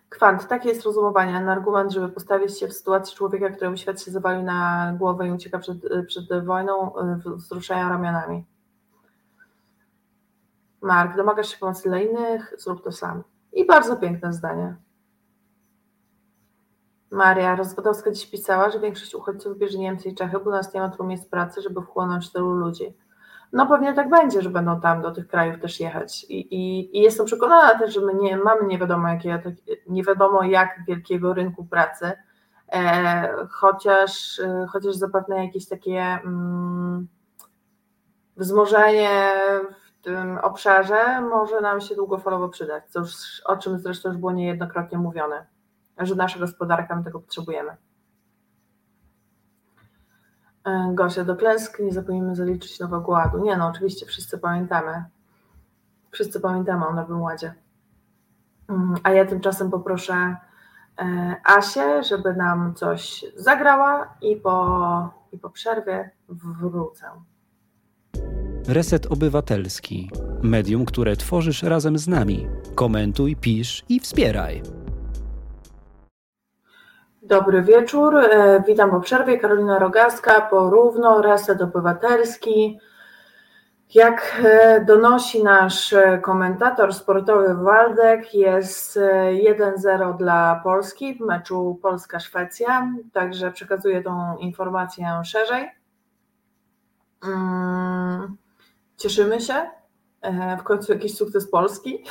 Kwant, 0.08 0.48
takie 0.48 0.68
jest 0.68 0.84
rozumowanie, 0.84 1.40
na 1.40 1.52
argument, 1.52 1.92
żeby 1.92 2.08
postawić 2.08 2.60
się 2.60 2.68
w 2.68 2.72
sytuacji 2.72 3.16
człowieka, 3.16 3.50
któremu 3.50 3.76
świat 3.76 4.02
się 4.02 4.10
zawalił 4.10 4.42
na 4.42 4.92
głowę 4.98 5.28
i 5.28 5.32
ucieka 5.32 5.58
przed, 5.58 5.78
przed 6.06 6.44
wojną, 6.44 6.92
wzruszają 7.36 7.88
ramionami. 7.88 8.46
Mark, 10.82 11.16
domagasz 11.16 11.48
się 11.48 11.58
pomocy 11.58 11.88
dla 11.88 11.98
innych, 11.98 12.54
zrób 12.58 12.84
to 12.84 12.92
sam. 12.92 13.22
I 13.52 13.66
bardzo 13.66 13.96
piękne 13.96 14.32
zdanie. 14.32 14.76
Maria 17.10 17.56
Rozwodowska 17.56 18.10
dziś 18.10 18.26
pisała, 18.26 18.70
że 18.70 18.80
większość 18.80 19.14
uchodźców 19.14 19.58
bierze 19.58 19.78
Niemcy 19.78 20.08
i 20.08 20.14
Czechy, 20.14 20.38
bo 20.44 20.50
nas 20.50 20.74
nie 20.74 20.80
ma 20.80 20.88
tylu 20.88 21.04
miejsc 21.04 21.26
pracy, 21.26 21.62
żeby 21.62 21.82
wchłonąć 21.82 22.32
tylu 22.32 22.52
ludzi. 22.52 22.96
No 23.52 23.66
pewnie 23.66 23.94
tak 23.94 24.10
będzie, 24.10 24.42
że 24.42 24.50
będą 24.50 24.80
tam 24.80 25.02
do 25.02 25.10
tych 25.10 25.28
krajów 25.28 25.60
też 25.60 25.80
jechać. 25.80 26.24
I, 26.24 26.54
i, 26.54 26.96
i 26.98 27.02
jestem 27.02 27.26
przekonana 27.26 27.78
też, 27.78 27.94
że 27.94 28.00
my 28.00 28.14
nie 28.14 28.36
mamy 28.36 28.66
nie 28.66 28.78
wiadomo, 28.78 29.08
jakiego, 29.08 29.50
nie 29.88 30.02
wiadomo 30.02 30.42
jak 30.42 30.84
wielkiego 30.86 31.34
rynku 31.34 31.64
pracy, 31.64 32.12
e, 32.72 33.46
chociaż, 33.50 34.40
e, 34.40 34.66
chociaż 34.72 34.94
zapewne 34.94 35.44
jakieś 35.44 35.68
takie 35.68 36.00
mm, 36.00 37.08
wzmożenie 38.36 39.32
w 39.84 39.87
tym 40.08 40.38
obszarze 40.38 41.20
może 41.20 41.60
nam 41.60 41.80
się 41.80 41.94
długofalowo 41.94 42.48
przydać, 42.48 42.84
co 42.88 43.00
już, 43.00 43.42
o 43.44 43.56
czym 43.56 43.78
zresztą 43.78 44.08
już 44.08 44.18
było 44.18 44.32
niejednokrotnie 44.32 44.98
mówione, 44.98 45.46
że 45.98 46.14
nasza 46.14 46.38
gospodarka 46.38 46.96
my 46.96 47.04
tego 47.04 47.20
potrzebujemy. 47.20 47.76
E, 50.64 50.90
Gosia, 50.94 51.24
do 51.24 51.36
klęsk 51.36 51.78
nie 51.80 51.92
zapomnimy 51.92 52.36
zaliczyć 52.36 52.80
Nowego 52.80 53.12
Ładu. 53.12 53.38
Nie 53.38 53.56
no, 53.56 53.66
oczywiście, 53.66 54.06
wszyscy 54.06 54.38
pamiętamy. 54.38 55.04
Wszyscy 56.10 56.40
pamiętamy 56.40 56.86
o 56.86 56.94
Nowym 56.94 57.22
Ładzie. 57.22 57.54
Mm, 58.68 58.94
a 59.02 59.10
ja 59.10 59.24
tymczasem 59.26 59.70
poproszę 59.70 60.36
e, 60.98 61.36
Asię, 61.44 62.02
żeby 62.02 62.34
nam 62.34 62.74
coś 62.74 63.24
zagrała 63.36 64.14
i 64.20 64.36
po, 64.36 65.10
i 65.32 65.38
po 65.38 65.50
przerwie 65.50 66.10
wrócę. 66.28 67.10
Reset 68.68 69.06
Obywatelski. 69.06 70.10
Medium, 70.42 70.84
które 70.84 71.16
tworzysz 71.16 71.62
razem 71.62 71.98
z 71.98 72.08
nami. 72.08 72.46
Komentuj, 72.74 73.36
pisz 73.36 73.84
i 73.88 74.00
wspieraj. 74.00 74.62
Dobry 77.22 77.62
wieczór, 77.62 78.16
e, 78.16 78.62
witam 78.66 78.90
po 78.90 79.00
przerwie. 79.00 79.38
Karolina 79.38 79.78
Rogaska, 79.78 80.40
porówno, 80.40 81.22
Reset 81.22 81.62
Obywatelski. 81.62 82.78
Jak 83.94 84.40
e, 84.44 84.84
donosi 84.84 85.44
nasz 85.44 85.92
e, 85.92 86.18
komentator 86.18 86.94
sportowy 86.94 87.54
Waldek, 87.54 88.34
jest 88.34 88.98
1-0 89.78 90.16
dla 90.16 90.60
Polski 90.64 91.14
w 91.14 91.20
meczu 91.20 91.78
Polska-Szwecja, 91.82 92.92
także 93.12 93.52
przekazuję 93.52 94.02
tą 94.02 94.36
informację 94.36 95.20
szerzej. 95.24 95.68
Mm, 97.24 98.36
cieszymy 98.98 99.40
się. 99.40 99.70
W 100.58 100.62
końcu 100.62 100.92
jakiś 100.92 101.16
sukces 101.16 101.50
Polski. 101.50 102.04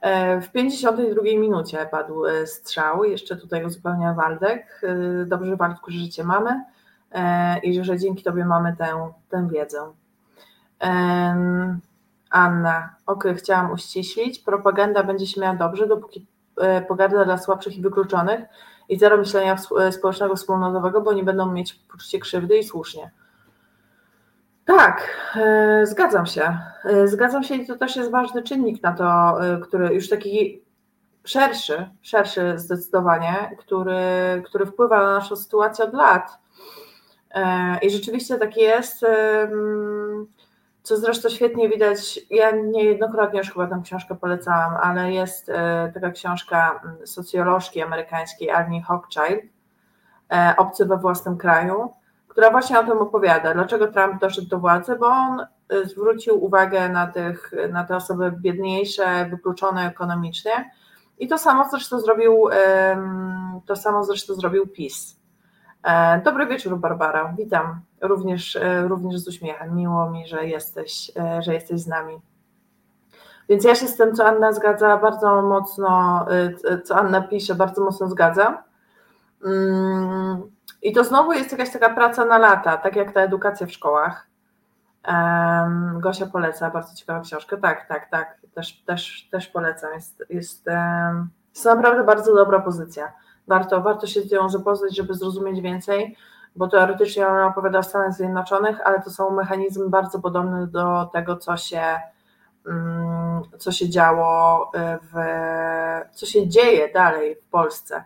E, 0.00 0.40
w 0.40 0.52
52 0.52 1.22
minucie 1.22 1.88
padł 1.90 2.26
e, 2.26 2.46
strzał, 2.46 3.04
jeszcze 3.04 3.36
tutaj 3.36 3.64
uzupełnia 3.64 4.14
Waldek. 4.14 4.82
E, 4.82 5.24
dobrze 5.26 5.56
Waldku, 5.56 5.90
że 5.90 5.98
życie 5.98 6.24
mamy 6.24 6.64
i 7.62 7.84
że 7.84 7.98
dzięki 7.98 8.22
Tobie 8.22 8.44
mamy 8.44 8.76
tę, 8.76 9.12
tę 9.28 9.48
wiedzę. 9.52 9.92
Anna, 12.30 12.94
ok, 13.06 13.24
chciałam 13.36 13.72
uściślić. 13.72 14.38
Propaganda 14.38 15.02
będzie 15.04 15.26
się 15.26 15.40
miała 15.40 15.54
dobrze, 15.54 15.86
dopóki 15.86 16.26
pogarda 16.88 17.24
dla 17.24 17.38
słabszych 17.38 17.76
i 17.76 17.82
wykluczonych 17.82 18.40
i 18.88 18.98
zero 18.98 19.16
myślenia 19.16 19.56
społecznego 19.90 20.36
wspólnotowego, 20.36 21.00
bo 21.00 21.12
nie 21.12 21.24
będą 21.24 21.52
mieć 21.52 21.74
poczucie 21.74 22.18
krzywdy 22.18 22.58
i 22.58 22.64
słusznie. 22.64 23.10
Tak, 24.66 25.16
e, 25.36 25.86
zgadzam 25.86 26.26
się. 26.26 26.58
E, 26.84 27.08
zgadzam 27.08 27.42
się 27.42 27.54
i 27.54 27.66
to 27.66 27.76
też 27.76 27.96
jest 27.96 28.10
ważny 28.10 28.42
czynnik 28.42 28.82
na 28.82 28.92
to, 28.92 29.04
e, 29.44 29.58
który 29.60 29.94
już 29.94 30.08
taki 30.08 30.62
szerszy, 31.24 31.90
szerszy 32.02 32.58
zdecydowanie, 32.58 33.56
który, 33.58 33.98
który 34.44 34.66
wpływa 34.66 34.98
na 34.98 35.14
naszą 35.14 35.36
sytuację 35.36 35.84
od 35.84 35.94
lat. 35.94 36.38
I 37.82 37.90
rzeczywiście 37.90 38.38
tak 38.38 38.56
jest, 38.56 39.04
co 40.82 40.96
zresztą 40.96 41.28
świetnie 41.28 41.68
widać. 41.68 42.20
Ja 42.30 42.50
niejednokrotnie 42.50 43.38
już 43.38 43.52
chyba 43.52 43.66
tę 43.66 43.80
książkę 43.84 44.14
polecałam, 44.14 44.74
ale 44.82 45.12
jest 45.12 45.50
taka 45.94 46.10
książka 46.10 46.80
socjolożki 47.04 47.82
amerykańskiej 47.82 48.50
Arnie 48.50 48.82
Hochschild, 48.82 49.44
Obcy 50.56 50.86
we 50.86 50.96
własnym 50.96 51.36
kraju 51.36 51.92
która 52.36 52.50
właśnie 52.50 52.80
o 52.80 52.84
tym 52.84 52.98
opowiada, 52.98 53.54
dlaczego 53.54 53.86
Trump 53.88 54.20
doszedł 54.20 54.48
do 54.48 54.58
władzy, 54.58 54.96
bo 54.96 55.06
on 55.06 55.46
y, 55.72 55.86
zwrócił 55.86 56.44
uwagę 56.44 56.88
na, 56.88 57.06
tych, 57.06 57.52
na 57.72 57.84
te 57.84 57.96
osoby 57.96 58.32
biedniejsze, 58.32 59.26
wykluczone 59.30 59.86
ekonomicznie 59.86 60.70
i 61.18 61.28
to 61.28 61.38
samo 61.38 61.68
zresztą 61.70 62.00
zrobił, 62.00 62.48
to 63.66 63.76
samo 63.76 64.04
zresztą 64.04 64.34
zrobił 64.34 64.66
PiS. 64.66 65.20
E, 65.82 66.20
dobry 66.24 66.46
wieczór 66.46 66.78
Barbara, 66.78 67.34
witam 67.38 67.80
również, 68.00 68.56
e, 68.56 68.88
również 68.88 69.20
z 69.20 69.28
uśmiechem, 69.28 69.76
miło 69.76 70.10
mi, 70.10 70.26
że 70.26 70.46
jesteś, 70.46 71.12
e, 71.16 71.42
że 71.42 71.54
jesteś 71.54 71.80
z 71.80 71.86
nami. 71.86 72.20
Więc 73.48 73.64
ja 73.64 73.74
się 73.74 73.86
z 73.86 73.96
tym, 73.96 74.14
co 74.14 74.26
Anna 74.26 74.52
zgadza, 74.52 74.96
bardzo 74.96 75.42
mocno, 75.42 76.26
co 76.84 76.96
Anna 76.96 77.20
pisze, 77.20 77.54
bardzo 77.54 77.84
mocno 77.84 78.08
zgadzam. 78.08 78.58
I 80.82 80.92
to 80.92 81.04
znowu 81.04 81.32
jest 81.32 81.52
jakaś 81.52 81.70
taka 81.70 81.94
praca 81.94 82.24
na 82.24 82.38
lata, 82.38 82.76
tak 82.76 82.96
jak 82.96 83.12
ta 83.12 83.20
edukacja 83.20 83.66
w 83.66 83.72
szkołach. 83.72 84.26
Um, 85.08 86.00
Gosia 86.00 86.26
poleca, 86.26 86.70
bardzo 86.70 86.94
ciekawa 86.94 87.20
książka. 87.20 87.56
Tak, 87.56 87.88
tak, 87.88 88.10
tak, 88.10 88.38
też, 88.54 88.82
też, 88.86 89.28
też 89.30 89.46
polecam. 89.46 89.94
Jest, 89.94 90.24
jest, 90.30 90.66
um, 90.66 91.30
jest 91.54 91.64
naprawdę 91.64 92.04
bardzo 92.04 92.34
dobra 92.34 92.60
pozycja. 92.60 93.12
Warto, 93.48 93.80
warto 93.80 94.06
się 94.06 94.20
z 94.20 94.32
nią 94.32 94.48
zapoznać, 94.48 94.96
żeby 94.96 95.14
zrozumieć 95.14 95.60
więcej, 95.60 96.16
bo 96.56 96.68
teoretycznie 96.68 97.28
ona 97.28 97.46
opowiada 97.46 97.78
o 97.78 97.82
Stanach 97.82 98.12
Zjednoczonych, 98.12 98.80
ale 98.84 99.02
to 99.02 99.10
są 99.10 99.30
mechanizmy 99.30 99.88
bardzo 99.88 100.20
podobne 100.20 100.66
do 100.66 101.10
tego, 101.12 101.36
co 101.36 101.56
się, 101.56 101.82
um, 102.66 103.42
co 103.58 103.72
się 103.72 103.88
działo 103.88 104.72
w, 105.12 105.16
co 106.12 106.26
się 106.26 106.48
dzieje 106.48 106.92
dalej 106.92 107.36
w 107.36 107.50
Polsce 107.50 108.04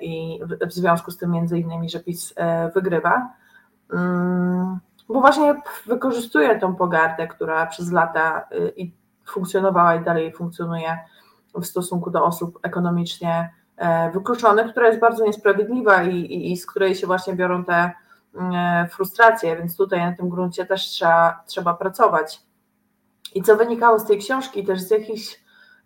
i 0.00 0.40
w 0.66 0.72
związku 0.72 1.10
z 1.10 1.16
tym 1.16 1.30
między 1.30 1.58
innymi, 1.58 1.90
że 1.90 2.00
PiS 2.00 2.32
e, 2.36 2.70
wygrywa, 2.70 3.32
mm, 3.92 4.80
bo 5.08 5.20
właśnie 5.20 5.62
wykorzystuje 5.86 6.58
tą 6.58 6.76
pogardę, 6.76 7.26
która 7.26 7.66
przez 7.66 7.92
lata 7.92 8.46
y, 8.52 8.72
i 8.76 8.92
funkcjonowała 9.26 9.94
i 9.94 10.04
dalej 10.04 10.32
funkcjonuje 10.32 10.98
w 11.54 11.64
stosunku 11.64 12.10
do 12.10 12.24
osób 12.24 12.58
ekonomicznie 12.62 13.50
e, 13.76 14.10
wykluczonych, 14.10 14.70
która 14.70 14.86
jest 14.86 15.00
bardzo 15.00 15.24
niesprawiedliwa 15.24 16.02
i, 16.02 16.16
i, 16.16 16.52
i 16.52 16.56
z 16.56 16.66
której 16.66 16.94
się 16.94 17.06
właśnie 17.06 17.34
biorą 17.34 17.64
te 17.64 17.92
mm, 18.34 18.88
frustracje, 18.88 19.56
więc 19.56 19.76
tutaj 19.76 20.00
na 20.00 20.16
tym 20.16 20.28
gruncie 20.28 20.66
też 20.66 20.82
trzeba, 20.82 21.42
trzeba 21.46 21.74
pracować. 21.74 22.42
I 23.34 23.42
co 23.42 23.56
wynikało 23.56 23.98
z 23.98 24.06
tej 24.06 24.18
książki, 24.18 24.64
też 24.64 24.80
z 24.80 24.90
jakichś 24.90 25.40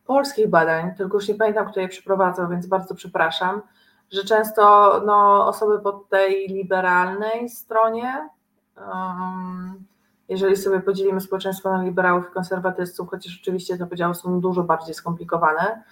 polskich 0.06 0.50
badań, 0.50 0.94
tylko 0.94 1.16
już 1.16 1.28
nie 1.28 1.34
pamiętam, 1.34 1.66
kto 1.70 1.80
je 1.80 1.88
przeprowadzał, 1.88 2.48
więc 2.48 2.66
bardzo 2.66 2.94
przepraszam, 2.94 3.62
że 4.10 4.24
często 4.24 4.62
no, 5.06 5.46
osoby 5.46 5.80
po 5.80 5.92
tej 5.92 6.48
liberalnej 6.48 7.48
stronie, 7.48 8.28
um, 8.76 9.84
jeżeli 10.28 10.56
sobie 10.56 10.80
podzielimy 10.80 11.20
społeczeństwo 11.20 11.70
na 11.70 11.82
liberałów 11.82 12.24
i 12.30 12.34
konserwatystów, 12.34 13.10
chociaż 13.10 13.38
oczywiście 13.42 13.78
te 13.78 13.86
podziały 13.86 14.14
są 14.14 14.40
dużo 14.40 14.62
bardziej 14.62 14.94
skomplikowane, 14.94 15.82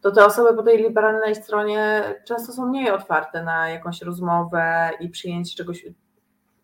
to 0.00 0.10
te 0.10 0.24
osoby 0.24 0.56
po 0.56 0.62
tej 0.62 0.78
liberalnej 0.78 1.34
stronie 1.34 2.02
często 2.24 2.52
są 2.52 2.66
mniej 2.66 2.90
otwarte 2.90 3.42
na 3.42 3.68
jakąś 3.68 4.02
rozmowę 4.02 4.90
i 5.00 5.08
przyjęcie 5.08 5.56
czegoś, 5.56 5.86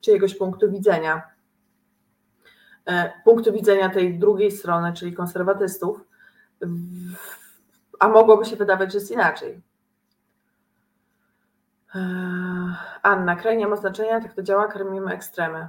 czyjegoś 0.00 0.34
punktu 0.34 0.70
widzenia. 0.70 1.22
e, 2.86 3.12
punktu 3.24 3.53
widzenia 3.53 3.90
tej 3.90 4.18
drugiej 4.18 4.50
strony, 4.50 4.92
czyli 4.92 5.12
konserwatystów, 5.12 6.05
a 7.98 8.08
mogłoby 8.08 8.44
się 8.44 8.56
wydawać, 8.56 8.92
że 8.92 8.98
jest 8.98 9.10
inaczej. 9.10 9.62
E, 11.94 11.98
Anna, 13.02 13.36
kraj 13.36 13.56
nie 13.56 13.68
ma 13.68 13.76
znaczenia, 13.76 14.20
tak 14.20 14.34
to 14.34 14.42
działa, 14.42 14.68
karmimy 14.68 15.12
ekstremy. 15.12 15.68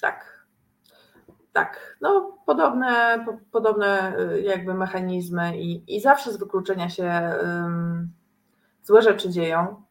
Tak, 0.00 0.46
tak, 1.52 1.96
no 2.00 2.38
podobne, 2.46 3.24
po, 3.26 3.38
podobne 3.52 4.16
jakby 4.42 4.74
mechanizmy 4.74 5.58
i, 5.58 5.96
i 5.96 6.00
zawsze 6.00 6.32
z 6.32 6.36
wykluczenia 6.36 6.90
się 6.90 7.32
um, 7.42 8.12
złe 8.82 9.02
rzeczy 9.02 9.30
dzieją. 9.30 9.82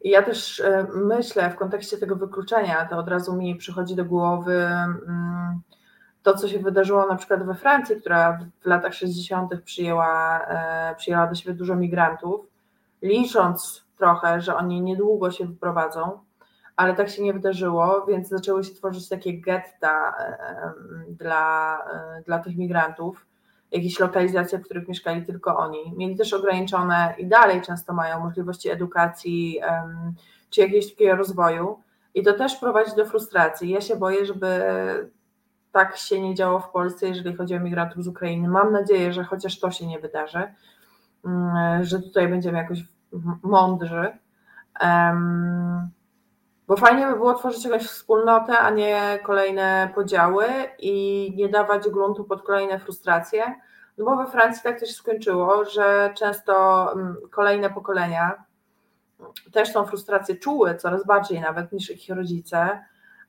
I 0.00 0.10
ja 0.10 0.22
też 0.22 0.60
e, 0.60 0.86
myślę 0.94 1.50
w 1.50 1.56
kontekście 1.56 1.98
tego 1.98 2.16
wykluczenia, 2.16 2.86
to 2.86 2.98
od 2.98 3.08
razu 3.08 3.36
mi 3.36 3.56
przychodzi 3.56 3.96
do 3.96 4.04
głowy 4.04 4.54
mm, 4.54 5.60
to, 6.32 6.38
co 6.38 6.48
się 6.48 6.58
wydarzyło 6.58 7.06
na 7.06 7.16
przykład 7.16 7.46
we 7.46 7.54
Francji, 7.54 7.96
która 7.96 8.38
w 8.60 8.66
latach 8.66 8.94
60. 8.94 9.62
przyjęła, 9.64 10.40
e, 10.40 10.94
przyjęła 10.94 11.26
do 11.26 11.34
siebie 11.34 11.54
dużo 11.54 11.76
migrantów, 11.76 12.46
licząc 13.02 13.84
trochę, 13.98 14.40
że 14.40 14.56
oni 14.56 14.82
niedługo 14.82 15.30
się 15.30 15.46
wyprowadzą, 15.46 16.18
ale 16.76 16.94
tak 16.94 17.08
się 17.08 17.22
nie 17.22 17.32
wydarzyło, 17.32 18.06
więc 18.08 18.28
zaczęły 18.28 18.64
się 18.64 18.74
tworzyć 18.74 19.08
takie 19.08 19.40
getta 19.40 20.14
e, 20.18 20.72
dla, 21.08 21.78
dla 22.26 22.38
tych 22.38 22.56
migrantów 22.56 23.26
jakieś 23.72 23.98
lokalizacje, 23.98 24.58
w 24.58 24.64
których 24.64 24.88
mieszkali 24.88 25.26
tylko 25.26 25.56
oni. 25.56 25.94
Mieli 25.96 26.16
też 26.16 26.32
ograniczone 26.32 27.14
i 27.18 27.26
dalej 27.26 27.62
często 27.62 27.92
mają 27.92 28.20
możliwości 28.20 28.70
edukacji 28.70 29.60
czy 30.50 30.60
jakiegoś 30.60 30.90
takiego 30.90 31.16
rozwoju. 31.16 31.78
I 32.14 32.22
to 32.22 32.32
też 32.32 32.56
prowadzi 32.56 32.96
do 32.96 33.06
frustracji. 33.06 33.70
Ja 33.70 33.80
się 33.80 33.96
boję, 33.96 34.26
żeby 34.26 34.60
tak 35.72 35.96
się 35.96 36.20
nie 36.20 36.34
działo 36.34 36.60
w 36.60 36.70
Polsce, 36.70 37.08
jeżeli 37.08 37.36
chodzi 37.36 37.56
o 37.56 37.60
migrantów 37.60 38.04
z 38.04 38.08
Ukrainy. 38.08 38.48
Mam 38.48 38.72
nadzieję, 38.72 39.12
że 39.12 39.24
chociaż 39.24 39.58
to 39.60 39.70
się 39.70 39.86
nie 39.86 39.98
wydarzy, 39.98 40.54
mm, 41.24 41.84
że 41.84 42.02
tutaj 42.02 42.28
będziemy 42.28 42.58
jakoś 42.58 42.84
mądrzy. 43.42 44.18
Bo 46.66 46.76
fajnie 46.76 47.06
by 47.06 47.12
było 47.12 47.34
tworzyć 47.34 47.64
jakąś 47.64 47.86
wspólnotę, 47.86 48.58
a 48.58 48.70
nie 48.70 49.18
kolejne 49.24 49.90
podziały 49.94 50.44
i 50.78 51.32
nie 51.36 51.48
dawać 51.48 51.88
gruntu 51.88 52.24
pod 52.24 52.42
kolejne 52.42 52.78
frustracje. 52.78 53.42
No 53.98 54.04
bo 54.04 54.16
we 54.16 54.26
Francji 54.26 54.62
tak 54.62 54.80
to 54.80 54.86
się 54.86 54.92
skończyło, 54.92 55.64
że 55.64 56.12
często 56.16 56.92
mm, 56.92 57.16
kolejne 57.30 57.70
pokolenia 57.70 58.44
też 59.52 59.72
tą 59.72 59.86
frustrację 59.86 60.36
czuły 60.36 60.74
coraz 60.74 61.06
bardziej 61.06 61.40
nawet 61.40 61.72
niż 61.72 61.90
ich 61.90 62.16
rodzice. 62.16 62.84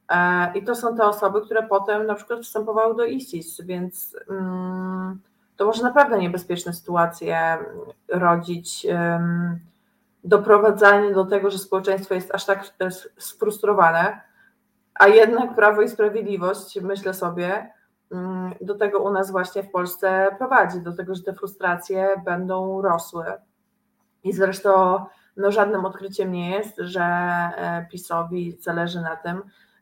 E, 0.09 0.51
I 0.55 0.63
to 0.63 0.75
są 0.75 0.97
te 0.97 1.03
osoby, 1.03 1.41
które 1.41 1.63
potem 1.63 2.05
na 2.05 2.15
przykład 2.15 2.39
wstępowały 2.39 2.95
do 2.95 3.05
ISIS, 3.05 3.61
więc 3.61 4.15
mm, 4.29 5.19
to 5.57 5.65
może 5.65 5.83
naprawdę 5.83 6.17
niebezpieczne 6.17 6.73
sytuacje 6.73 7.57
rodzić 8.07 8.87
doprowadzanie 10.23 11.13
do 11.13 11.25
tego, 11.25 11.51
że 11.51 11.57
społeczeństwo 11.57 12.13
jest 12.13 12.35
aż 12.35 12.45
tak 12.45 12.63
sfrustrowane, 13.17 14.21
a 14.99 15.07
jednak 15.07 15.55
Prawo 15.55 15.81
i 15.81 15.89
Sprawiedliwość, 15.89 16.81
myślę 16.81 17.13
sobie, 17.13 17.73
mm, 18.11 18.53
do 18.61 18.75
tego 18.75 18.99
u 18.99 19.11
nas 19.11 19.31
właśnie 19.31 19.63
w 19.63 19.71
Polsce 19.71 20.35
prowadzi, 20.37 20.81
do 20.81 20.93
tego, 20.93 21.15
że 21.15 21.23
te 21.23 21.33
frustracje 21.33 22.21
będą 22.25 22.81
rosły. 22.81 23.25
I 24.23 24.33
zresztą 24.33 25.05
no, 25.37 25.51
żadnym 25.51 25.85
odkryciem 25.85 26.31
nie 26.31 26.49
jest, 26.49 26.77
że 26.77 27.01
e, 27.01 27.87
PiSowi 27.91 28.57
zależy 28.59 29.01
na 29.01 29.15
tym, 29.15 29.41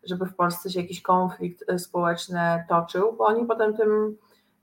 żeby 0.10 0.26
w 0.26 0.36
Polsce 0.36 0.70
się 0.70 0.82
jakiś 0.82 1.02
konflikt 1.02 1.64
e, 1.70 1.80
społeczny 1.80 2.66
toczył, 2.70 3.14
bo 3.14 3.26
oni 3.26 3.46
potem 3.46 3.78
tym 3.78 4.18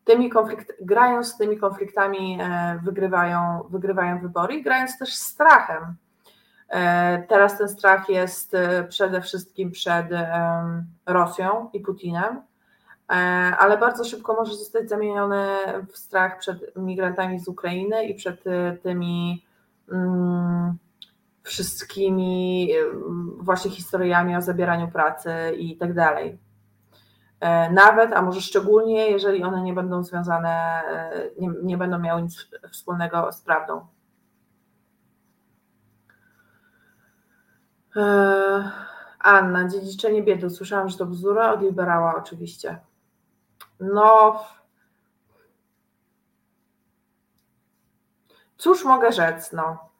tymi 0.04 0.30
konflikt, 0.30 0.72
grając 0.80 1.26
z 1.26 1.36
tymi 1.36 1.58
konfliktami 1.58 2.38
e, 2.40 2.80
wygrywają, 2.82 3.62
wygrywają 3.70 4.20
wybory 4.20 4.54
i 4.54 4.62
grając 4.62 4.98
też 4.98 5.14
strachem. 5.14 5.94
E, 6.68 7.22
teraz 7.28 7.58
ten 7.58 7.68
strach 7.68 8.08
jest 8.08 8.56
przede 8.88 9.22
wszystkim 9.22 9.70
przed 9.70 10.06
Rosją 11.06 11.70
i 11.72 11.80
Putinem, 11.80 12.42
ale 13.58 13.78
bardzo 13.78 14.04
szybko 14.04 14.34
może 14.34 14.54
zostać 14.54 14.88
zamieniony 14.88 15.46
w 15.92 15.98
strach 15.98 16.38
przed 16.38 16.76
migrantami 16.76 17.40
z 17.40 17.48
Ukrainy 17.48 18.04
i 18.04 18.14
przed 18.14 18.44
tymi 18.82 19.44
mm, 19.92 20.78
wszystkimi 21.44 22.70
właśnie 23.38 23.70
historiami 23.70 24.36
o 24.36 24.42
zabieraniu 24.42 24.88
pracy 24.88 25.30
i 25.58 25.76
tak 25.76 25.94
dalej. 25.94 26.38
E, 27.40 27.72
nawet, 27.72 28.12
a 28.12 28.22
może 28.22 28.40
szczególnie, 28.40 29.10
jeżeli 29.10 29.42
one 29.42 29.62
nie 29.62 29.72
będą 29.72 30.04
związane, 30.04 30.82
e, 30.88 31.30
nie, 31.38 31.50
nie 31.62 31.76
będą 31.76 31.98
miały 31.98 32.22
nic 32.22 32.48
wspólnego 32.72 33.32
z 33.32 33.40
prawdą. 33.40 33.86
E, 37.96 38.70
Anna, 39.18 39.68
dziedziczenie 39.68 40.22
biedy. 40.22 40.50
Słyszałam, 40.50 40.88
że 40.88 40.98
to 40.98 41.06
bzdura 41.06 41.52
od 41.52 41.62
liberała 41.62 42.14
oczywiście. 42.16 42.78
No, 43.80 44.40
cóż 48.56 48.84
mogę 48.84 49.12
rzec, 49.12 49.52
no. 49.52 49.93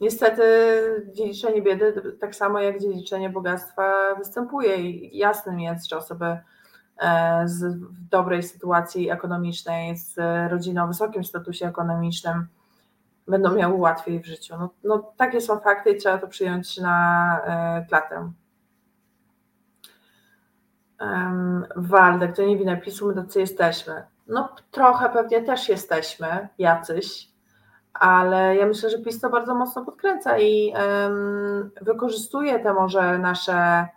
Niestety 0.00 0.42
dziedziczenie 1.12 1.62
biedy, 1.62 2.16
tak 2.20 2.34
samo 2.34 2.60
jak 2.60 2.80
dziedziczenie 2.80 3.30
bogactwa, 3.30 4.14
występuje 4.18 4.76
i 4.76 5.18
jasnym 5.18 5.60
jest, 5.60 5.88
że 5.88 5.96
osoby 5.96 6.38
e, 6.98 7.42
z, 7.44 7.78
dobrej 8.10 8.42
sytuacji 8.42 9.10
ekonomicznej, 9.10 9.96
z 9.96 10.16
rodziną 10.50 10.84
o 10.84 10.86
wysokim 10.86 11.24
statusie 11.24 11.66
ekonomicznym 11.66 12.46
będą 13.28 13.54
miały 13.54 13.74
łatwiej 13.74 14.20
w 14.20 14.26
życiu. 14.26 14.54
No, 14.58 14.70
no 14.84 15.12
takie 15.16 15.40
są 15.40 15.60
fakty 15.60 15.90
i 15.90 15.96
trzeba 15.96 16.18
to 16.18 16.28
przyjąć 16.28 16.78
na 16.78 17.40
e, 17.44 17.86
klatę. 17.88 18.32
Waldek, 21.76 22.36
to 22.36 22.42
nie 22.42 22.58
wina 22.58 22.76
PiSu, 22.76 23.06
my 23.06 23.14
tacy 23.14 23.40
jesteśmy. 23.40 24.02
No 24.26 24.48
trochę 24.70 25.10
pewnie 25.10 25.42
też 25.42 25.68
jesteśmy 25.68 26.48
jacyś, 26.58 27.28
ale 28.00 28.56
ja 28.56 28.66
myślę, 28.66 28.90
że 28.90 28.98
PiS 28.98 29.20
to 29.20 29.30
bardzo 29.30 29.54
mocno 29.54 29.84
podkręca 29.84 30.38
i 30.38 30.72
wykorzystuje 31.80 32.58
te 32.58 32.74
może 32.74 33.18
nasze 33.18 33.88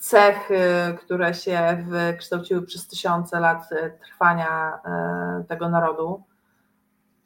cechy, 0.00 0.62
które 1.00 1.34
się 1.34 1.84
wykształciły 1.88 2.62
przez 2.62 2.88
tysiące 2.88 3.40
lat 3.40 3.72
e, 3.72 3.90
trwania 3.90 4.80
e, 4.84 5.44
tego 5.48 5.68
narodu. 5.68 6.22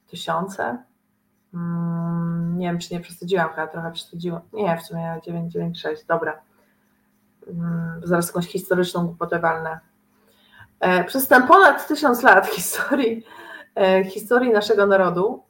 Tysiące? 0.06 0.84
Mm, 1.54 2.58
nie 2.58 2.66
wiem, 2.66 2.78
czy 2.78 2.94
nie 2.94 3.00
przesadziłam, 3.00 3.48
chyba 3.48 3.66
trochę 3.66 3.92
przesadziłam. 3.92 4.42
Nie, 4.52 4.76
w 4.76 4.82
sumie 4.82 5.20
996, 5.24 6.04
dobra. 6.04 6.40
Mm, 7.48 8.00
zaraz 8.04 8.26
jakąś 8.26 8.46
historyczną 8.46 9.06
głupotę 9.06 9.38
walnę. 9.38 9.80
E, 10.80 11.04
przez 11.04 11.28
ten 11.28 11.46
ponad 11.46 11.88
tysiąc 11.88 12.22
lat 12.22 12.46
historii, 12.56 13.24
historii 14.04 14.52
naszego 14.52 14.86
narodu 14.86 15.42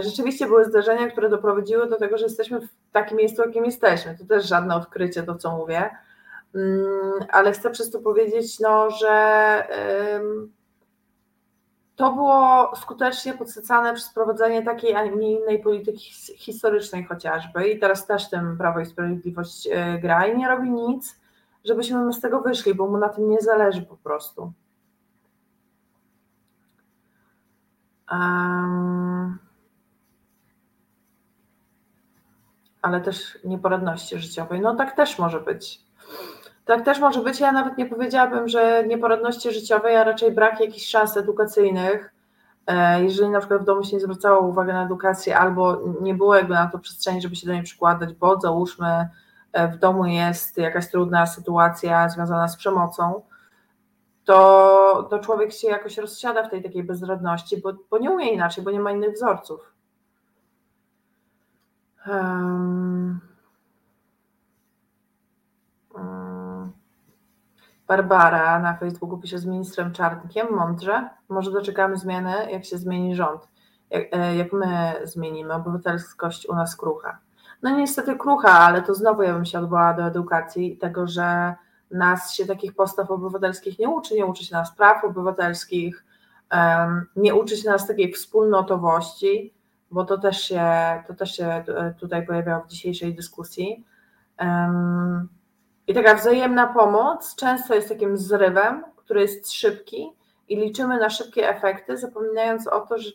rzeczywiście 0.00 0.46
były 0.46 0.64
zdarzenia, 0.64 1.10
które 1.10 1.28
doprowadziły 1.28 1.88
do 1.88 1.96
tego, 1.96 2.18
że 2.18 2.24
jesteśmy 2.24 2.60
w 2.60 2.68
takim 2.92 3.18
miejscu, 3.18 3.42
jakim 3.42 3.64
jesteśmy. 3.64 4.18
To 4.18 4.24
też 4.24 4.48
żadne 4.48 4.74
odkrycie, 4.74 5.22
to 5.22 5.34
co 5.34 5.56
mówię, 5.56 5.90
mm, 6.54 6.84
ale 7.30 7.52
chcę 7.52 7.70
przez 7.70 7.90
to 7.90 8.00
powiedzieć, 8.00 8.60
no, 8.60 8.90
że 8.90 9.66
to 11.96 12.12
było 12.12 12.72
skutecznie 12.76 13.34
podsycane 13.34 13.94
przez 13.94 14.14
prowadzenie 14.14 14.62
takiej, 14.62 14.94
a 14.94 15.04
nie 15.04 15.32
innej 15.32 15.58
polityki 15.62 16.10
historycznej 16.36 17.04
chociażby 17.04 17.68
i 17.68 17.78
teraz 17.78 18.06
też 18.06 18.30
tym 18.30 18.58
Prawo 18.58 18.80
i 18.80 18.86
Sprawiedliwość 18.86 19.68
e, 19.72 19.98
gra 19.98 20.26
i 20.26 20.38
nie 20.38 20.48
robi 20.48 20.70
nic, 20.70 21.20
żebyśmy 21.64 22.12
z 22.12 22.20
tego 22.20 22.40
wyszli, 22.40 22.74
bo 22.74 22.86
mu 22.86 22.98
na 22.98 23.08
tym 23.08 23.30
nie 23.30 23.40
zależy 23.40 23.82
po 23.82 23.96
prostu. 23.96 24.52
Um, 28.10 29.38
ale 32.84 33.00
też 33.00 33.38
nieporadności 33.44 34.18
życiowej. 34.18 34.60
No 34.60 34.74
tak 34.74 34.96
też 34.96 35.18
może 35.18 35.40
być. 35.40 35.80
Tak 36.64 36.84
też 36.84 37.00
może 37.00 37.20
być. 37.20 37.40
Ja 37.40 37.52
nawet 37.52 37.78
nie 37.78 37.86
powiedziałabym, 37.86 38.48
że 38.48 38.84
nieporadności 38.86 39.52
życiowej, 39.52 39.96
a 39.96 40.04
raczej 40.04 40.32
brak 40.32 40.60
jakichś 40.60 40.86
szans 40.86 41.16
edukacyjnych. 41.16 42.14
E, 42.66 43.02
jeżeli 43.02 43.30
na 43.30 43.38
przykład 43.38 43.62
w 43.62 43.64
domu 43.64 43.84
się 43.84 43.96
nie 43.96 44.02
zwracało 44.02 44.48
uwagi 44.48 44.72
na 44.72 44.84
edukację, 44.84 45.38
albo 45.38 45.80
nie 46.00 46.14
było 46.14 46.36
jakby 46.36 46.54
na 46.54 46.66
to 46.66 46.78
przestrzeni, 46.78 47.22
żeby 47.22 47.36
się 47.36 47.46
do 47.46 47.52
niej 47.52 47.62
przykładać, 47.62 48.12
bo 48.12 48.40
załóżmy 48.40 49.08
e, 49.52 49.68
w 49.68 49.78
domu 49.78 50.06
jest 50.06 50.58
jakaś 50.58 50.90
trudna 50.90 51.26
sytuacja 51.26 52.08
związana 52.08 52.48
z 52.48 52.56
przemocą, 52.56 53.22
to, 54.24 55.06
to 55.10 55.18
człowiek 55.18 55.52
się 55.52 55.68
jakoś 55.68 55.98
rozsiada 55.98 56.42
w 56.42 56.50
tej 56.50 56.62
takiej 56.62 56.84
bezradności, 56.84 57.60
bo, 57.60 57.72
bo 57.90 57.98
nie 57.98 58.10
umie 58.10 58.32
inaczej, 58.32 58.64
bo 58.64 58.70
nie 58.70 58.80
ma 58.80 58.92
innych 58.92 59.14
wzorców. 59.14 59.73
Um, 62.06 63.20
um, 65.94 66.72
Barbara 67.86 68.58
na 68.58 68.76
Facebooku 68.76 69.18
pisze 69.18 69.38
z 69.38 69.46
ministrem 69.46 69.92
Czarnkiem, 69.92 70.46
mądrze. 70.50 71.08
Może 71.28 71.50
doczekamy 71.50 71.96
zmiany, 71.96 72.50
jak 72.50 72.64
się 72.64 72.78
zmieni 72.78 73.16
rząd. 73.16 73.48
Jak, 73.90 74.02
e, 74.12 74.36
jak 74.36 74.52
my 74.52 74.94
zmienimy 75.04 75.54
obywatelskość 75.54 76.48
u 76.48 76.54
nas 76.54 76.76
krucha. 76.76 77.18
No 77.62 77.70
niestety 77.70 78.16
krucha, 78.16 78.50
ale 78.50 78.82
to 78.82 78.94
znowu 78.94 79.22
ja 79.22 79.34
bym 79.34 79.44
się 79.44 79.58
odwołała 79.58 79.94
do 79.94 80.02
edukacji 80.02 80.76
tego, 80.76 81.06
że 81.06 81.54
nas 81.90 82.32
się 82.32 82.46
takich 82.46 82.74
postaw 82.74 83.10
obywatelskich 83.10 83.78
nie 83.78 83.88
uczy, 83.88 84.14
nie 84.14 84.26
uczy 84.26 84.44
się 84.44 84.54
nas 84.54 84.76
praw 84.76 85.04
obywatelskich, 85.04 86.04
nie 87.16 87.34
uczy 87.34 87.56
się 87.56 87.70
nas 87.70 87.86
takiej 87.86 88.12
wspólnotowości, 88.12 89.54
bo 89.90 90.04
to 90.04 90.18
też 90.18 90.40
się, 90.40 90.62
to 91.06 91.14
też 91.14 91.36
się 91.36 91.46
e, 91.46 91.94
tutaj 92.00 92.26
pojawiało 92.26 92.64
w 92.64 92.68
dzisiejszej 92.68 93.14
dyskusji. 93.14 93.84
I 95.86 95.94
taka 95.94 96.14
wzajemna 96.14 96.66
pomoc 96.66 97.36
często 97.36 97.74
jest 97.74 97.88
takim 97.88 98.16
zrywem, 98.16 98.84
który 98.96 99.20
jest 99.20 99.52
szybki 99.52 100.12
i 100.48 100.56
liczymy 100.56 100.98
na 100.98 101.10
szybkie 101.10 101.48
efekty, 101.48 101.98
zapominając 101.98 102.66
o 102.66 102.80
to, 102.80 102.98
że 102.98 103.10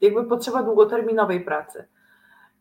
jakby 0.00 0.24
potrzeba 0.24 0.62
długoterminowej 0.62 1.40
pracy. 1.40 1.88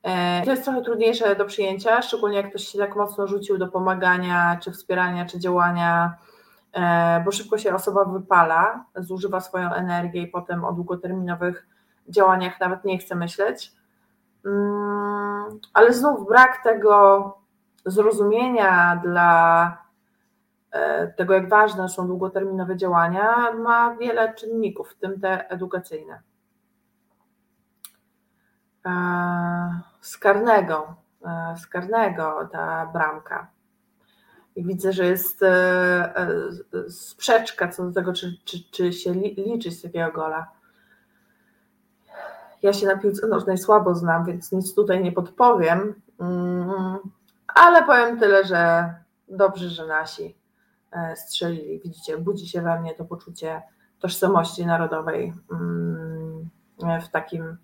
E, 0.03 0.41
to 0.45 0.51
jest 0.51 0.63
trochę 0.63 0.81
trudniejsze 0.81 1.35
do 1.35 1.45
przyjęcia, 1.45 2.01
szczególnie 2.01 2.37
jak 2.37 2.49
ktoś 2.49 2.67
się 2.67 2.79
tak 2.79 2.95
mocno 2.95 3.27
rzucił 3.27 3.57
do 3.57 3.67
pomagania, 3.67 4.59
czy 4.63 4.71
wspierania, 4.71 5.25
czy 5.25 5.39
działania, 5.39 6.17
e, 6.73 7.21
bo 7.25 7.31
szybko 7.31 7.57
się 7.57 7.75
osoba 7.75 8.05
wypala, 8.05 8.85
zużywa 8.95 9.41
swoją 9.41 9.73
energię 9.73 10.21
i 10.21 10.27
potem 10.27 10.65
o 10.65 10.73
długoterminowych 10.73 11.67
działaniach 12.09 12.59
nawet 12.59 12.85
nie 12.85 12.97
chce 12.97 13.15
myśleć. 13.15 13.71
Mm, 14.45 15.59
ale 15.73 15.93
znów 15.93 16.27
brak 16.27 16.63
tego 16.63 17.33
zrozumienia 17.85 19.01
dla 19.03 19.77
e, 20.71 21.07
tego, 21.07 21.33
jak 21.33 21.49
ważne 21.49 21.89
są 21.89 22.07
długoterminowe 22.07 22.77
działania, 22.77 23.51
ma 23.51 23.95
wiele 23.95 24.33
czynników, 24.33 24.89
w 24.89 24.95
tym 24.95 25.21
te 25.21 25.49
edukacyjne. 25.49 26.21
Z 30.01 30.17
karnego, 30.17 30.95
z 31.55 31.67
karnego 31.67 32.49
ta 32.51 32.85
bramka. 32.85 33.47
I 34.57 34.63
widzę, 34.63 34.93
że 34.93 35.05
jest 35.05 35.43
e, 35.43 35.47
e, 36.15 36.29
sprzeczka 36.89 37.67
co 37.67 37.85
do 37.85 37.91
tego, 37.91 38.13
czy, 38.13 38.37
czy, 38.45 38.71
czy 38.71 38.93
się 38.93 39.13
liczyć 39.13 39.79
z 39.79 39.81
takiego 39.81 40.11
gola. 40.11 40.51
Ja 42.67 42.73
się 42.73 42.87
na 42.87 42.97
piłce 42.97 43.27
nożnej 43.27 43.57
słabo 43.57 43.95
znam, 43.95 44.25
więc 44.25 44.51
nic 44.51 44.75
tutaj 44.75 45.03
nie 45.03 45.11
podpowiem, 45.11 46.01
mm, 46.19 46.97
ale 47.47 47.83
powiem 47.83 48.19
tyle, 48.19 48.45
że 48.45 48.93
dobrze, 49.29 49.69
że 49.69 49.87
nasi 49.87 50.35
e, 50.91 51.15
strzelili. 51.15 51.79
Widzicie, 51.79 52.17
budzi 52.17 52.47
się 52.47 52.61
we 52.61 52.79
mnie 52.79 52.93
to 52.93 53.05
poczucie 53.05 53.61
tożsamości 53.99 54.65
narodowej 54.65 55.33
mm, 55.51 56.49
w 57.01 57.09
takim, 57.09 57.57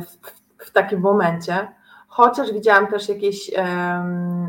w, 0.00 0.66
w 0.66 0.70
takim 0.70 1.00
momencie. 1.00 1.68
Chociaż 2.08 2.52
widziałam 2.52 2.86
też 2.86 3.08
jakieś 3.08 3.50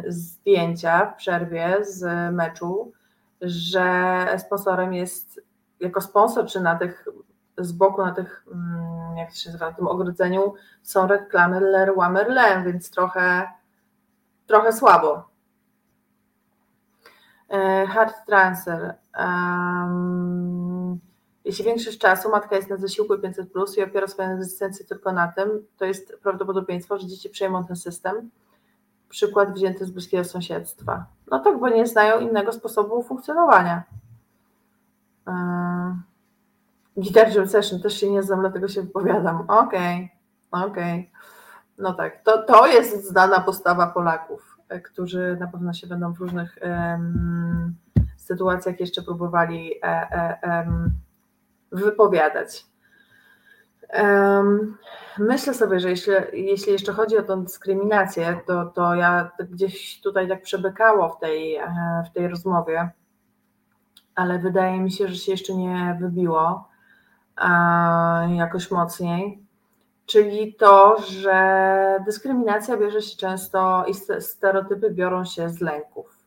zdjęcia 0.08 1.06
w 1.06 1.16
przerwie 1.16 1.78
z 1.86 2.34
meczu, 2.34 2.92
że 3.42 4.26
sponsorem 4.38 4.94
jest 4.94 5.42
jako 5.80 6.02
sponsor, 6.02 6.46
czy 6.46 6.62
na 6.62 6.76
tych 6.76 7.06
z 7.66 7.72
boku, 7.72 8.06
na 8.06 8.12
tych, 8.12 8.46
um, 8.52 9.18
jak 9.18 9.36
się 9.36 9.50
nazywa, 9.50 9.70
na 9.70 9.76
tym 9.76 9.88
ogrodzeniu 9.88 10.54
są 10.84 11.08
reklamy 11.08 11.60
Leroy 11.60 12.10
Merlin, 12.10 12.64
więc 12.66 12.92
trochę, 12.92 13.48
trochę 14.48 14.74
słabo. 14.74 15.30
E, 17.50 17.86
hard 17.88 18.26
transfer. 18.26 18.96
Um, 19.20 21.00
jeśli 21.46 21.66
większość 21.66 21.98
czasu 21.98 22.30
matka 22.30 22.56
jest 22.56 22.70
na 22.70 22.78
zasiłku 22.78 23.18
500 23.18 23.52
plus 23.52 23.78
i 23.78 23.84
opiera 23.84 24.08
swoją 24.08 24.30
egzystencję 24.30 24.86
tylko 24.86 25.12
na 25.12 25.28
tym, 25.28 25.50
to 25.78 25.86
jest 25.86 26.18
prawdopodobieństwo, 26.24 27.00
że 27.00 27.08
dzieci 27.08 27.30
przejmą 27.30 27.66
ten 27.66 27.76
system. 27.76 28.30
Przykład 29.10 29.54
wzięty 29.54 29.86
z 29.86 29.92
bliskiego 29.92 30.24
sąsiedztwa. 30.24 31.06
No 31.32 31.40
tak, 31.40 31.60
bo 31.60 31.70
nie 31.70 31.88
znają 31.88 32.20
innego 32.20 32.52
sposobu 32.52 33.04
funkcjonowania. 33.04 33.84
Yy. 35.28 36.09
Guitar 37.00 37.36
Jam 37.36 37.48
Session 37.48 37.82
też 37.82 38.00
się 38.00 38.12
nie 38.12 38.24
znam, 38.24 38.40
dlatego 38.40 38.68
się 38.68 38.82
wypowiadam. 38.82 39.42
Okej, 39.48 40.12
okay, 40.52 40.66
okej. 40.66 41.00
Okay. 41.00 41.20
No 41.78 41.94
tak, 41.94 42.24
to, 42.24 42.44
to 42.44 42.68
jest 42.68 43.08
znana 43.08 43.40
postawa 43.40 43.88
Polaków, 43.88 44.58
e, 44.70 44.80
którzy 44.82 45.38
na 45.40 45.48
pewno 45.48 45.74
się 45.74 45.88
będą 45.88 46.14
w 46.14 46.20
różnych 46.20 46.60
um, 46.62 47.76
sytuacjach 48.18 48.80
jeszcze 48.80 49.02
próbowali 49.02 49.74
e, 49.84 49.88
e, 50.44 50.68
wypowiadać. 51.72 52.66
Myślę 55.20 55.54
sobie, 55.54 55.80
że 55.80 55.90
jeśli, 55.90 56.14
jeśli 56.34 56.72
jeszcze 56.72 56.94
chodzi 56.94 57.18
o 57.18 57.24
tę 57.24 57.44
dyskryminację, 57.44 58.40
to, 58.46 58.66
to 58.66 58.96
ja 58.96 59.32
gdzieś 59.40 60.02
tutaj 60.02 60.28
tak 60.28 60.42
przebekało 60.42 61.10
w 61.10 61.20
tej, 61.20 61.60
w 62.10 62.14
tej 62.14 62.28
rozmowie, 62.28 62.90
ale 64.16 64.40
wydaje 64.40 64.80
mi 64.80 64.92
się, 64.92 65.08
że 65.08 65.16
się 65.16 65.32
jeszcze 65.32 65.56
nie 65.56 65.98
wybiło 66.02 66.69
jakoś 68.36 68.72
mocniej. 68.72 69.44
Czyli 70.06 70.54
to, 70.54 71.02
że 71.02 72.00
dyskryminacja 72.06 72.78
bierze 72.78 73.02
się 73.02 73.18
często 73.18 73.86
i 73.88 73.94
stereotypy 74.22 74.92
biorą 74.92 75.26
się 75.26 75.50
z 75.50 75.62
lęków. 75.62 76.18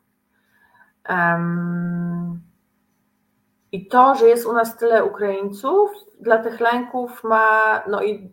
I 3.73 3.87
to, 3.87 4.15
że 4.15 4.29
jest 4.29 4.47
u 4.47 4.53
nas 4.53 4.77
tyle 4.77 5.05
Ukraińców, 5.05 5.91
dla 6.21 6.39
tych 6.39 6.61
lęków 6.61 7.25
ma, 7.25 7.83
no 7.89 8.03
i 8.03 8.31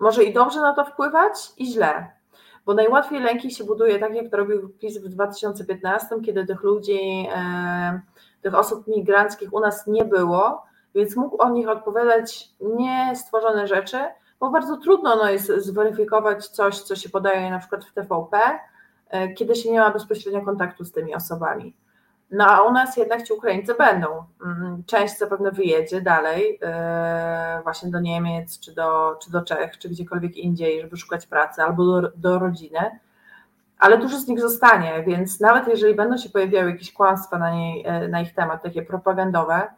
może 0.00 0.24
i 0.24 0.34
dobrze 0.34 0.60
na 0.60 0.74
to 0.74 0.84
wpływać, 0.84 1.52
i 1.56 1.66
źle. 1.66 2.10
Bo 2.66 2.74
najłatwiej 2.74 3.20
lęki 3.20 3.50
się 3.50 3.64
buduje 3.64 3.98
tak, 3.98 4.14
jak 4.14 4.30
to 4.30 4.36
robił 4.36 4.68
PiS 4.68 4.98
w 4.98 5.08
2015, 5.08 6.20
kiedy 6.24 6.46
tych 6.46 6.62
ludzi, 6.62 7.28
e, 7.34 8.00
tych 8.42 8.54
osób 8.54 8.86
migranckich 8.86 9.52
u 9.52 9.60
nas 9.60 9.86
nie 9.86 10.04
było, 10.04 10.69
więc 10.94 11.16
mógł 11.16 11.42
o 11.42 11.50
nich 11.50 11.68
odpowiadać 11.68 12.48
niestworzone 12.60 13.66
rzeczy, 13.66 13.98
bo 14.40 14.50
bardzo 14.50 14.76
trudno 14.76 15.16
no, 15.16 15.30
jest 15.30 15.46
zweryfikować 15.46 16.46
coś, 16.48 16.80
co 16.80 16.96
się 16.96 17.08
podaje 17.08 17.50
na 17.50 17.58
przykład 17.58 17.84
w 17.84 17.92
TVP, 17.92 18.38
e, 19.08 19.32
kiedy 19.32 19.54
się 19.54 19.72
nie 19.72 19.80
ma 19.80 19.90
bezpośrednio 19.90 20.42
kontaktu 20.44 20.84
z 20.84 20.92
tymi 20.92 21.14
osobami. 21.14 21.74
No 22.30 22.46
a 22.46 22.62
u 22.62 22.72
nas 22.72 22.96
jednak 22.96 23.22
ci 23.22 23.32
Ukraińcy 23.32 23.74
będą. 23.74 24.24
Mm, 24.44 24.82
część 24.86 25.18
zapewne 25.18 25.50
wyjedzie 25.50 26.00
dalej, 26.00 26.58
yy, 26.62 27.62
właśnie 27.62 27.90
do 27.90 28.00
Niemiec, 28.00 28.60
czy 28.60 28.74
do, 28.74 29.16
czy 29.22 29.30
do 29.30 29.42
Czech, 29.42 29.78
czy 29.78 29.88
gdziekolwiek 29.88 30.36
indziej, 30.36 30.80
żeby 30.80 30.96
szukać 30.96 31.26
pracy 31.26 31.62
albo 31.62 31.84
do, 31.84 32.10
do 32.16 32.38
rodziny, 32.38 32.98
ale 33.78 33.98
dużo 33.98 34.18
z 34.18 34.28
nich 34.28 34.40
zostanie, 34.40 35.04
więc 35.06 35.40
nawet 35.40 35.68
jeżeli 35.68 35.94
będą 35.94 36.16
się 36.16 36.30
pojawiały 36.30 36.70
jakieś 36.70 36.92
kłamstwa 36.92 37.38
na, 37.38 37.50
niej, 37.50 37.82
yy, 37.82 38.08
na 38.08 38.20
ich 38.20 38.34
temat, 38.34 38.62
takie 38.62 38.82
propagandowe, 38.82 39.68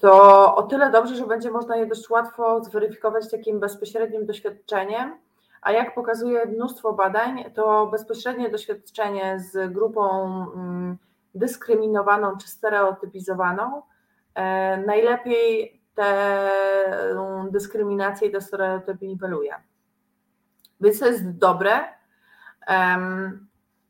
to 0.00 0.54
o 0.56 0.62
tyle 0.62 0.90
dobrze, 0.90 1.16
że 1.16 1.26
będzie 1.26 1.50
można 1.50 1.76
je 1.76 1.86
dość 1.86 2.10
łatwo 2.10 2.64
zweryfikować 2.64 3.30
takim 3.30 3.60
bezpośrednim 3.60 4.26
doświadczeniem, 4.26 5.16
a 5.62 5.72
jak 5.72 5.94
pokazuje 5.94 6.46
mnóstwo 6.46 6.92
badań, 6.92 7.44
to 7.54 7.86
bezpośrednie 7.86 8.50
doświadczenie 8.50 9.40
z 9.40 9.72
grupą 9.72 10.24
mm, 10.54 10.98
dyskryminowaną 11.34 12.36
czy 12.36 12.48
stereotypizowaną, 12.48 13.82
e, 14.34 14.76
najlepiej 14.76 15.80
tę 15.94 16.40
dyskryminację 17.50 18.28
i 18.28 18.32
te 18.32 18.40
stereotypy 18.40 19.06
niweluje. 19.06 19.54
Więc 20.80 21.00
to 21.00 21.06
jest 21.06 21.30
dobre, 21.38 21.80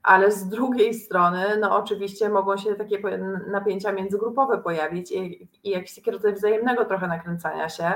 ale 0.08 0.32
z 0.32 0.48
drugiej 0.48 0.94
strony, 0.94 1.44
no 1.60 1.76
oczywiście 1.76 2.28
mogą 2.28 2.56
się 2.56 2.74
takie 2.74 3.18
napięcia 3.50 3.92
międzygrupowe 3.92 4.58
pojawić 4.58 5.12
i, 5.12 5.48
i 5.64 5.70
jakiś 5.70 5.94
taki 5.94 6.10
rodzaj 6.10 6.34
wzajemnego 6.34 6.84
trochę 6.84 7.06
nakręcania 7.06 7.68
się. 7.68 7.92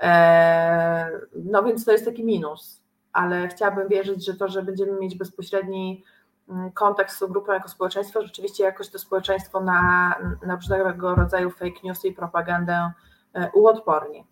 E, 0.00 1.10
no 1.44 1.62
więc 1.62 1.84
to 1.84 1.92
jest 1.92 2.04
taki 2.04 2.24
minus, 2.24 2.82
ale 3.12 3.48
chciałabym 3.48 3.88
wierzyć, 3.88 4.26
że 4.26 4.34
to, 4.34 4.48
że 4.48 4.62
będziemy 4.62 4.92
mieć 4.92 5.18
bezpośredni 5.18 6.04
Mm, 6.48 6.72
kontakt 6.72 7.12
z 7.12 7.24
grupą 7.24 7.52
jako 7.52 7.68
społeczeństwo, 7.68 8.22
rzeczywiście 8.22 8.64
jakoś 8.64 8.88
to 8.88 8.98
społeczeństwo 8.98 9.60
na, 9.60 10.14
na 10.46 10.54
różnego 10.54 11.14
rodzaju 11.14 11.50
fake 11.50 11.80
newsy 11.84 12.08
i 12.08 12.12
propagandę 12.12 12.92
e, 13.34 13.50
uodporni. 13.54 14.24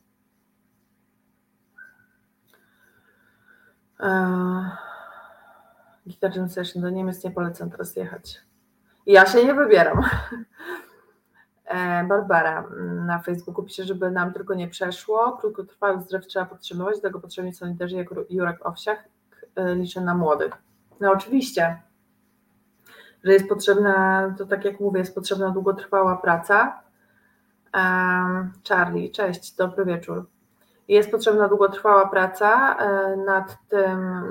Guitar 6.06 6.36
Jam 6.36 6.48
Session 6.48 6.82
do 6.82 6.90
Niemiec 6.90 7.24
nie 7.24 7.30
polecam 7.30 7.70
teraz 7.70 7.96
jechać. 7.96 8.40
Ja 9.06 9.26
się 9.26 9.44
nie 9.44 9.54
wybieram. 9.54 10.02
E, 11.64 12.04
Barbara 12.04 12.64
na 13.06 13.18
Facebooku 13.18 13.64
pisze, 13.64 13.84
żeby 13.84 14.10
nam 14.10 14.32
tylko 14.32 14.54
nie 14.54 14.68
przeszło. 14.68 15.36
Krótkotrwały 15.40 16.02
zdrowie 16.02 16.26
trzeba 16.26 16.46
podtrzymywać, 16.46 16.94
dlatego 17.00 17.20
potrzebni 17.20 17.54
są 17.54 17.66
liderzy 17.66 17.96
jak 17.96 18.08
Jurek 18.30 18.66
Owsiak. 18.66 19.04
E, 19.56 19.74
liczę 19.74 20.00
na 20.00 20.14
młodych. 20.14 20.52
No 21.00 21.12
oczywiście 21.12 21.82
że 23.24 23.32
jest 23.32 23.48
potrzebna, 23.48 24.34
to 24.38 24.46
tak 24.46 24.64
jak 24.64 24.80
mówię, 24.80 24.98
jest 24.98 25.14
potrzebna 25.14 25.50
długotrwała 25.50 26.16
praca. 26.16 26.82
Charlie, 28.68 29.10
cześć, 29.10 29.54
dobry 29.54 29.84
wieczór. 29.84 30.26
Jest 30.88 31.10
potrzebna 31.10 31.48
długotrwała 31.48 32.08
praca 32.08 32.76
e, 32.76 33.16
nad 33.16 33.56
tym, 33.68 34.22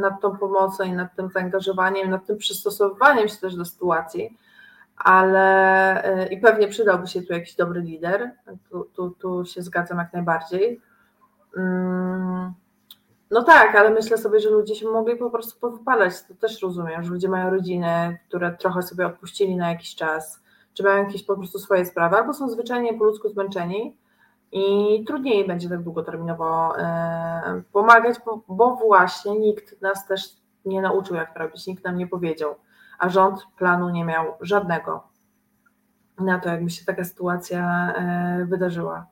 nad 0.00 0.20
tą 0.20 0.36
pomocą 0.36 0.84
i 0.84 0.92
nad 0.92 1.16
tym 1.16 1.28
zaangażowaniem, 1.30 2.10
nad 2.10 2.26
tym 2.26 2.38
przystosowywaniem 2.38 3.28
się 3.28 3.36
też 3.36 3.56
do 3.56 3.64
sytuacji, 3.64 4.38
ale 4.96 6.04
e, 6.04 6.26
i 6.26 6.40
pewnie 6.40 6.68
przydałby 6.68 7.06
się 7.06 7.22
tu 7.22 7.32
jakiś 7.32 7.54
dobry 7.56 7.80
lider, 7.80 8.30
tu, 8.70 8.84
tu, 8.84 9.10
tu 9.10 9.44
się 9.44 9.62
zgadzam 9.62 9.98
jak 9.98 10.12
najbardziej. 10.12 10.80
Mm, 11.56 12.52
no 13.30 13.42
tak, 13.42 13.74
ale 13.74 13.90
myślę 13.90 14.18
sobie, 14.18 14.40
że 14.40 14.50
ludzie 14.50 14.74
się 14.74 14.88
mogli 14.88 15.16
po 15.16 15.30
prostu 15.30 15.60
powypalać, 15.60 16.22
to 16.28 16.34
też 16.34 16.62
rozumiem, 16.62 17.02
że 17.02 17.10
ludzie 17.10 17.28
mają 17.28 17.50
rodziny, 17.50 18.18
które 18.28 18.52
trochę 18.52 18.82
sobie 18.82 19.06
odpuścili 19.06 19.56
na 19.56 19.70
jakiś 19.70 19.94
czas, 19.94 20.42
czy 20.74 20.82
mają 20.82 21.04
jakieś 21.04 21.24
po 21.24 21.36
prostu 21.36 21.58
swoje 21.58 21.84
sprawy, 21.84 22.16
albo 22.16 22.34
są 22.34 22.48
zwyczajnie 22.48 22.94
po 22.94 23.04
ludzku 23.04 23.28
zmęczeni 23.28 23.96
i 24.52 25.04
trudniej 25.04 25.46
będzie 25.46 25.68
tak 25.68 25.82
długoterminowo 25.82 26.78
e, 26.78 27.62
pomagać, 27.72 28.16
bo, 28.26 28.42
bo 28.48 28.76
właśnie 28.76 29.38
nikt 29.38 29.82
nas 29.82 30.06
też 30.06 30.36
nie 30.64 30.82
nauczył, 30.82 31.16
jak 31.16 31.34
to 31.34 31.38
robić, 31.38 31.66
nikt 31.66 31.84
nam 31.84 31.98
nie 31.98 32.06
powiedział, 32.06 32.54
a 32.98 33.08
rząd 33.08 33.46
planu 33.58 33.90
nie 33.90 34.04
miał 34.04 34.26
żadnego 34.40 35.08
na 36.18 36.38
to, 36.38 36.48
jakby 36.48 36.70
się 36.70 36.84
taka 36.84 37.04
sytuacja 37.04 37.92
e, 37.94 38.44
wydarzyła. 38.44 39.06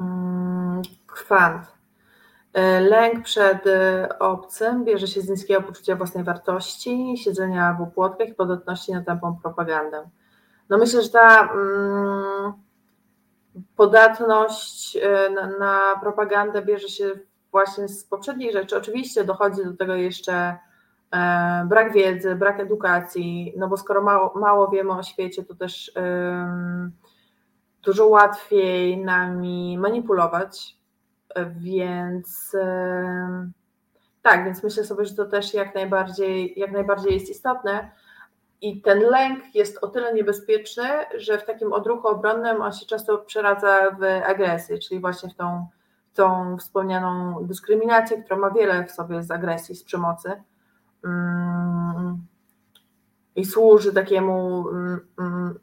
Mm, 0.00 0.82
kwant. 1.06 1.76
E, 2.52 2.80
lęk 2.80 3.24
przed 3.24 3.64
obcym 4.18 4.84
bierze 4.84 5.06
się 5.06 5.20
z 5.20 5.28
niskiego 5.28 5.62
poczucia 5.62 5.96
własnej 5.96 6.24
wartości, 6.24 7.14
siedzenia 7.16 7.76
w 7.78 7.82
opłotkach 7.82 8.28
i 8.28 8.34
podatności 8.34 8.92
na 8.92 9.02
tępą 9.02 9.36
propagandę. 9.42 10.08
No 10.68 10.78
myślę, 10.78 11.02
że 11.02 11.08
ta 11.08 11.52
mm, 11.52 12.52
podatność 13.76 14.96
e, 14.96 15.30
na, 15.30 15.58
na, 15.58 16.00
propagandę 16.00 16.62
bierze 16.62 16.88
się 16.88 17.10
właśnie 17.50 17.88
z 17.88 18.04
poprzedniej 18.04 18.52
rzeczy. 18.52 18.76
Oczywiście 18.76 19.24
dochodzi 19.24 19.64
do 19.64 19.76
tego 19.76 19.94
jeszcze 19.94 20.58
e, 21.14 21.66
brak 21.68 21.92
wiedzy, 21.92 22.34
brak 22.34 22.60
edukacji, 22.60 23.54
no 23.56 23.68
bo 23.68 23.76
skoro 23.76 24.02
mało, 24.02 24.32
mało 24.38 24.68
wiemy 24.68 24.92
o 24.92 25.02
świecie, 25.02 25.44
to 25.44 25.54
też 25.54 25.92
e, 25.96 26.90
dużo 27.82 28.06
łatwiej 28.06 28.98
nami 29.04 29.78
manipulować, 29.78 30.76
więc 31.46 32.54
e, 32.54 33.50
tak, 34.22 34.44
więc 34.44 34.62
myślę 34.62 34.84
sobie, 34.84 35.04
że 35.04 35.14
to 35.14 35.24
też 35.24 35.54
jak 35.54 35.74
najbardziej, 35.74 36.54
jak 36.56 36.72
najbardziej 36.72 37.14
jest 37.14 37.30
istotne. 37.30 37.90
I 38.60 38.82
ten 38.82 39.00
lęk 39.00 39.54
jest 39.54 39.78
o 39.84 39.88
tyle 39.88 40.14
niebezpieczny, 40.14 40.84
że 41.18 41.38
w 41.38 41.44
takim 41.44 41.72
odruchu 41.72 42.08
obronnym 42.08 42.62
on 42.62 42.72
się 42.72 42.86
często 42.86 43.18
przeradza 43.18 43.90
w 43.90 44.02
agresję, 44.26 44.78
czyli 44.78 45.00
właśnie 45.00 45.28
w 45.28 45.34
tą, 45.34 45.66
tą 46.14 46.56
wspomnianą 46.56 47.38
dyskryminację, 47.46 48.22
która 48.22 48.36
ma 48.36 48.50
wiele 48.50 48.86
w 48.86 48.90
sobie 48.90 49.22
z 49.22 49.30
agresji, 49.30 49.74
z 49.74 49.84
przemocy. 49.84 50.42
Mm, 51.04 52.26
I 53.36 53.44
służy 53.44 53.92
takiemu 53.92 54.68
mm, 54.68 55.00
mm, 55.18 55.58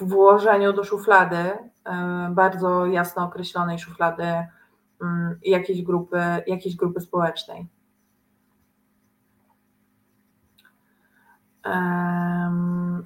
włożeniu 0.00 0.72
do 0.72 0.84
szuflady, 0.84 1.36
y, 1.36 1.54
bardzo 2.30 2.86
jasno 2.86 3.24
określonej 3.24 3.78
szuflady 3.78 4.24
jakiejś 5.42 5.82
grupy, 5.82 6.20
jakiejś 6.46 6.76
grupy 6.76 7.00
społecznej. 7.00 7.66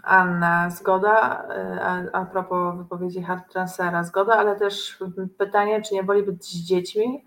Anna, 0.03 0.71
zgoda, 0.71 1.45
e, 1.49 1.81
a, 1.83 2.21
a 2.21 2.25
propos 2.25 2.77
wypowiedzi 2.77 3.23
hard 3.23 3.53
transfera, 3.53 4.05
zgoda, 4.05 4.35
ale 4.35 4.57
też 4.57 4.99
pytanie, 5.39 5.83
czy 5.83 5.95
nie 5.95 6.05
boli 6.05 6.23
być 6.23 6.45
z 6.45 6.65
dziećmi, 6.65 7.25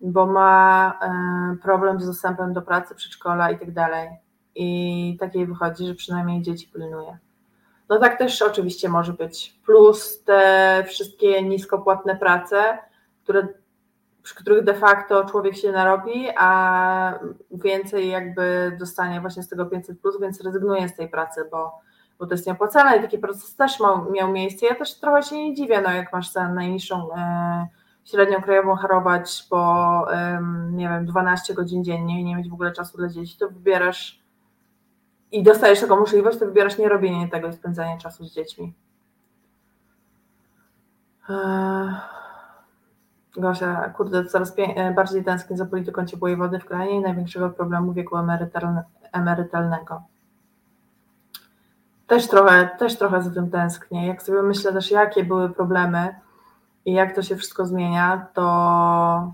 bo 0.00 0.26
ma 0.26 0.98
e, 1.02 1.56
problem 1.62 2.00
z 2.00 2.06
dostępem 2.06 2.52
do 2.52 2.62
pracy, 2.62 2.94
przedszkola 2.94 3.50
i 3.50 3.58
tak 3.58 3.72
dalej. 3.72 4.08
I 4.54 5.16
takiej 5.20 5.46
wychodzi, 5.46 5.86
że 5.86 5.94
przynajmniej 5.94 6.42
dzieci 6.42 6.70
pilnuje. 6.72 7.18
No 7.88 7.98
tak 7.98 8.18
też 8.18 8.42
oczywiście 8.42 8.88
może 8.88 9.12
być. 9.12 9.60
Plus 9.66 10.24
te 10.24 10.84
wszystkie 10.86 11.42
niskopłatne 11.42 12.16
prace, 12.16 12.78
które 13.24 13.48
przy 14.26 14.34
których 14.34 14.64
de 14.64 14.74
facto 14.74 15.24
człowiek 15.24 15.56
się 15.56 15.72
narobi, 15.72 16.28
a 16.36 17.18
więcej 17.50 18.10
jakby 18.10 18.76
dostanie 18.80 19.20
właśnie 19.20 19.42
z 19.42 19.48
tego 19.48 19.66
500, 19.66 20.00
plus, 20.00 20.20
więc 20.20 20.40
rezygnuje 20.40 20.88
z 20.88 20.96
tej 20.96 21.08
pracy, 21.08 21.40
bo, 21.50 21.72
bo 22.18 22.26
to 22.26 22.34
jest 22.34 22.46
nieopłacalne 22.46 22.96
i 22.96 23.00
taki 23.00 23.18
proces 23.18 23.56
też 23.56 23.80
ma, 23.80 24.04
miał 24.10 24.32
miejsce. 24.32 24.66
Ja 24.66 24.74
też 24.74 24.94
trochę 24.94 25.22
się 25.22 25.36
nie 25.36 25.54
dziwię, 25.54 25.80
no 25.80 25.90
jak 25.90 26.12
masz 26.12 26.32
za 26.32 26.48
najniższą 26.48 27.14
e, 27.14 27.66
średnią 28.04 28.42
krajową 28.42 28.74
harować 28.74 29.46
po 29.50 30.04
e, 30.12 30.40
nie 30.70 30.88
wiem, 30.88 31.06
12 31.06 31.54
godzin 31.54 31.84
dziennie 31.84 32.20
i 32.20 32.24
nie 32.24 32.36
mieć 32.36 32.50
w 32.50 32.54
ogóle 32.54 32.72
czasu 32.72 32.98
dla 32.98 33.08
dzieci, 33.08 33.38
to 33.38 33.48
wybierasz 33.48 34.22
i 35.32 35.42
dostajesz 35.42 35.80
taką 35.80 35.96
możliwość, 35.96 36.38
to 36.38 36.46
wybierasz 36.46 36.78
nie 36.78 36.88
robienie 36.88 37.28
tego 37.28 37.48
i 37.48 37.52
spędzanie 37.52 37.98
czasu 37.98 38.24
z 38.24 38.34
dziećmi. 38.34 38.74
E, 41.28 42.16
Gosia, 43.38 43.90
kurde, 43.96 44.24
coraz 44.24 44.54
e, 44.58 44.94
bardziej 44.94 45.24
tęsknię 45.24 45.56
za 45.56 45.66
polityką 45.66 46.06
ciepłej 46.06 46.36
wody 46.36 46.58
w 46.58 46.64
kraju 46.64 46.90
i 46.90 47.00
największego 47.00 47.50
problemu 47.50 47.92
wieku 47.92 48.16
emerytalnego. 49.12 50.02
Też 52.06 52.28
trochę, 52.28 52.68
też 52.78 52.98
trochę 52.98 53.22
za 53.22 53.30
tym 53.30 53.50
tęsknię. 53.50 54.06
Jak 54.06 54.22
sobie 54.22 54.42
myślę 54.42 54.72
też, 54.72 54.90
jakie 54.90 55.24
były 55.24 55.50
problemy 55.50 56.14
i 56.84 56.92
jak 56.92 57.14
to 57.14 57.22
się 57.22 57.36
wszystko 57.36 57.66
zmienia, 57.66 58.26
to 58.34 59.32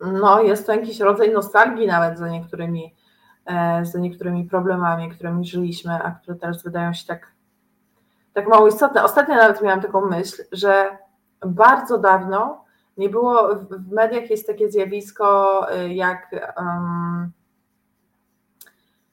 no, 0.00 0.40
jest 0.40 0.66
to 0.66 0.72
jakiś 0.72 1.00
rodzaj 1.00 1.32
nostalgii 1.32 1.86
nawet 1.86 2.18
za 2.18 2.28
niektórymi, 2.28 2.94
e, 3.46 3.84
za 3.84 3.98
niektórymi 3.98 4.44
problemami, 4.44 5.10
którymi 5.10 5.46
żyliśmy, 5.46 5.92
a 5.92 6.10
które 6.10 6.36
teraz 6.36 6.62
wydają 6.62 6.92
się 6.92 7.06
tak, 7.06 7.32
tak 8.32 8.48
mało 8.48 8.68
istotne. 8.68 9.04
Ostatnio 9.04 9.34
nawet 9.34 9.62
miałam 9.62 9.80
taką 9.80 10.06
myśl, 10.06 10.42
że 10.52 10.98
bardzo 11.46 11.98
dawno 11.98 12.63
nie 12.96 13.08
było, 13.08 13.54
w 13.56 13.92
mediach 13.92 14.30
jest 14.30 14.46
takie 14.46 14.70
zjawisko 14.70 15.66
y, 15.74 15.94
jak, 15.94 16.52
um, 16.56 17.32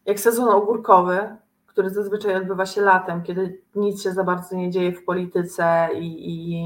jak 0.06 0.20
sezon 0.20 0.50
ogórkowy, 0.50 1.36
który 1.72 1.90
zazwyczaj 1.90 2.36
odbywa 2.36 2.66
się 2.66 2.82
latem, 2.82 3.24
kiedy 3.24 3.62
nic 3.76 4.04
się 4.04 4.12
za 4.12 4.24
bardzo 4.24 4.56
nie 4.56 4.70
dzieje 4.70 4.92
w 4.92 5.06
polityce 5.06 5.90
i, 5.94 6.32
i 6.32 6.64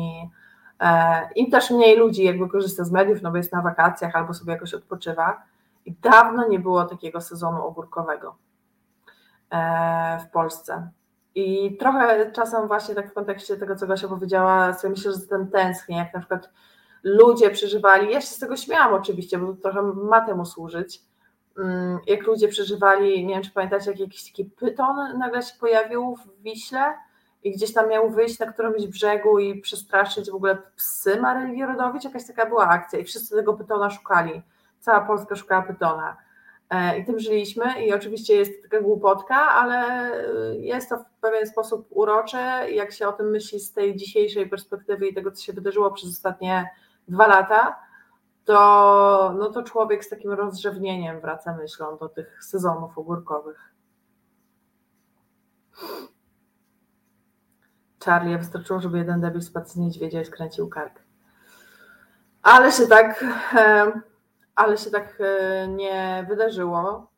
e, 0.80 1.30
im 1.36 1.52
też 1.52 1.72
mniej 1.72 1.98
ludzi 1.98 2.24
jakby 2.24 2.50
korzysta 2.50 2.84
z 2.84 2.92
mediów, 2.92 3.22
no 3.22 3.32
bo 3.32 3.38
jest 3.38 3.54
na 3.54 3.62
wakacjach 3.62 4.16
albo 4.16 4.34
sobie 4.34 4.54
jakoś 4.54 4.74
odpoczywa. 4.74 5.44
I 5.86 5.94
dawno 6.02 6.48
nie 6.48 6.60
było 6.60 6.86
takiego 6.86 7.22
sezonu 7.22 7.66
ogórkowego 7.66 8.36
e, 9.50 10.20
w 10.20 10.32
Polsce. 10.32 10.90
I 11.36 11.78
trochę 11.78 12.32
czasem 12.32 12.68
właśnie 12.68 12.96
tak 12.96 13.12
w 13.12 13.14
kontekście 13.14 13.58
tego, 13.58 13.76
co 13.76 13.88
Gosia 13.88 14.08
powiedziała, 14.08 14.74
sobie 14.74 14.92
myślę, 14.92 15.12
że 15.12 15.20
ten 15.20 15.48
tęsknię, 15.48 15.98
jak 15.98 16.14
na 16.14 16.20
przykład 16.20 16.50
ludzie 17.06 17.50
przeżywali, 17.50 18.12
ja 18.12 18.22
się 18.22 18.28
z 18.28 18.40
tego 18.40 18.58
śmiałam 18.58 18.94
oczywiście, 18.94 19.38
bo 19.38 19.54
trochę 19.54 19.82
ma 19.82 20.22
temu 20.22 20.46
służyć, 20.46 21.02
mm, 21.58 22.00
jak 22.08 22.28
ludzie 22.28 22.48
przeżywali, 22.48 23.26
nie 23.26 23.34
wiem 23.34 23.44
czy 23.44 23.52
pamiętacie, 23.52 23.92
jak 23.92 24.00
jakiś 24.00 24.24
taki 24.32 24.46
pyton 24.46 25.18
nagle 25.18 25.42
się 25.42 25.54
pojawił 25.60 26.16
w 26.16 26.44
Wiśle 26.44 26.94
i 27.44 27.52
gdzieś 27.52 27.74
tam 27.74 27.90
miał 27.90 28.10
wyjść 28.10 28.40
na 28.40 28.46
którymś 28.46 28.88
brzegu 28.88 29.40
i 29.40 29.62
przestraszyć 29.62 30.32
w 30.32 30.36
ogóle 30.36 30.58
psy 30.76 31.22
Marylii 31.22 31.66
Rodowicz, 31.66 32.04
jakaś 32.04 32.28
taka 32.28 32.46
była 32.46 32.68
akcja 32.68 33.00
i 33.00 33.04
wszyscy 33.04 33.36
tego 33.36 33.54
pytona 33.54 33.90
szukali, 33.90 34.42
cała 34.80 35.02
Polska 35.02 35.36
szukała 35.36 35.62
pytona. 35.62 36.18
E, 36.70 37.00
I 37.00 37.06
tym 37.06 37.20
żyliśmy 37.20 37.86
i 37.86 37.94
oczywiście 37.94 38.36
jest 38.36 38.64
taka 38.64 38.82
głupotka, 38.82 39.36
ale 39.36 40.12
jest 40.60 40.90
to 40.90 40.98
w 40.98 41.22
pewien 41.22 41.48
sposób 41.48 41.88
urocze, 41.90 42.72
jak 42.72 42.92
się 42.92 43.08
o 43.08 43.14
tym 43.14 43.30
myśli 43.30 43.60
z 43.60 43.74
tej 43.74 43.96
dzisiejszej 43.96 44.50
perspektywy 44.50 45.08
i 45.08 45.14
tego, 45.14 45.32
co 45.32 45.44
się 45.44 45.54
wydarzyło 45.54 45.92
przez 45.92 46.10
ostatnie 46.10 46.70
dwa 47.08 47.28
lata, 47.28 47.80
to, 48.46 49.34
no 49.38 49.50
to 49.50 49.64
człowiek 49.64 50.06
z 50.06 50.10
takim 50.10 50.32
rozrzewnieniem 50.32 51.22
wraca 51.22 51.58
myślą 51.58 51.98
do 51.98 52.10
tych 52.10 52.44
sezonów 52.44 52.98
ogórkowych. 52.98 53.74
Charlie, 58.06 58.38
wystarczyło, 58.38 58.80
żeby 58.80 58.98
jeden 58.98 59.22
debil 59.22 59.42
spadł 59.42 59.68
z 59.68 59.76
niedźwiedzia 59.76 60.22
i 60.22 60.26
skręcił 60.26 60.70
kark. 60.70 61.00
Ale 62.42 62.72
się 62.72 62.88
tak, 62.88 63.26
ale 64.56 64.78
się 64.78 64.92
tak 64.92 65.18
e, 65.20 65.68
nie 65.68 66.26
wydarzyło. 66.30 67.12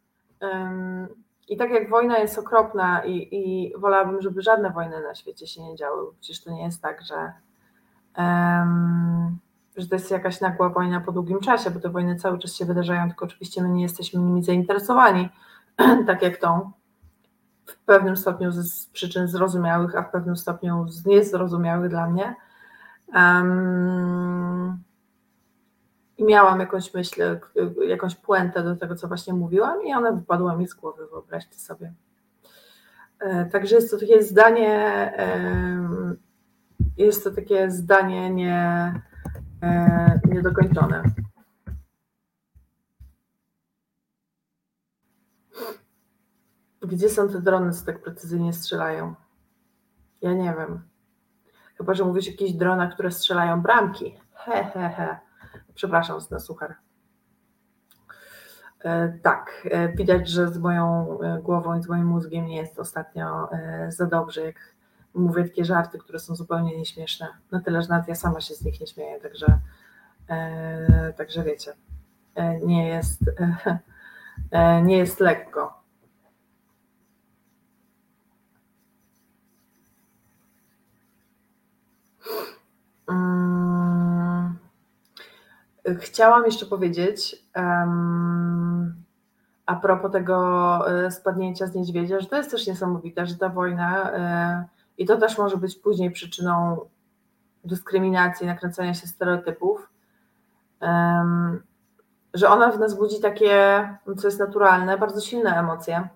I 1.48 1.58
tak 1.58 1.72
jak 1.72 1.90
wojna 1.90 2.18
jest 2.18 2.38
okropna 2.38 3.06
i, 3.06 3.30
i 3.32 3.74
wolałabym, 3.78 4.22
żeby 4.22 4.42
żadne 4.42 4.70
wojny 4.70 5.02
na 5.02 5.16
świecie 5.16 5.48
się 5.48 5.64
nie 5.64 5.76
działy, 5.76 6.14
przecież 6.20 6.44
to 6.44 6.52
nie 6.52 6.64
jest 6.64 6.82
tak, 6.82 7.02
że 7.02 7.34
um, 8.18 9.38
że 9.78 9.88
to 9.88 9.95
jest 9.95 10.11
jakaś 10.11 10.41
nagła 10.41 10.69
wojna 10.69 11.01
po 11.01 11.11
długim 11.11 11.39
czasie, 11.39 11.71
bo 11.71 11.80
te 11.80 11.89
wojny 11.89 12.15
cały 12.15 12.39
czas 12.39 12.55
się 12.55 12.65
wydarzają, 12.65 13.07
tylko 13.07 13.25
oczywiście 13.25 13.61
my 13.61 13.69
nie 13.69 13.84
jesteśmy 13.84 14.19
nimi 14.19 14.43
zainteresowani, 14.43 15.30
tak 16.07 16.21
jak 16.21 16.38
tą, 16.38 16.71
w 17.65 17.78
pewnym 17.78 18.17
stopniu 18.17 18.51
z 18.51 18.86
przyczyn 18.86 19.28
zrozumiałych, 19.28 19.95
a 19.95 20.03
w 20.03 20.11
pewnym 20.11 20.38
stopniu 20.38 20.88
z 20.88 21.05
niezrozumiałych 21.05 21.89
dla 21.89 22.09
mnie. 22.09 22.36
Um, 23.13 24.84
I 26.17 26.23
miałam 26.23 26.59
jakąś 26.59 26.93
myśl, 26.93 27.21
jakąś 27.88 28.15
puentę 28.15 28.63
do 28.63 28.75
tego, 28.75 28.95
co 28.95 29.07
właśnie 29.07 29.34
mówiłam, 29.34 29.84
i 29.86 29.93
ona 29.93 30.11
wypadła 30.11 30.55
mi 30.55 30.67
z 30.67 30.73
głowy, 30.73 31.07
wyobraźcie 31.07 31.55
sobie. 31.55 31.93
E, 33.19 33.45
także 33.45 33.75
jest 33.75 33.91
to 33.91 33.97
takie 33.97 34.23
zdanie, 34.23 35.11
jest 36.97 37.23
to 37.23 37.32
takie 37.32 37.71
zdanie 37.71 38.30
nie, 38.30 38.93
niedokończone. 40.26 41.03
Gdzie 46.82 47.09
są 47.09 47.30
te 47.30 47.41
drony, 47.41 47.74
co 47.74 47.86
tak 47.86 48.03
precyzyjnie 48.03 48.53
strzelają? 48.53 49.15
Ja 50.22 50.34
nie 50.34 50.55
wiem. 50.57 50.82
Chyba, 51.78 51.93
że 51.93 52.05
mówisz 52.05 52.28
o 52.28 52.32
jakichś 52.32 52.51
dronach, 52.51 52.93
które 52.93 53.11
strzelają 53.11 53.61
bramki. 53.61 54.20
He, 54.34 54.63
he, 54.63 54.89
he. 54.89 55.18
Przepraszam 55.76 56.20
na 56.32 56.39
suchar. 56.39 56.76
E, 58.84 59.20
tak, 59.24 59.68
e, 59.72 59.93
widać, 59.93 60.30
że 60.30 60.47
z 60.47 60.57
moją 60.57 61.18
e, 61.22 61.41
głową 61.41 61.80
i 61.80 61.84
z 61.84 61.88
moim 61.88 62.05
mózgiem 62.05 62.45
nie 62.45 62.57
jest 62.57 62.80
ostatnio 62.80 63.49
za 63.89 64.05
dobrze, 64.05 64.41
jak 64.41 64.55
mówię 65.18 65.43
takie 65.43 65.65
żarty, 65.65 65.99
które 65.99 66.20
są 66.20 66.36
zupełnie 66.36 66.78
nieśmieszne. 66.78 67.28
Na 67.51 67.61
tyle, 67.61 67.82
że 67.82 67.89
nawet 67.89 68.07
ja 68.07 68.15
sama 68.15 68.41
się 68.41 68.55
z 68.55 68.63
nich 68.65 68.82
nie 68.82 68.88
śmieję, 68.88 69.20
także, 69.20 69.59
także 71.18 71.43
wiecie, 71.43 71.74
nie 72.63 72.88
jest, 72.88 73.22
nie 74.84 74.97
jest 74.97 75.20
lekko. 75.20 75.84
Mm. 83.09 84.57
Chciałam 85.99 86.45
jeszcze 86.45 86.65
powiedzieć 86.65 87.36
um, 87.55 89.03
a 89.68 89.76
propos 89.76 90.11
tego 90.11 91.05
e, 91.05 91.11
spadnięcia 91.11 91.68
z 91.68 91.76
niedźwiedzia, 91.76 92.20
że 92.20 92.28
to 92.28 92.38
jest 92.38 92.51
też 92.51 92.68
niesamowite, 92.68 93.26
że 93.26 93.36
ta 93.36 93.49
wojna 93.49 94.11
e, 94.11 94.65
i 94.98 95.06
to 95.06 95.18
też 95.18 95.38
może 95.38 95.58
być 95.58 95.76
później 95.76 96.12
przyczyną 96.12 96.78
dyskryminacji, 97.64 98.48
nakręcania 98.48 98.93
się 98.93 99.08
stereotypów, 99.08 99.89
um, 100.82 101.64
że 102.34 102.50
ona 102.50 102.72
w 102.72 102.80
nas 102.80 102.98
budzi 102.98 103.20
takie, 103.22 103.89
co 104.18 104.28
jest 104.28 104.39
naturalne, 104.39 104.98
bardzo 104.98 105.22
silne 105.22 105.60
emocje 105.60 106.08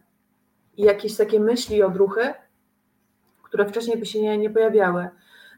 i 0.77 0.83
jakieś 0.83 1.17
takie 1.17 1.39
myśli 1.39 1.77
i 1.77 1.83
odruchy, 1.83 2.33
które 3.43 3.65
wcześniej 3.65 3.97
by 3.97 4.05
się 4.05 4.21
nie, 4.21 4.37
nie 4.37 4.49
pojawiały. 4.49 5.09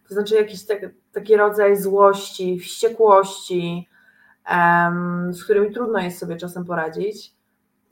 To 0.07 0.13
znaczy 0.13 0.35
jakiś 0.35 0.65
tak, 0.65 0.79
taki 1.11 1.37
rodzaj 1.37 1.77
złości, 1.77 2.59
wściekłości, 2.59 3.89
z 5.29 5.43
którymi 5.43 5.71
trudno 5.71 5.99
jest 5.99 6.19
sobie 6.19 6.37
czasem 6.37 6.65
poradzić. 6.65 7.33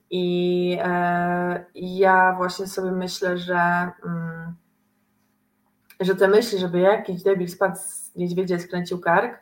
I 0.09 0.77
e, 0.83 1.65
ja 1.75 2.33
właśnie 2.37 2.67
sobie 2.67 2.91
myślę, 2.91 3.37
że, 3.37 3.91
mm, 4.05 4.55
że 6.01 6.15
te 6.15 6.27
myśli, 6.27 6.59
żeby 6.59 6.79
jakiś 6.79 7.23
debil 7.23 7.47
spadł 7.47 7.75
z 7.75 8.15
niedźwiedzia 8.15 8.55
i 8.55 8.59
skręcił 8.59 8.99
kark, 8.99 9.39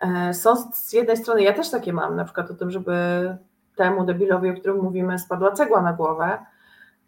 e, 0.00 0.34
są 0.34 0.56
z 0.72 0.92
jednej 0.92 1.16
strony, 1.16 1.42
ja 1.42 1.52
też 1.52 1.70
takie 1.70 1.92
mam, 1.92 2.16
na 2.16 2.24
przykład 2.24 2.50
o 2.50 2.54
tym, 2.54 2.70
żeby 2.70 2.94
temu 3.76 4.04
debilowi, 4.04 4.50
o 4.50 4.54
którym 4.54 4.76
mówimy, 4.76 5.18
spadła 5.18 5.52
cegła 5.52 5.82
na 5.82 5.92
głowę, 5.92 6.38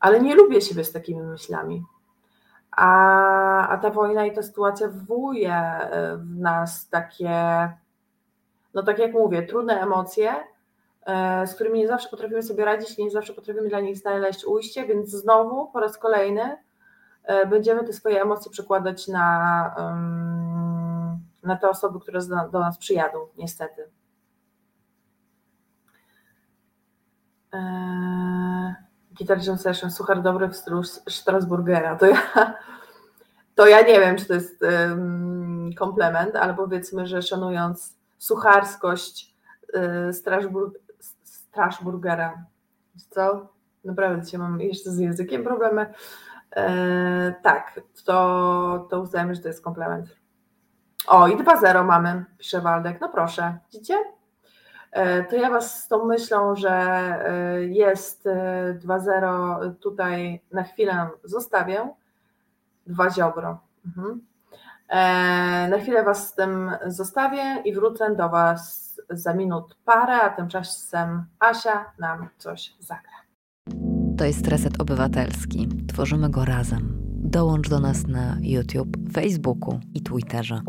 ale 0.01 0.21
nie 0.21 0.35
lubię 0.35 0.61
siebie 0.61 0.85
z 0.85 0.93
takimi 0.93 1.23
myślami. 1.23 1.85
A, 2.71 3.69
a 3.69 3.77
ta 3.77 3.91
wojna 3.91 4.27
i 4.27 4.33
ta 4.33 4.43
sytuacja 4.43 4.89
wywołuje 4.89 5.55
e, 5.55 6.17
w 6.17 6.39
nas 6.39 6.89
takie 6.89 7.31
no 8.77 8.83
tak 8.83 8.99
jak 8.99 9.13
mówię, 9.13 9.43
trudne 9.43 9.81
emocje, 9.81 10.35
e, 11.07 11.47
z 11.47 11.55
którymi 11.55 11.79
nie 11.79 11.89
zawsze 11.89 12.09
potrafimy 12.09 12.43
sobie 12.43 12.65
radzić, 12.65 12.99
nie 12.99 13.11
zawsze 13.11 13.33
potrafimy 13.33 13.69
dla 13.69 13.81
nich 13.81 13.97
znaleźć 13.97 14.45
ujście, 14.45 14.85
więc 14.85 15.11
znowu 15.11 15.67
po 15.67 15.81
raz 15.81 15.99
kolejny 15.99 16.57
będziemy 17.51 17.85
te 17.85 17.93
swoje 17.93 18.23
emocje 18.23 18.51
przekładać 18.51 19.09
na, 19.09 19.75
na 21.43 21.57
te 21.57 21.69
osoby, 21.69 22.01
które 22.01 22.21
do 22.53 22.61
nas 22.61 22.79
przyjadą, 22.79 23.19
niestety. 23.37 23.91
E, 27.55 28.75
Guitar 29.19 29.39
Jam 29.47 29.59
Session, 29.59 29.91
suchar 29.91 30.23
dobry 30.23 30.49
w 30.49 30.57
stylu 30.57 30.83
Strasburgera. 31.09 31.97
To 31.97 32.07
ja, 32.07 32.23
to 33.55 33.67
ja 33.67 33.81
nie 33.81 34.01
wiem, 34.01 34.17
czy 34.17 34.27
to 34.27 34.35
jest 34.35 34.65
komplement, 35.79 36.37
ale 36.37 36.55
powiedzmy, 36.55 37.07
że 37.07 37.23
szanując 37.23 37.97
sucharskość 38.19 39.35
y, 40.09 40.13
Strasburgera. 41.25 42.45
Co? 43.11 43.49
Naprawdę 43.85 44.25
dzisiaj 44.25 44.41
mam 44.41 44.61
jeszcze 44.61 44.91
z 44.91 44.99
językiem 44.99 45.45
problemy. 45.45 45.95
E, 46.57 47.35
tak, 47.43 47.81
to, 48.05 48.87
to 48.91 49.01
uznajmy, 49.01 49.35
że 49.35 49.43
to 49.43 49.49
jest 49.49 49.65
komplement. 49.65 50.17
O, 51.07 51.29
i 51.29 51.37
2-0 51.37 51.85
mamy, 51.85 52.25
pisze 52.39 52.61
Waldek. 52.61 53.01
No 53.01 53.09
proszę, 53.09 53.59
widzicie? 53.73 53.95
E, 54.93 55.25
to 55.25 55.37
ja 55.37 55.51
Was 55.51 55.85
z 55.85 55.89
tą 55.89 56.05
myślą, 56.05 56.57
że 56.57 56.73
e, 56.73 57.63
jest 57.63 58.29
2-0 58.79 59.75
tutaj 59.75 60.43
na 60.53 60.63
chwilę 60.63 61.09
zostawię. 61.25 61.95
Dwa 62.87 63.11
ziobro. 63.11 63.59
Mhm. 63.87 64.27
Na 65.71 65.79
chwilę 65.79 66.03
Was 66.03 66.29
z 66.29 66.35
tym 66.35 66.71
zostawię 66.87 67.63
i 67.65 67.75
wrócę 67.75 68.15
do 68.15 68.29
Was 68.29 68.87
za 69.11 69.35
minut 69.35 69.77
parę, 69.85 70.21
a 70.21 70.31
tymczasem 70.31 71.25
Asia 71.39 71.93
nam 71.99 72.29
coś 72.39 72.75
zagra. 72.79 73.26
To 74.19 74.25
jest 74.25 74.49
Reset 74.49 74.81
Obywatelski. 74.81 75.69
Tworzymy 75.89 76.31
go 76.31 76.45
razem. 76.45 76.89
Dołącz 77.25 77.69
do 77.69 77.81
nas 77.81 78.07
na 78.07 78.37
YouTube, 78.41 78.97
Facebooku 79.13 79.81
i 79.95 80.03
Twitterze. 80.03 80.61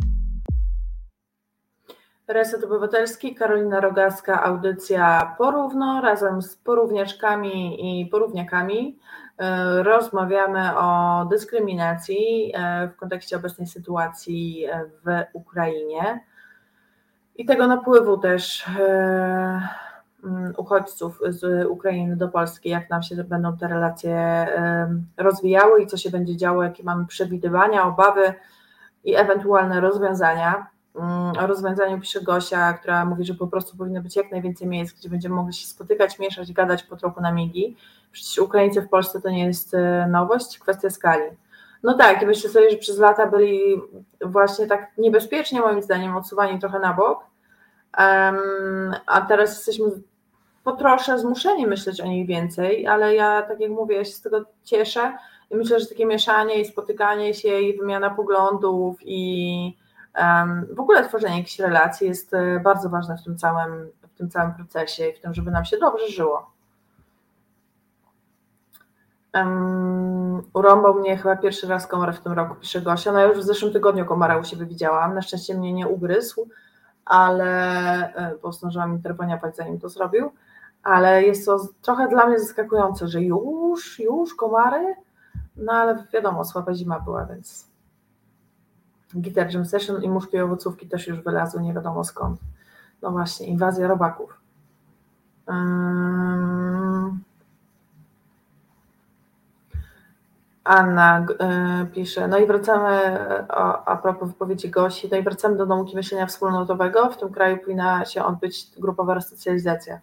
Reset 2.27 2.63
Obywatelski, 2.63 3.35
Karolina 3.35 3.79
Rogaska, 3.79 4.43
audycja 4.43 5.35
porówno 5.37 6.01
razem 6.01 6.41
z 6.41 6.55
porówniaczkami 6.55 7.77
i 8.01 8.05
porówniakami. 8.05 8.99
E, 9.37 9.83
rozmawiamy 9.83 10.77
o 10.77 11.25
dyskryminacji 11.25 12.51
e, 12.55 12.87
w 12.87 12.95
kontekście 12.95 13.35
obecnej 13.35 13.67
sytuacji 13.67 14.65
e, 14.65 14.85
w 14.85 15.23
Ukrainie 15.33 16.25
i 17.35 17.45
tego 17.45 17.67
napływu 17.67 18.17
też 18.17 18.65
mm, 18.79 19.61
uchodźców 20.57 21.21
z 21.30 21.67
Ukrainy 21.67 22.15
do 22.15 22.28
Polski, 22.28 22.69
jak 22.69 22.89
nam 22.89 23.03
się 23.03 23.23
będą 23.23 23.57
te 23.57 23.67
relacje 23.67 24.47
rozwijały 25.17 25.82
i 25.82 25.88
co 25.88 25.97
się 25.97 26.09
będzie 26.09 26.38
działo, 26.38 26.63
jakie 26.63 26.84
mamy 26.84 27.05
przewidywania, 27.05 27.84
obawy 27.84 28.34
i 29.03 29.15
ewentualne 29.15 29.82
rozwiązania. 29.82 30.67
Mm, 30.95 31.38
o 31.38 31.47
rozwiązaniu 31.47 31.99
pisze 31.99 32.21
Gosia, 32.21 32.73
która 32.73 33.05
mówi, 33.05 33.25
że 33.25 33.34
po 33.34 33.47
prostu 33.47 33.78
powinno 33.78 34.01
być 34.01 34.15
jak 34.15 34.32
najwięcej 34.32 34.67
miejsc, 34.67 34.99
gdzie 34.99 35.09
będziemy 35.09 35.36
mogli 35.36 35.53
się 35.53 35.67
spotykać, 35.67 36.19
mieszać, 36.19 36.53
gadać 36.53 36.84
po 36.84 36.95
trochu 36.95 37.21
na 37.21 37.32
migi. 37.32 37.78
Przecież 38.11 38.38
Ukraińcy 38.38 38.82
w 38.82 38.89
Polsce 38.89 39.21
to 39.21 39.30
nie 39.30 39.45
jest 39.45 39.73
e, 39.73 40.07
nowość, 40.07 40.59
kwestia 40.59 40.89
skali. 40.89 41.23
No 41.84 41.93
tak, 41.93 42.21
i 42.21 42.25
myślę 42.25 42.49
sobie, 42.49 42.69
że 42.69 42.78
przez 42.78 42.97
lata 42.97 43.28
byli 43.28 43.59
właśnie 44.25 44.67
tak 44.67 44.91
niebezpiecznie, 44.97 45.61
moim 45.61 45.82
zdaniem, 45.82 46.15
odsuwani 46.15 46.59
trochę 46.59 46.80
na 46.80 46.93
bok, 46.93 47.19
um, 47.97 48.95
a 49.05 49.21
teraz 49.21 49.49
jesteśmy 49.49 49.86
po 50.68 50.76
trosze 50.76 51.20
zmuszeni 51.20 51.68
myśleć 51.68 52.01
o 52.01 52.05
nich 52.05 52.28
więcej, 52.28 52.88
ale 52.88 53.15
ja, 53.15 53.41
tak 53.41 53.59
jak 53.59 53.72
mówię, 53.72 53.95
ja 53.95 54.05
się 54.05 54.11
z 54.11 54.22
tego 54.22 54.45
cieszę 54.63 55.18
i 55.51 55.55
myślę, 55.55 55.80
że 55.80 55.86
takie 55.86 56.05
mieszanie 56.05 56.61
i 56.61 56.65
spotykanie 56.65 57.34
się 57.34 57.59
i 57.59 57.78
wymiana 57.78 58.09
poglądów 58.09 58.97
i 59.01 59.78
w 60.72 60.80
ogóle 60.80 61.07
tworzenie 61.07 61.38
jakichś 61.38 61.59
relacji 61.59 62.07
jest 62.07 62.34
e, 62.34 62.59
bardzo 62.59 62.89
ważne 62.89 63.18
w 63.18 63.24
tym 63.24 63.38
całym, 63.38 63.89
w 64.13 64.18
tym 64.18 64.30
całym 64.30 64.53
procesie 64.53 65.07
i 65.07 65.13
w 65.13 65.20
tym, 65.20 65.34
żeby 65.34 65.51
nam 65.51 65.65
się 65.65 65.78
dobrze 65.78 66.07
żyło. 66.07 66.51
Um, 69.34 70.41
urąbał 70.53 70.93
mnie 70.93 71.18
chyba 71.18 71.36
pierwszy 71.36 71.68
raz 71.68 71.88
komar 71.88 72.15
w 72.15 72.20
tym 72.20 72.34
roku, 72.34 72.55
pisze 72.55 72.82
Gosia. 72.82 73.11
No 73.11 73.20
ja 73.20 73.26
już 73.26 73.38
w 73.38 73.43
zeszłym 73.43 73.74
tygodniu 73.74 74.05
komara 74.05 74.38
u 74.38 74.43
siebie 74.43 74.65
widziałam. 74.65 75.15
Na 75.15 75.22
szczęście 75.22 75.57
mnie 75.57 75.74
nie 75.74 75.88
ugryzł, 75.88 76.47
ale 77.05 77.53
e, 78.13 78.36
bo 78.41 78.51
zdążyłam 78.51 79.01
zanim 79.53 79.80
to 79.80 79.89
zrobił. 79.89 80.32
Ale 80.88 81.23
jest 81.23 81.45
to 81.45 81.67
trochę 81.81 82.07
dla 82.07 82.27
mnie 82.27 82.39
zaskakujące, 82.39 83.07
że 83.07 83.21
już, 83.21 83.99
już 83.99 84.35
komary, 84.35 84.95
no 85.55 85.73
ale 85.73 86.03
wiadomo, 86.13 86.45
słaba 86.45 86.73
zima 86.73 86.99
była, 86.99 87.25
więc 87.25 87.67
Guitar 89.13 89.53
Jam 89.53 89.65
Session 89.65 90.03
i 90.03 90.09
muszki 90.09 90.39
owocówki 90.39 90.88
też 90.88 91.07
już 91.07 91.21
wylazły, 91.21 91.61
nie 91.61 91.73
wiadomo 91.73 92.03
skąd. 92.03 92.39
No 93.01 93.11
właśnie, 93.11 93.47
inwazja 93.47 93.88
robaków. 93.88 94.39
Um, 95.47 97.23
Anna 100.63 101.25
y, 101.81 101.85
pisze, 101.85 102.27
no 102.27 102.38
i 102.38 102.47
wracamy 102.47 103.19
o, 103.49 103.88
a 103.88 103.97
propos 103.97 104.29
wypowiedzi 104.29 104.69
Gosi, 104.69 105.09
no 105.11 105.17
i 105.17 105.23
wracamy 105.23 105.57
do 105.57 105.65
nauki 105.65 105.95
myślenia 105.95 106.25
wspólnotowego. 106.25 107.09
W 107.09 107.17
tym 107.17 107.29
kraju 107.29 107.57
powinna 107.57 108.05
się 108.05 108.23
odbyć 108.23 108.71
grupowa 108.79 109.13
resocjalizacja 109.13 109.99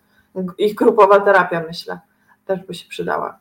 i 0.58 0.74
grupowa 0.74 1.20
terapia, 1.20 1.64
myślę, 1.68 1.98
też 2.46 2.60
by 2.60 2.74
się 2.74 2.88
przydała. 2.88 3.38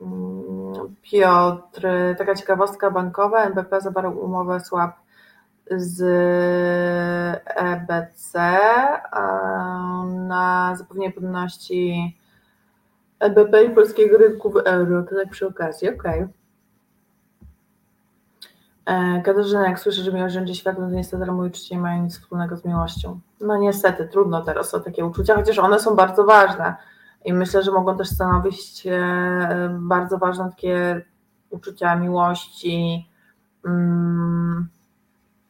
Mm, 0.00 0.94
Piotr, 1.02 1.86
taka 2.18 2.34
ciekawostka 2.34 2.90
bankowa, 2.90 3.44
NBP 3.44 3.80
zawarł 3.80 4.18
umowę 4.18 4.60
swap 4.60 4.96
z 5.70 6.02
EBC 7.46 8.58
na 10.06 10.74
zapewnienie 10.76 11.12
płynności 11.12 12.16
EBP 13.18 13.64
i 13.64 13.70
polskiego 13.70 14.18
rynku 14.18 14.50
w 14.50 14.56
euro, 14.56 15.02
to 15.02 15.14
tak 15.14 15.30
przy 15.30 15.46
okazji, 15.46 15.88
okej. 15.88 16.22
Okay. 16.22 16.41
Katarzyna, 19.24 19.68
jak 19.68 19.78
słyszę, 19.78 20.02
że 20.02 20.12
miłość 20.12 20.34
rządzi 20.34 20.54
światem, 20.54 20.84
to 20.84 20.90
niestety 20.90 21.32
moje 21.32 21.50
uczucia 21.50 21.74
nie 21.74 21.80
mają 21.80 22.02
nic 22.02 22.18
wspólnego 22.18 22.56
z 22.56 22.64
miłością. 22.64 23.20
No 23.40 23.56
niestety, 23.56 24.08
trudno 24.08 24.42
teraz 24.42 24.74
o 24.74 24.80
takie 24.80 25.04
uczucia, 25.04 25.34
chociaż 25.34 25.58
one 25.58 25.80
są 25.80 25.96
bardzo 25.96 26.24
ważne 26.24 26.76
i 27.24 27.32
myślę, 27.32 27.62
że 27.62 27.72
mogą 27.72 27.96
też 27.96 28.08
stanowić 28.08 28.86
e, 28.86 29.78
bardzo 29.80 30.18
ważne 30.18 30.50
takie 30.50 31.04
uczucia 31.50 31.96
miłości, 31.96 33.08
mm, 33.64 34.68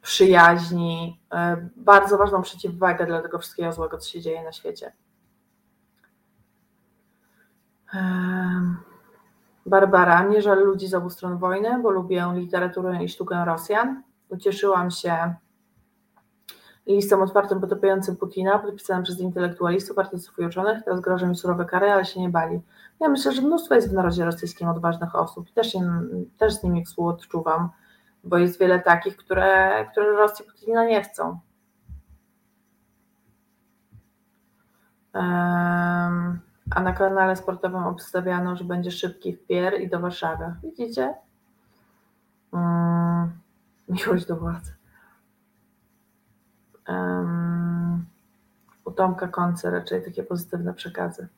przyjaźni, 0.02 1.20
e, 1.32 1.68
bardzo 1.76 2.18
ważną 2.18 2.42
przeciwwagę 2.42 3.06
dla 3.06 3.22
tego 3.22 3.38
wszystkiego 3.38 3.72
złego, 3.72 3.98
co 3.98 4.10
się 4.10 4.20
dzieje 4.20 4.44
na 4.44 4.52
świecie. 4.52 4.92
Barbara, 9.72 10.22
nie 10.22 10.42
żal 10.42 10.64
ludzi 10.64 10.88
z 10.88 10.94
obu 10.94 11.10
stron 11.10 11.38
wojny, 11.38 11.82
bo 11.82 11.90
lubię 11.90 12.32
literaturę 12.34 13.04
i 13.04 13.08
sztukę 13.08 13.44
Rosjan. 13.44 14.02
Ucieszyłam 14.28 14.90
się 14.90 15.34
listem 16.86 17.22
otwartym 17.22 17.60
potapiającym 17.60 18.16
Putina, 18.16 18.58
podpisanym 18.58 19.02
przez 19.02 19.20
intelektualistów, 19.20 19.98
artystów 19.98 20.38
i 20.38 20.46
uczonych. 20.46 20.84
Teraz 20.84 21.00
grożą 21.00 21.26
mi 21.26 21.36
surowe 21.36 21.64
kary, 21.64 21.90
ale 21.90 22.04
się 22.04 22.20
nie 22.20 22.28
bali. 22.28 22.60
Ja 23.00 23.08
myślę, 23.08 23.32
że 23.32 23.42
mnóstwo 23.42 23.74
jest 23.74 23.90
w 23.90 23.92
narodzie 23.92 24.24
rosyjskim 24.24 24.68
odważnych 24.68 25.14
osób 25.14 25.48
i 25.48 25.52
też, 25.52 25.72
też 26.38 26.54
z 26.54 26.62
nimi 26.62 26.84
współodczuwam, 26.84 27.70
bo 28.24 28.38
jest 28.38 28.60
wiele 28.60 28.80
takich, 28.80 29.16
które, 29.16 29.86
które 29.92 30.12
Rosji 30.12 30.44
Putina 30.44 30.84
nie 30.84 31.02
chcą. 31.02 31.38
Um, 35.14 36.40
a 36.74 36.80
na 36.80 36.92
kanale 36.92 37.36
sportowym 37.36 37.84
obstawiano, 37.84 38.56
że 38.56 38.64
będzie 38.64 38.90
szybki 38.90 39.32
w 39.32 39.46
Pier 39.46 39.80
i 39.80 39.88
do 39.88 40.00
Warszawy. 40.00 40.54
Widzicie? 40.62 41.14
Um, 42.52 43.32
miłość 43.88 44.26
do 44.26 44.36
władzy. 44.36 44.72
Um, 46.88 48.06
u 48.84 48.90
Tomka 48.90 49.28
raczej 49.64 50.04
takie 50.04 50.22
pozytywne 50.22 50.74
przekazy. 50.74 51.28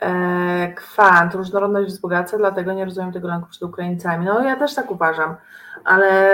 E, 0.00 0.72
kwant, 0.72 1.34
różnorodność 1.34 1.88
wzbogaca, 1.88 2.38
dlatego 2.38 2.72
nie 2.72 2.84
rozumiem 2.84 3.12
tego 3.12 3.28
lęku 3.28 3.48
przed 3.48 3.62
Ukraińcami. 3.62 4.26
No 4.26 4.42
ja 4.42 4.56
też 4.56 4.74
tak 4.74 4.90
uważam, 4.90 5.36
ale 5.84 6.30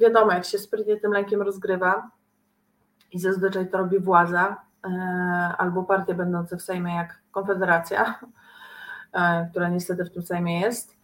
wiadomo, 0.00 0.32
jak 0.32 0.44
się 0.44 0.58
sprytnie 0.58 0.96
tym 0.96 1.12
lękiem 1.12 1.42
rozgrywa 1.42 2.10
i 3.12 3.18
zazwyczaj 3.18 3.68
to 3.68 3.78
robi 3.78 3.98
władza, 3.98 4.56
albo 5.58 5.82
partie 5.82 6.14
będące 6.14 6.56
w 6.56 6.62
Sejmie 6.62 6.94
jak 6.94 7.18
Konfederacja, 7.30 8.14
e, 9.12 9.48
która 9.50 9.68
niestety 9.68 10.04
w 10.04 10.10
tym 10.10 10.22
Sejmie 10.22 10.60
jest. 10.60 11.02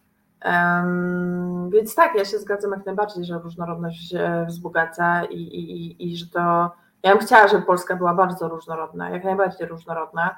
Więc 1.69 1.95
tak, 1.95 2.15
ja 2.15 2.25
się 2.25 2.37
zgadzam 2.37 2.71
jak 2.71 2.85
najbardziej, 2.85 3.25
że 3.25 3.39
różnorodność 3.39 4.15
wzbogaca 4.47 5.23
i, 5.25 5.35
i, 5.35 5.71
i, 5.71 6.11
i 6.11 6.17
że 6.17 6.25
to. 6.27 6.71
Ja 7.03 7.15
bym 7.15 7.19
chciała, 7.19 7.47
żeby 7.47 7.65
Polska 7.65 7.95
była 7.95 8.13
bardzo 8.13 8.47
różnorodna, 8.47 9.09
jak 9.09 9.23
najbardziej 9.23 9.67
różnorodna. 9.67 10.35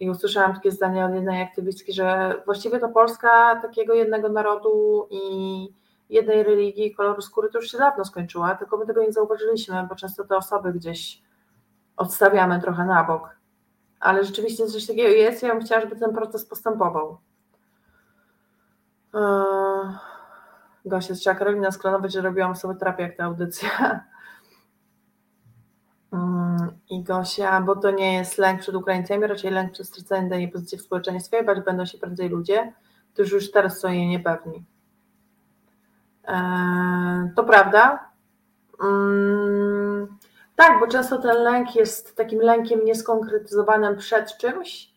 I 0.00 0.10
usłyszałam 0.10 0.54
takie 0.54 0.70
zdanie 0.70 1.04
od 1.04 1.14
jednej 1.14 1.42
aktywistki, 1.42 1.92
że 1.92 2.34
właściwie 2.44 2.78
to 2.78 2.88
Polska 2.88 3.56
takiego 3.62 3.94
jednego 3.94 4.28
narodu 4.28 5.08
i 5.10 5.68
jednej 6.10 6.42
religii, 6.42 6.94
koloru 6.94 7.22
skóry 7.22 7.48
to 7.48 7.58
już 7.58 7.70
się 7.70 7.78
dawno 7.78 8.04
skończyła, 8.04 8.54
tylko 8.54 8.76
my 8.76 8.86
tego 8.86 9.02
nie 9.02 9.12
zauważyliśmy, 9.12 9.86
bo 9.88 9.94
często 9.94 10.24
te 10.24 10.36
osoby 10.36 10.72
gdzieś 10.72 11.22
odstawiamy 11.96 12.60
trochę 12.60 12.84
na 12.84 13.04
bok. 13.04 13.36
Ale 14.00 14.24
rzeczywiście 14.24 14.66
coś 14.66 14.86
takiego 14.86 15.08
jest. 15.08 15.42
Ja 15.42 15.54
bym 15.54 15.64
chciała, 15.64 15.80
żeby 15.80 15.96
ten 15.96 16.14
proces 16.14 16.44
postępował. 16.44 17.18
Eee, 19.14 19.94
Gosia, 20.84 21.14
trzeba 21.14 21.36
Karolina 21.36 21.70
sklonować, 21.70 22.12
że 22.12 22.20
robiłam 22.20 22.56
sobie 22.56 22.74
terapię 22.74 23.02
jak 23.02 23.16
ta 23.16 23.24
audycja. 23.24 23.70
Mm, 26.12 26.70
I 26.90 27.02
Gosia, 27.02 27.60
bo 27.60 27.76
to 27.76 27.90
nie 27.90 28.14
jest 28.14 28.38
lęk 28.38 28.60
przed 28.60 28.74
Ukraińcami, 28.74 29.26
raczej 29.26 29.50
lęk 29.50 29.72
przed 29.72 29.86
straceniem 29.86 30.28
danej 30.28 30.48
pozycji 30.48 30.78
w 30.78 30.82
społeczeństwie, 30.82 31.42
bać 31.42 31.64
będą 31.64 31.86
się 31.86 31.98
prędzej 31.98 32.28
ludzie, 32.28 32.72
którzy 33.12 33.34
już 33.34 33.50
teraz 33.50 33.80
są 33.80 33.88
jej 33.88 34.08
niepewni. 34.08 34.64
Eee, 36.24 37.30
to 37.36 37.44
prawda. 37.44 38.10
Tak, 40.56 40.80
bo 40.80 40.86
często 40.86 41.18
ten 41.18 41.36
lęk 41.36 41.74
jest 41.74 42.16
takim 42.16 42.40
lękiem 42.40 42.84
nieskonkretyzowanym 42.84 43.96
przed 43.96 44.36
czymś, 44.36 44.92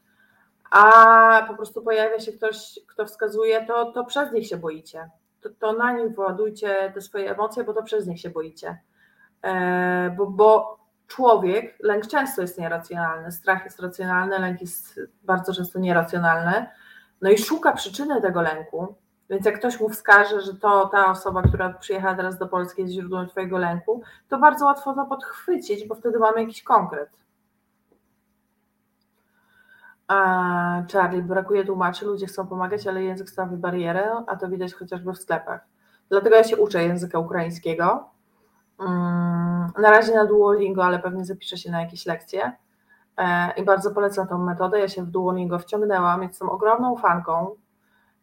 a 0.71 1.45
po 1.47 1.55
prostu 1.55 1.81
pojawia 1.81 2.19
się 2.19 2.31
ktoś, 2.31 2.79
kto 2.87 3.05
wskazuje, 3.05 3.65
to, 3.65 3.91
to 3.91 4.05
przez 4.05 4.31
nich 4.31 4.47
się 4.47 4.57
boicie. 4.57 5.09
To, 5.41 5.49
to 5.59 5.73
na 5.73 5.91
nich 5.91 6.15
wyładujcie 6.15 6.91
te 6.93 7.01
swoje 7.01 7.31
emocje, 7.31 7.63
bo 7.63 7.73
to 7.73 7.83
przez 7.83 8.07
nich 8.07 8.19
się 8.21 8.29
boicie. 8.29 8.79
E, 9.41 10.15
bo, 10.17 10.25
bo 10.25 10.79
człowiek, 11.07 11.75
lęk 11.79 12.07
często 12.07 12.41
jest 12.41 12.59
nieracjonalny, 12.59 13.31
strach 13.31 13.63
jest 13.65 13.79
racjonalny, 13.79 14.39
lęk 14.39 14.61
jest 14.61 14.99
bardzo 15.23 15.53
często 15.53 15.79
nieracjonalny. 15.79 16.65
No 17.21 17.29
i 17.29 17.37
szuka 17.37 17.71
przyczyny 17.71 18.21
tego 18.21 18.41
lęku, 18.41 18.95
więc 19.29 19.45
jak 19.45 19.59
ktoś 19.59 19.79
mu 19.79 19.89
wskaże, 19.89 20.41
że 20.41 20.53
to 20.53 20.89
ta 20.91 21.11
osoba, 21.11 21.41
która 21.41 21.73
przyjechała 21.73 22.15
teraz 22.15 22.37
do 22.37 22.47
Polski 22.47 22.81
jest 22.81 22.93
źródłem 22.93 23.27
Twojego 23.27 23.57
lęku, 23.57 24.01
to 24.29 24.37
bardzo 24.37 24.65
łatwo 24.65 24.93
to 24.93 25.05
podchwycić, 25.05 25.87
bo 25.87 25.95
wtedy 25.95 26.19
mamy 26.19 26.41
jakiś 26.41 26.63
konkret. 26.63 27.09
A 30.07 30.83
Charlie, 30.93 31.21
brakuje 31.21 31.65
tłumaczy, 31.65 32.05
ludzie 32.05 32.25
chcą 32.25 32.47
pomagać, 32.47 32.87
ale 32.87 33.03
język 33.03 33.29
stanowi 33.29 33.57
barierę, 33.57 34.23
a 34.27 34.35
to 34.35 34.49
widać 34.49 34.73
chociażby 34.73 35.13
w 35.13 35.17
sklepach. 35.17 35.65
Dlatego 36.09 36.35
ja 36.35 36.43
się 36.43 36.57
uczę 36.57 36.83
języka 36.83 37.19
ukraińskiego. 37.19 38.09
Mm, 38.79 39.71
na 39.77 39.91
razie 39.91 40.15
na 40.15 40.25
Duolingo, 40.25 40.85
ale 40.85 40.99
pewnie 40.99 41.25
zapiszę 41.25 41.57
się 41.57 41.71
na 41.71 41.81
jakieś 41.81 42.05
lekcje. 42.05 42.51
E, 43.17 43.53
I 43.57 43.63
bardzo 43.63 43.91
polecam 43.91 44.27
tą 44.27 44.37
metodę. 44.37 44.79
Ja 44.79 44.87
się 44.87 45.03
w 45.03 45.07
Duolingo 45.07 45.59
wciągnęłam, 45.59 46.23
jestem 46.23 46.49
ogromną 46.49 46.97
fanką 46.97 47.55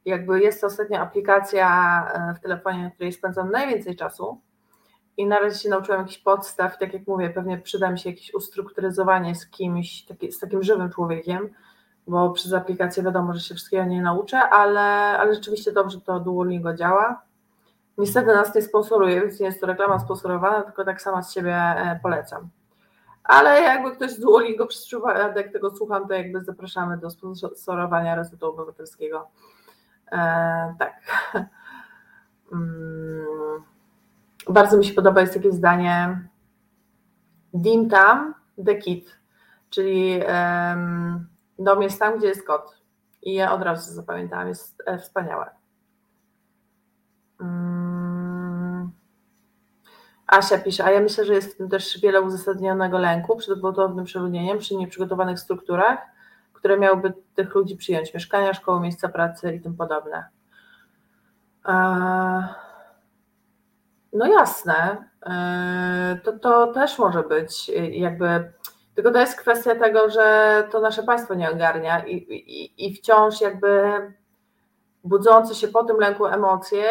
jakby 0.05 0.41
jest 0.41 0.61
to 0.61 0.67
ostatnia 0.67 1.01
aplikacja 1.01 1.69
e, 2.13 2.35
w 2.35 2.41
telefonie, 2.41 2.83
na 2.83 2.91
której 2.91 3.13
spędzam 3.13 3.51
najwięcej 3.51 3.97
czasu 3.97 4.41
i 5.17 5.27
na 5.27 5.41
razie 5.41 5.59
się 5.59 5.69
nauczyłam 5.69 6.01
jakichś 6.01 6.19
podstaw, 6.19 6.79
tak 6.79 6.93
jak 6.93 7.07
mówię, 7.07 7.31
pewnie 7.31 7.59
przyda 7.59 7.91
mi 7.91 7.99
się 7.99 8.11
jakieś 8.11 8.35
ustrukturyzowanie 8.35 9.35
z 9.35 9.47
kimś, 9.47 10.05
taki, 10.05 10.33
z 10.33 10.39
takim 10.39 10.63
żywym 10.63 10.91
człowiekiem, 10.91 11.51
bo 12.07 12.31
przez 12.31 12.53
aplikację 12.53 13.03
wiadomo, 13.03 13.35
że 13.35 13.41
się 13.41 13.55
wszystkiego 13.55 13.85
nie 13.85 14.03
nauczę, 14.03 14.39
ale, 14.39 14.81
ale 15.19 15.35
rzeczywiście 15.35 15.73
dobrze 15.73 16.01
to 16.01 16.21
Duolingo 16.21 16.75
działa. 16.75 17.23
Niestety 17.99 18.27
nas 18.27 18.55
nie 18.55 18.63
sponsoruje, 18.63 19.21
więc 19.21 19.41
nie 19.41 19.47
jest 19.47 19.61
to 19.61 19.67
reklama 19.67 19.99
sponsorowana, 19.99 20.63
tylko 20.63 20.85
tak 20.85 21.03
sama 21.03 21.23
z 21.23 21.33
siebie 21.33 21.55
e, 21.55 22.01
polecam. 22.03 22.49
Ale 23.25 23.61
jakby 23.61 23.93
ktoś 23.97 24.11
z 24.11 24.21
Duolingo 24.21 24.67
przez 24.67 24.87
przypadek 24.87 25.53
tego 25.53 25.77
słucham, 25.77 26.09
to 26.09 26.15
jakby 26.15 26.41
zapraszamy 26.41 26.99
do 26.99 27.11
sponsorowania 27.11 28.15
Resetu 28.15 28.47
Obywatelskiego. 28.47 29.29
E, 30.13 30.75
tak. 30.79 31.01
Mm. 32.53 33.63
Bardzo 34.49 34.77
mi 34.77 34.85
się 34.85 34.95
podoba 34.95 35.21
jest 35.21 35.35
takie 35.35 35.53
zdanie 35.53 36.29
Dim 37.55 37.89
tam, 37.91 38.35
the 38.67 38.75
kid, 38.75 39.19
czyli 39.71 40.21
dom 41.59 41.83
jest 41.83 41.99
tam, 41.99 42.19
gdzie 42.19 42.27
jest 42.27 42.47
kot. 42.47 42.83
I 43.23 43.35
ja 43.35 43.53
od 43.53 43.63
razu 43.63 43.95
zapamiętałam, 43.95 44.49
jest 44.49 44.83
e, 44.87 44.99
wspaniałe. 44.99 45.51
Um, 47.41 48.93
Asia 50.27 50.59
pisze, 50.59 50.85
a 50.85 50.91
ja 50.91 51.01
myślę, 51.01 51.25
że 51.25 51.35
jest 51.35 51.55
w 51.55 51.57
tym 51.57 51.69
też 51.69 52.01
wiele 52.01 52.21
uzasadnionego 52.21 52.99
lęku 52.99 53.37
przed 53.37 53.59
gwałtownym 53.59 54.05
przeludnieniem 54.05 54.59
przy 54.59 54.77
nieprzygotowanych 54.77 55.39
strukturach, 55.39 55.99
które 56.63 56.79
miałyby 56.79 57.13
tych 57.35 57.55
ludzi 57.55 57.77
przyjąć, 57.77 58.15
mieszkania, 58.15 58.55
szkoły, 58.55 58.81
miejsca 58.81 59.09
pracy 59.09 59.55
i 59.55 59.61
tym 59.61 59.77
podobne. 59.77 60.25
No 64.13 64.27
jasne, 64.27 65.09
e, 65.27 66.19
to, 66.25 66.33
to 66.33 66.73
też 66.73 66.99
może 66.99 67.23
być 67.23 67.69
jakby, 67.91 68.53
tylko 68.95 69.11
to 69.11 69.21
jest 69.21 69.41
kwestia 69.41 69.75
tego, 69.75 70.11
że 70.11 70.69
to 70.73 70.81
nasze 70.81 71.03
państwo 71.03 71.35
nie 71.35 71.51
ogarnia 71.51 72.07
i, 72.07 72.17
i, 72.17 72.87
i 72.87 72.95
wciąż 72.95 73.41
jakby 73.41 73.91
budzące 75.05 75.55
się 75.55 75.69
po 75.69 75.85
tym 75.85 75.97
lęku 75.97 76.27
emocje, 76.27 76.83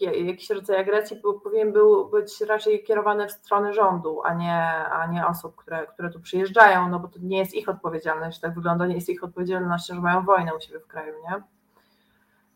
jak, 0.00 0.16
jakiś 0.26 0.50
rodzaj 0.50 0.80
agresji 0.80 1.16
powinien 1.44 1.72
był 1.72 2.08
być 2.08 2.40
raczej 2.40 2.84
kierowany 2.84 3.28
w 3.28 3.32
stronę 3.32 3.72
rządu, 3.72 4.22
a 4.24 4.34
nie, 4.34 4.62
a 4.90 5.06
nie 5.06 5.26
osób, 5.26 5.56
które, 5.56 5.86
które 5.86 6.10
tu 6.10 6.20
przyjeżdżają, 6.20 6.88
no 6.88 7.00
bo 7.00 7.08
to 7.08 7.18
nie 7.22 7.38
jest 7.38 7.54
ich 7.54 7.68
odpowiedzialność, 7.68 8.40
tak 8.40 8.54
wygląda, 8.54 8.86
nie 8.86 8.94
jest 8.94 9.08
ich 9.08 9.24
odpowiedzialnością, 9.24 9.94
że 9.94 10.00
mają 10.00 10.24
wojnę 10.24 10.54
u 10.54 10.60
siebie 10.60 10.80
w 10.80 10.86
kraju, 10.86 11.14
nie? 11.22 11.42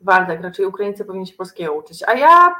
Waldek, 0.00 0.42
raczej 0.42 0.66
Ukraińcy 0.66 1.04
powinni 1.04 1.26
się 1.26 1.36
polskiego 1.36 1.72
uczyć, 1.72 2.02
a 2.06 2.14
ja, 2.14 2.54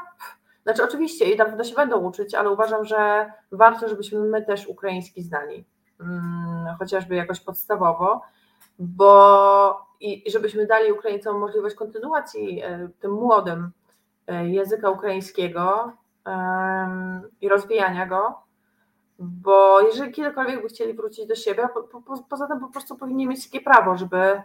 znaczy 0.63 0.83
oczywiście 0.83 1.25
i 1.25 1.37
na 1.37 1.45
pewno 1.45 1.63
się 1.63 1.75
będą 1.75 1.97
uczyć, 1.97 2.35
ale 2.35 2.49
uważam, 2.49 2.85
że 2.85 3.31
warto, 3.51 3.89
żebyśmy 3.89 4.19
my 4.19 4.45
też 4.45 4.67
ukraiński 4.67 5.23
znali, 5.23 5.65
hmm, 5.97 6.75
chociażby 6.79 7.15
jakoś 7.15 7.39
podstawowo, 7.39 8.21
bo 8.79 9.90
i 10.01 10.31
żebyśmy 10.31 10.67
dali 10.67 10.91
Ukraińcom 10.91 11.39
możliwość 11.39 11.75
kontynuacji 11.75 12.61
e, 12.61 12.89
tym 12.99 13.11
młodym 13.11 13.71
e, 14.27 14.49
języka 14.49 14.89
ukraińskiego 14.89 15.93
i 17.41 17.49
rozwijania 17.49 18.05
go, 18.05 18.41
bo 19.19 19.81
jeżeli 19.81 20.11
kiedykolwiek 20.11 20.61
by 20.61 20.67
chcieli 20.67 20.93
wrócić 20.93 21.27
do 21.27 21.35
siebie, 21.35 21.69
po, 21.73 22.01
po, 22.01 22.23
poza 22.29 22.47
tym 22.47 22.59
po 22.59 22.67
prostu 22.67 22.97
powinni 22.97 23.27
mieć 23.27 23.49
takie 23.49 23.63
prawo, 23.63 23.97
żeby 23.97 24.41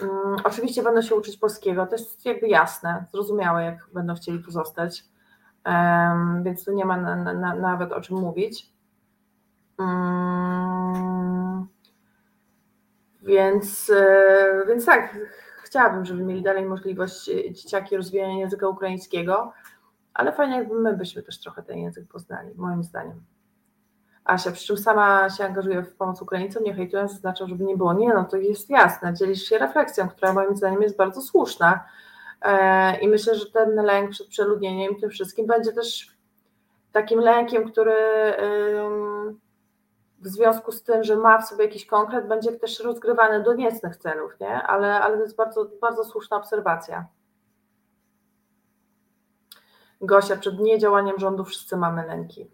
um, 0.00 0.36
oczywiście 0.44 0.82
będą 0.82 1.02
się 1.02 1.14
uczyć 1.14 1.36
polskiego, 1.36 1.86
to 1.86 1.92
jest 1.92 2.26
jakby 2.26 2.48
jasne, 2.48 3.04
zrozumiałe, 3.12 3.64
jak 3.64 3.86
będą 3.94 4.14
chcieli 4.14 4.38
pozostać, 4.38 5.04
um, 5.66 6.42
więc 6.42 6.64
tu 6.64 6.72
nie 6.72 6.84
ma 6.84 6.96
na, 6.96 7.16
na, 7.34 7.54
nawet 7.54 7.92
o 7.92 8.00
czym 8.00 8.16
mówić. 8.16 8.72
Um, 9.78 11.37
więc, 13.28 13.90
e, 13.90 14.64
więc 14.68 14.86
tak, 14.86 15.18
chciałabym, 15.64 16.04
żeby 16.04 16.22
mieli 16.22 16.42
dalej 16.42 16.64
możliwość 16.64 17.28
e, 17.28 17.52
dzieciaki 17.52 17.96
rozwijania 17.96 18.38
języka 18.38 18.68
ukraińskiego, 18.68 19.52
ale 20.14 20.32
fajnie 20.32 20.56
jakby 20.56 20.74
my 20.74 20.96
byśmy 20.96 21.22
też 21.22 21.40
trochę 21.40 21.62
ten 21.62 21.78
język 21.78 22.08
poznali, 22.08 22.50
moim 22.56 22.84
zdaniem. 22.84 23.20
Asia, 24.24 24.50
przy 24.50 24.66
czym 24.66 24.76
sama 24.76 25.30
się 25.30 25.44
angażuje 25.44 25.82
w 25.82 25.96
pomoc 25.96 26.22
Ukraińcom, 26.22 26.64
nie 26.64 26.74
hejtując, 26.74 27.12
zaznaczam, 27.12 27.48
żeby 27.48 27.64
nie 27.64 27.76
było. 27.76 27.92
Nie, 27.92 28.08
no 28.08 28.24
to 28.24 28.36
jest 28.36 28.70
jasne, 28.70 29.14
dzielisz 29.14 29.42
się 29.42 29.58
refleksją, 29.58 30.08
która 30.08 30.32
moim 30.32 30.56
zdaniem 30.56 30.82
jest 30.82 30.96
bardzo 30.96 31.20
słuszna 31.22 31.84
e, 32.42 33.00
i 33.00 33.08
myślę, 33.08 33.34
że 33.34 33.50
ten 33.50 33.74
lęk 33.74 34.10
przed 34.10 34.26
przeludnieniem 34.26 35.00
tym 35.00 35.10
wszystkim 35.10 35.46
będzie 35.46 35.72
też 35.72 36.18
takim 36.92 37.20
lękiem, 37.20 37.70
który 37.70 37.94
w 40.18 40.28
związku 40.28 40.72
z 40.72 40.82
tym, 40.82 41.04
że 41.04 41.16
ma 41.16 41.38
w 41.38 41.48
sobie 41.48 41.64
jakiś 41.64 41.86
konkret, 41.86 42.28
będzie 42.28 42.52
też 42.52 42.80
rozgrywany 42.80 43.42
do 43.42 43.54
niecnych 43.54 43.96
celów, 43.96 44.40
nie? 44.40 44.62
Ale, 44.62 45.00
ale 45.00 45.16
to 45.16 45.22
jest 45.22 45.36
bardzo, 45.36 45.70
bardzo 45.80 46.04
słuszna 46.04 46.36
obserwacja. 46.36 47.06
Gosia, 50.00 50.36
przed 50.36 50.58
niedziałaniem 50.58 51.18
rządu 51.18 51.44
wszyscy 51.44 51.76
mamy 51.76 52.06
lęki. 52.06 52.50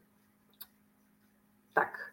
Tak. 1.75 2.13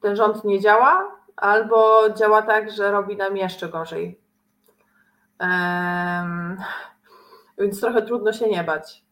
Ten 0.00 0.16
rząd 0.16 0.44
nie 0.44 0.60
działa, 0.60 1.16
albo 1.36 2.10
działa 2.10 2.42
tak, 2.42 2.70
że 2.70 2.90
robi 2.90 3.16
nam 3.16 3.36
jeszcze 3.36 3.68
gorzej. 3.68 4.20
Um, 5.40 6.56
więc 7.58 7.80
trochę 7.80 8.02
trudno 8.02 8.32
się 8.32 8.48
nie 8.48 8.64
bać. 8.64 9.04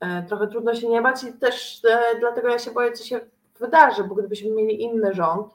E, 0.00 0.22
trochę 0.22 0.46
trudno 0.46 0.74
się 0.74 0.88
nie 0.88 1.02
bać 1.02 1.24
i 1.24 1.32
też 1.32 1.80
e, 1.84 2.18
dlatego 2.20 2.48
ja 2.48 2.58
się 2.58 2.70
boję, 2.70 2.92
co 2.92 3.04
się 3.04 3.20
wydarzy, 3.62 4.04
bo 4.04 4.14
gdybyśmy 4.14 4.50
mieli 4.50 4.82
inny 4.82 5.14
rząd, 5.14 5.46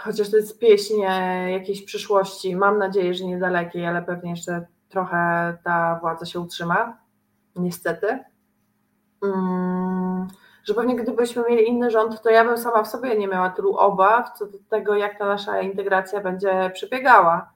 chociaż 0.00 0.30
to 0.30 0.36
jest 0.36 0.58
pieśń 0.58 0.94
jakiejś 1.48 1.82
przyszłości, 1.82 2.56
mam 2.56 2.78
nadzieję, 2.78 3.14
że 3.14 3.24
niedalekiej, 3.24 3.86
ale 3.86 4.02
pewnie 4.02 4.30
jeszcze 4.30 4.66
trochę 4.88 5.56
ta 5.64 5.98
władza 6.00 6.26
się 6.26 6.40
utrzyma, 6.40 6.98
niestety. 7.56 8.24
Hmm, 9.20 10.28
że 10.64 10.74
pewnie 10.74 10.96
gdybyśmy 10.96 11.44
mieli 11.48 11.68
inny 11.68 11.90
rząd, 11.90 12.22
to 12.22 12.30
ja 12.30 12.44
bym 12.44 12.58
sama 12.58 12.82
w 12.82 12.88
sobie 12.88 13.18
nie 13.18 13.28
miała 13.28 13.50
tylu 13.50 13.76
obaw 13.76 14.32
co 14.38 14.46
do 14.46 14.58
tego, 14.70 14.94
jak 14.94 15.18
ta 15.18 15.26
nasza 15.26 15.60
integracja 15.60 16.20
będzie 16.20 16.70
przebiegała. 16.74 17.50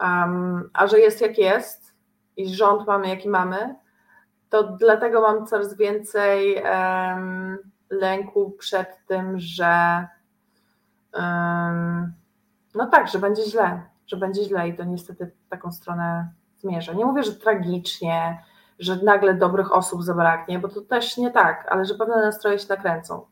Um, 0.00 0.70
a 0.72 0.86
że 0.86 1.00
jest 1.00 1.20
jak 1.20 1.38
jest 1.38 1.94
i 2.36 2.54
rząd 2.54 2.86
mamy 2.86 3.08
jaki 3.08 3.28
mamy, 3.28 3.74
to 4.50 4.62
dlatego 4.62 5.20
mam 5.20 5.46
coraz 5.46 5.76
więcej 5.76 6.62
um, 6.64 7.58
lęku 7.90 8.50
przed 8.50 9.06
tym, 9.06 9.38
że 9.38 10.06
no 12.74 12.86
tak, 12.86 13.08
że 13.08 13.18
będzie 13.18 13.42
źle, 13.44 13.82
że 14.06 14.16
będzie 14.16 14.44
źle 14.44 14.68
i 14.68 14.76
to 14.76 14.84
niestety 14.84 15.26
w 15.26 15.48
taką 15.48 15.72
stronę 15.72 16.28
zmierza. 16.56 16.92
Nie 16.92 17.04
mówię, 17.04 17.22
że 17.22 17.32
tragicznie, 17.32 18.42
że 18.78 18.96
nagle 18.96 19.34
dobrych 19.34 19.72
osób 19.72 20.02
zabraknie, 20.02 20.58
bo 20.58 20.68
to 20.68 20.80
też 20.80 21.16
nie 21.16 21.30
tak, 21.30 21.66
ale 21.70 21.84
że 21.84 21.94
pewne 21.94 22.16
nastroje 22.16 22.58
się 22.58 22.66
nakręcą. 22.68 23.26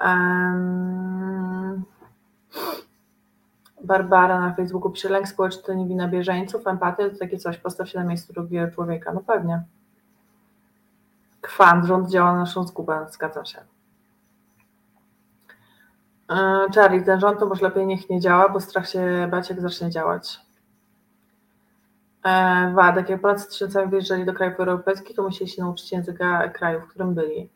Um, 0.00 1.84
Barbara 3.84 4.40
na 4.40 4.54
Facebooku 4.54 4.90
pisze, 4.90 5.08
lęk 5.08 5.28
społeczny 5.28 5.62
to 5.62 5.74
nie 5.74 5.86
wina 5.86 6.08
bieżeńców, 6.08 6.66
empatia 6.66 7.10
to 7.10 7.16
takie 7.16 7.38
coś, 7.38 7.58
postaw 7.58 7.88
się 7.88 7.98
na 7.98 8.04
miejscu 8.04 8.32
drugiego 8.32 8.72
człowieka. 8.72 9.12
No 9.12 9.20
pewnie. 9.20 9.62
Kwant, 11.40 11.86
rząd 11.86 12.10
działa 12.10 12.32
na 12.32 12.38
naszą 12.38 12.64
zgubę, 12.64 13.06
zgadzam 13.10 13.46
się. 13.46 13.58
E, 16.30 16.66
Charlie, 16.74 17.02
ten 17.02 17.20
rząd 17.20 17.40
to 17.40 17.46
może 17.46 17.62
lepiej 17.62 17.86
niech 17.86 18.10
nie 18.10 18.20
działa, 18.20 18.48
bo 18.48 18.60
strach 18.60 18.88
się 18.88 19.28
bać, 19.30 19.50
jak 19.50 19.60
zacznie 19.60 19.90
działać. 19.90 20.40
E, 22.24 22.72
Wadek, 22.74 23.08
jak 23.08 23.20
Polacy 23.20 23.48
tysiącami 23.48 23.90
wyjeżdżali 23.90 24.24
do 24.24 24.34
krajów 24.34 24.60
europejskich, 24.60 25.16
to 25.16 25.22
musieli 25.22 25.50
się 25.50 25.62
nauczyć 25.62 25.92
języka 25.92 26.48
kraju, 26.48 26.80
w 26.80 26.86
którym 26.86 27.14
byli. 27.14 27.50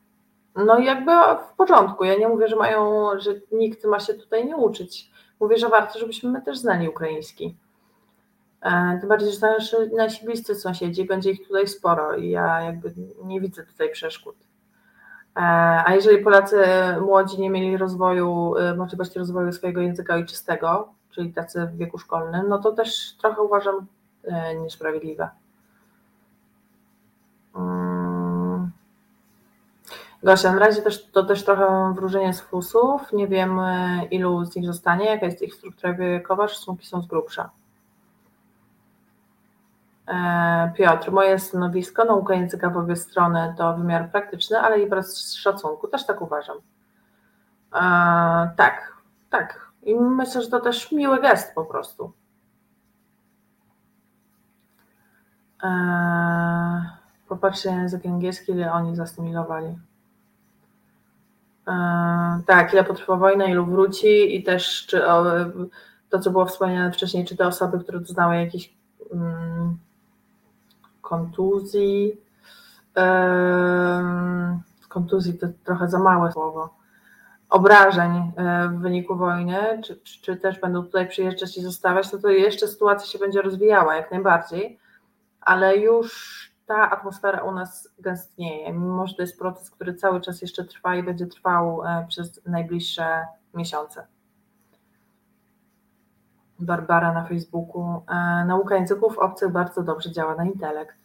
No 0.57 0.79
i 0.79 0.85
jakby 0.85 1.13
w 1.53 1.57
porządku. 1.57 2.05
Ja 2.05 2.19
nie 2.19 2.29
mówię, 2.29 2.49
że 2.49 2.57
mają, 2.57 3.11
że 3.19 3.31
nikt 3.53 3.85
ma 3.85 4.01
się 4.01 4.15
tutaj 4.15 4.47
nie 4.47 4.57
uczyć. 4.57 5.11
Mówię, 5.41 5.59
że 5.59 5.69
warto, 5.69 5.99
żebyśmy 5.99 6.31
my 6.31 6.43
też 6.43 6.59
znali 6.59 6.89
ukraiński. 6.89 7.57
E, 8.65 8.99
tym 9.01 9.09
bardziej, 9.09 9.33
że 9.33 9.41
nasi, 9.41 9.77
nasi 9.97 10.25
bliscy 10.25 10.55
sąsiedzi, 10.55 11.05
będzie 11.05 11.31
ich 11.31 11.47
tutaj 11.47 11.69
sporo 11.69 12.17
i 12.17 12.31
ja 12.31 12.61
jakby 12.61 12.95
nie 13.25 13.41
widzę 13.41 13.67
tutaj 13.67 13.91
przeszkód. 13.91 14.37
E, 15.37 15.41
a 15.87 15.95
jeżeli 15.95 16.25
Polacy 16.25 16.57
młodzi 17.01 17.41
nie 17.41 17.51
mieli 17.51 17.77
rozwoju, 17.77 18.57
e, 18.57 18.75
możliwości 18.75 19.19
rozwoju 19.19 19.53
swojego 19.53 19.81
języka 19.81 20.15
ojczystego, 20.15 20.89
czyli 21.11 21.33
tacy 21.33 21.67
w 21.67 21.77
wieku 21.77 21.99
szkolnym, 21.99 22.49
no 22.49 22.59
to 22.59 22.73
też 22.73 23.17
trochę 23.17 23.43
uważam 23.43 23.87
niesprawiedliwe. 24.63 25.29
Mm. 27.57 28.71
Gosia, 30.23 30.53
na 30.53 30.59
razie 30.59 30.83
też, 30.83 31.07
to 31.07 31.25
też 31.25 31.45
trochę 31.45 31.95
wróżenie 31.95 32.35
z 32.35 32.41
fusów. 32.41 33.13
Nie 33.13 33.29
wiem, 33.29 33.61
ilu 34.11 34.45
z 34.45 34.57
nich 34.57 34.67
zostanie, 34.67 35.07
jaka 35.07 35.27
jest 35.27 35.43
ich 35.43 35.55
struktura 35.55 35.95
wiekowa, 35.95 36.49
szacunki 36.49 36.87
są 36.87 37.03
z 37.03 37.07
grubsza. 37.07 37.51
E, 40.09 40.73
Piotr, 40.77 41.13
moje 41.13 41.39
stanowisko, 41.39 42.05
nauka 42.05 42.35
języka 42.35 42.71
w 42.71 42.77
obie 42.77 42.97
strony 42.97 43.55
to 43.59 43.77
wymiar 43.77 44.11
praktyczny, 44.11 44.59
ale 44.59 44.81
i 44.81 44.89
wraz 44.89 45.17
z 45.17 45.35
szacunku, 45.35 45.89
też 45.89 46.07
tak 46.07 46.23
uważam. 46.23 46.57
E, 47.75 47.81
tak, 48.57 48.93
tak. 49.31 49.71
I 49.83 49.95
myślę, 49.95 50.43
że 50.43 50.49
to 50.49 50.61
też 50.61 50.93
miły 50.93 51.21
gest 51.21 51.55
po 51.55 51.65
prostu. 51.65 52.13
E, 55.63 55.71
popatrzcie 57.29 57.71
na 57.71 57.83
język 57.83 58.07
angielski, 58.07 58.53
ile 58.53 58.73
oni 58.73 58.97
zasymilowali. 58.97 59.79
Tak, 62.47 62.73
ile 62.73 62.85
potrwa 62.85 63.17
wojna, 63.17 63.45
ilu 63.45 63.67
wróci 63.67 64.37
i 64.37 64.43
też 64.43 64.87
czy 64.87 65.03
to, 66.11 66.19
co 66.19 66.31
było 66.31 66.47
wspomniane 66.47 66.93
wcześniej, 66.93 67.25
czy 67.25 67.37
te 67.37 67.47
osoby, 67.47 67.79
które 67.81 68.01
doznały 68.01 68.37
jakichś 68.37 68.75
mm, 69.13 69.54
kontuzji. 71.05 72.21
Kontuzji 74.89 75.39
to 75.39 75.47
trochę 75.65 75.89
za 75.89 75.99
małe 75.99 76.33
słowo. 76.33 76.75
Obrażeń 77.51 78.33
e, 78.37 78.69
w 78.69 78.81
wyniku 78.81 79.17
wojny, 79.17 79.83
czy, 79.85 79.97
czy, 79.97 80.21
czy 80.21 80.37
też 80.37 80.61
będą 80.61 80.83
tutaj 80.83 81.09
przyjeżdżać 81.09 81.57
i 81.57 81.63
zostawiać, 81.63 82.13
no 82.13 82.19
to 82.19 82.29
jeszcze 82.29 82.69
sytuacja 82.69 83.07
się 83.07 83.19
będzie 83.19 83.43
rozwijała 83.43 83.97
jak 83.97 84.11
najbardziej, 84.11 84.79
ale 85.41 85.77
już 85.77 86.51
ta 86.67 86.91
atmosfera 86.91 87.43
u 87.43 87.53
nas 87.53 87.89
gęstnieje, 87.99 88.73
mimo 88.73 89.07
że 89.07 89.15
to 89.15 89.23
jest 89.23 89.39
proces, 89.39 89.71
który 89.71 89.95
cały 89.95 90.21
czas 90.21 90.43
jeszcze 90.43 90.65
trwa 90.65 90.97
i 90.97 91.03
będzie 91.03 91.27
trwał 91.27 91.83
e, 91.83 92.07
przez 92.09 92.41
najbliższe 92.47 93.27
miesiące. 93.55 94.07
Barbara 96.59 97.13
na 97.13 97.25
Facebooku. 97.25 98.03
E, 98.09 98.45
nauka 98.45 98.77
języków 98.77 99.19
obcych 99.19 99.53
bardzo 99.53 99.83
dobrze 99.83 100.13
działa 100.13 100.35
na 100.35 100.45
intelekt. 100.45 100.97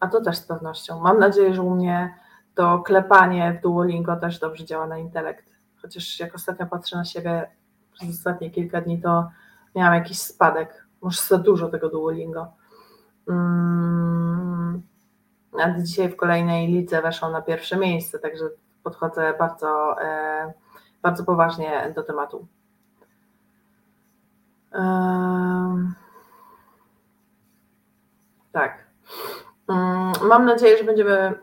A 0.00 0.08
to 0.08 0.20
też 0.20 0.36
z 0.36 0.46
pewnością. 0.46 1.00
Mam 1.00 1.18
nadzieję, 1.18 1.54
że 1.54 1.62
u 1.62 1.74
mnie 1.74 2.14
to 2.54 2.78
klepanie 2.78 3.58
w 3.58 3.62
Duolingo 3.62 4.16
też 4.16 4.38
dobrze 4.38 4.64
działa 4.64 4.86
na 4.86 4.98
intelekt. 4.98 5.46
Chociaż 5.82 6.20
jak 6.20 6.34
ostatnio 6.34 6.66
patrzę 6.66 6.96
na 6.96 7.04
siebie 7.04 7.50
przez 7.92 8.10
ostatnie 8.10 8.50
kilka 8.50 8.80
dni, 8.80 9.00
to 9.00 9.30
miałam 9.74 9.94
jakiś 9.94 10.18
spadek. 10.18 10.86
Może 11.02 11.22
za 11.22 11.38
dużo 11.38 11.68
tego 11.68 11.88
Duolingo. 11.88 12.52
Mm, 13.28 14.82
a 15.60 15.80
dzisiaj 15.80 16.08
w 16.08 16.16
kolejnej 16.16 16.68
lidze 16.68 17.02
weszło 17.02 17.30
na 17.30 17.42
pierwsze 17.42 17.76
miejsce, 17.76 18.18
także 18.18 18.44
podchodzę 18.82 19.34
bardzo, 19.38 20.02
e, 20.02 20.52
bardzo 21.02 21.24
poważnie 21.24 21.92
do 21.96 22.02
tematu. 22.02 22.46
Tak. 28.52 28.86
Mm, 29.68 30.12
mam 30.28 30.44
nadzieję, 30.44 30.78
że 30.78 30.84
będziemy. 30.84 31.34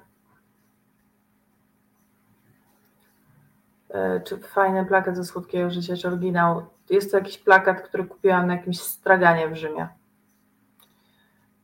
E, 3.90 4.22
czy 4.22 4.38
fajny 4.38 4.86
plakat 4.86 5.16
ze 5.16 5.24
słodkiego 5.24 5.70
życia, 5.70 5.98
czy 5.98 6.08
oryginał? 6.08 6.66
Jest 6.90 7.12
to 7.12 7.18
jakiś 7.18 7.38
plakat, 7.38 7.82
który 7.82 8.06
kupiłam 8.06 8.48
na 8.48 8.56
jakimś 8.56 8.80
straganie 8.80 9.50
w 9.50 9.56
Rzymie. 9.56 9.88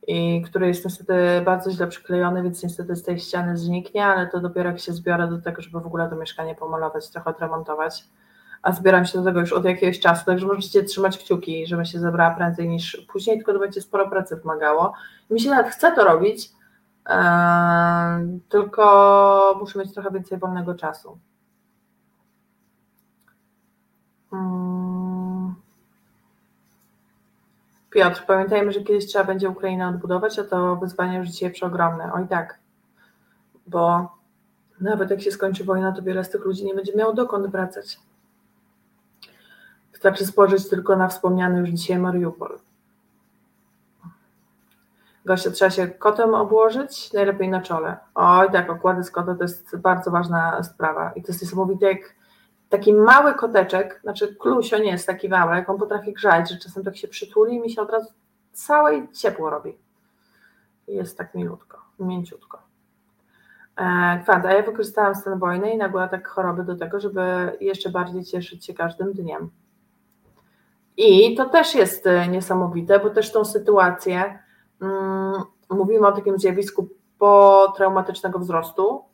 I 0.06 0.42
który 0.42 0.66
jest 0.66 0.84
niestety 0.84 1.14
bardzo 1.44 1.70
źle 1.70 1.86
przyklejony, 1.86 2.42
więc 2.42 2.62
niestety 2.62 2.96
z 2.96 3.02
tej 3.02 3.18
ściany 3.20 3.56
zniknie, 3.56 4.06
ale 4.06 4.26
to 4.26 4.40
dopiero 4.40 4.70
jak 4.70 4.78
się 4.78 4.92
zbiorę 4.92 5.28
do 5.28 5.38
tego, 5.38 5.62
żeby 5.62 5.80
w 5.80 5.86
ogóle 5.86 6.10
to 6.10 6.16
mieszkanie 6.16 6.54
pomalować, 6.54 7.10
trochę 7.10 7.30
odremontować 7.30 8.04
a 8.66 8.72
zbieram 8.72 9.06
się 9.06 9.18
do 9.18 9.24
tego 9.24 9.40
już 9.40 9.52
od 9.52 9.64
jakiegoś 9.64 10.00
czasu, 10.00 10.24
także 10.24 10.46
możecie 10.46 10.82
trzymać 10.82 11.18
kciuki, 11.18 11.66
żebym 11.66 11.84
się 11.84 11.98
zebrała 11.98 12.34
prędzej 12.34 12.68
niż 12.68 13.06
później, 13.12 13.36
tylko 13.36 13.52
to 13.52 13.58
będzie 13.58 13.80
sporo 13.80 14.10
pracy 14.10 14.36
wymagało. 14.36 14.92
Mi 15.30 15.40
się 15.40 15.50
nawet 15.50 15.72
chce 15.72 15.92
to 15.92 16.04
robić, 16.04 16.50
yy, 17.08 17.14
tylko 18.48 19.56
muszę 19.60 19.78
mieć 19.78 19.94
trochę 19.94 20.10
więcej 20.10 20.38
wolnego 20.38 20.74
czasu. 20.74 21.18
Yy. 24.32 24.38
Piotr, 27.90 28.24
pamiętajmy, 28.26 28.72
że 28.72 28.80
kiedyś 28.80 29.06
trzeba 29.06 29.24
będzie 29.24 29.48
Ukrainę 29.48 29.88
odbudować, 29.88 30.38
a 30.38 30.44
to 30.44 30.76
wyzwanie 30.76 31.18
już 31.18 31.28
dzisiaj 31.28 31.50
przeogromne. 31.50 32.12
Oj 32.12 32.28
tak, 32.28 32.58
bo 33.66 34.12
nawet 34.80 35.10
jak 35.10 35.22
się 35.22 35.30
skończy 35.30 35.64
wojna, 35.64 35.92
to 35.92 36.02
wiele 36.02 36.24
z 36.24 36.30
tych 36.30 36.44
ludzi 36.44 36.64
nie 36.64 36.74
będzie 36.74 36.96
miało 36.96 37.12
dokąd 37.12 37.46
wracać. 37.46 38.05
Wystarczy 39.96 40.26
spojrzeć 40.26 40.68
tylko 40.68 40.96
na 40.96 41.08
wspomniany 41.08 41.60
już 41.60 41.68
dzisiaj 41.68 41.98
Mariupol. 41.98 42.58
Gosia, 45.24 45.50
trzeba 45.50 45.70
się 45.70 45.88
kotem 45.88 46.34
obłożyć, 46.34 47.12
najlepiej 47.12 47.48
na 47.48 47.62
czole. 47.62 47.96
Oj, 48.14 48.52
tak, 48.52 48.70
okłady 48.70 49.04
z 49.04 49.10
kota 49.10 49.34
to 49.34 49.42
jest 49.42 49.76
bardzo 49.76 50.10
ważna 50.10 50.62
sprawa. 50.62 51.12
I 51.16 51.22
to 51.22 51.28
jest 51.28 51.42
niesamowite, 51.42 51.86
jak 51.86 52.14
taki 52.68 52.92
mały 52.92 53.34
koteczek, 53.34 54.00
znaczy 54.02 54.36
klusio 54.36 54.78
nie 54.78 54.90
jest 54.90 55.06
taki 55.06 55.28
mały, 55.28 55.54
jak 55.54 55.70
on 55.70 55.78
potrafi 55.78 56.12
grzać, 56.12 56.50
że 56.50 56.56
czasem 56.56 56.84
tak 56.84 56.96
się 56.96 57.08
przytuli 57.08 57.54
i 57.54 57.60
mi 57.60 57.70
się 57.70 57.82
od 57.82 57.90
razu 57.90 58.12
całe 58.52 59.08
ciepło 59.08 59.50
robi. 59.50 59.78
Jest 60.88 61.18
tak 61.18 61.34
milutko, 61.34 61.82
mięciutko. 61.98 62.62
E, 63.76 64.20
Kwant, 64.22 64.46
a 64.46 64.52
ja 64.52 64.62
wykorzystałam 64.62 65.14
stan 65.14 65.38
wojny 65.38 65.72
i 65.72 65.76
nagłe 65.76 66.08
tak 66.08 66.28
choroby 66.28 66.64
do 66.64 66.76
tego, 66.76 67.00
żeby 67.00 67.52
jeszcze 67.60 67.90
bardziej 67.90 68.24
cieszyć 68.24 68.66
się 68.66 68.74
każdym 68.74 69.12
dniem. 69.12 69.50
I 70.96 71.34
to 71.34 71.44
też 71.44 71.74
jest 71.74 72.06
e, 72.06 72.28
niesamowite, 72.28 72.98
bo 72.98 73.10
też 73.10 73.32
tą 73.32 73.44
sytuację, 73.44 74.38
mm, 74.82 75.42
mówimy 75.70 76.06
o 76.06 76.12
takim 76.12 76.38
zjawisku 76.38 76.88
potraumatycznego 77.18 78.38
wzrostu, 78.38 79.04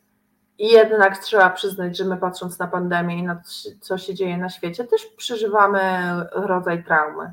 i 0.58 0.68
jednak 0.68 1.18
trzeba 1.18 1.50
przyznać, 1.50 1.96
że 1.96 2.04
my 2.04 2.16
patrząc 2.16 2.58
na 2.58 2.66
pandemię 2.66 3.18
i 3.18 3.22
na 3.22 3.34
to, 3.34 3.42
co 3.80 3.98
się 3.98 4.14
dzieje 4.14 4.38
na 4.38 4.48
świecie, 4.48 4.84
też 4.84 5.06
przeżywamy 5.06 5.80
rodzaj 6.32 6.84
traumy. 6.84 7.32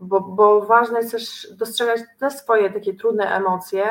Bo, 0.00 0.20
bo 0.20 0.60
ważne 0.60 0.98
jest 0.98 1.12
też 1.12 1.48
dostrzegać 1.52 2.00
te 2.18 2.30
swoje 2.30 2.70
takie 2.70 2.94
trudne 2.94 3.36
emocje, 3.36 3.84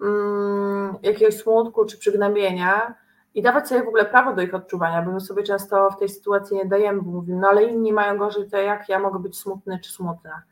mm, 0.00 0.96
jakiegoś 1.02 1.36
smutku 1.36 1.84
czy 1.84 1.98
przygnębienia, 1.98 2.94
i 3.36 3.42
dawać 3.42 3.68
sobie 3.68 3.82
w 3.84 3.88
ogóle 3.88 4.04
prawo 4.04 4.34
do 4.34 4.42
ich 4.42 4.54
odczuwania, 4.54 5.02
bo 5.02 5.12
my 5.12 5.20
sobie 5.20 5.42
często 5.42 5.90
w 5.90 5.98
tej 5.98 6.08
sytuacji 6.08 6.56
nie 6.56 6.66
dajemy, 6.66 7.02
bo 7.02 7.10
mówimy, 7.10 7.40
no 7.40 7.48
ale 7.48 7.64
inni 7.64 7.92
mają 7.92 8.18
gorzej, 8.18 8.50
to 8.50 8.56
jak 8.56 8.88
ja 8.88 8.98
mogę 8.98 9.18
być 9.18 9.38
smutny 9.38 9.80
czy 9.84 9.92
smutna. 9.92 10.42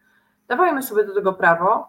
Dawajmy 0.48 0.82
sobie 0.82 1.04
do 1.04 1.14
tego 1.14 1.32
prawo 1.32 1.88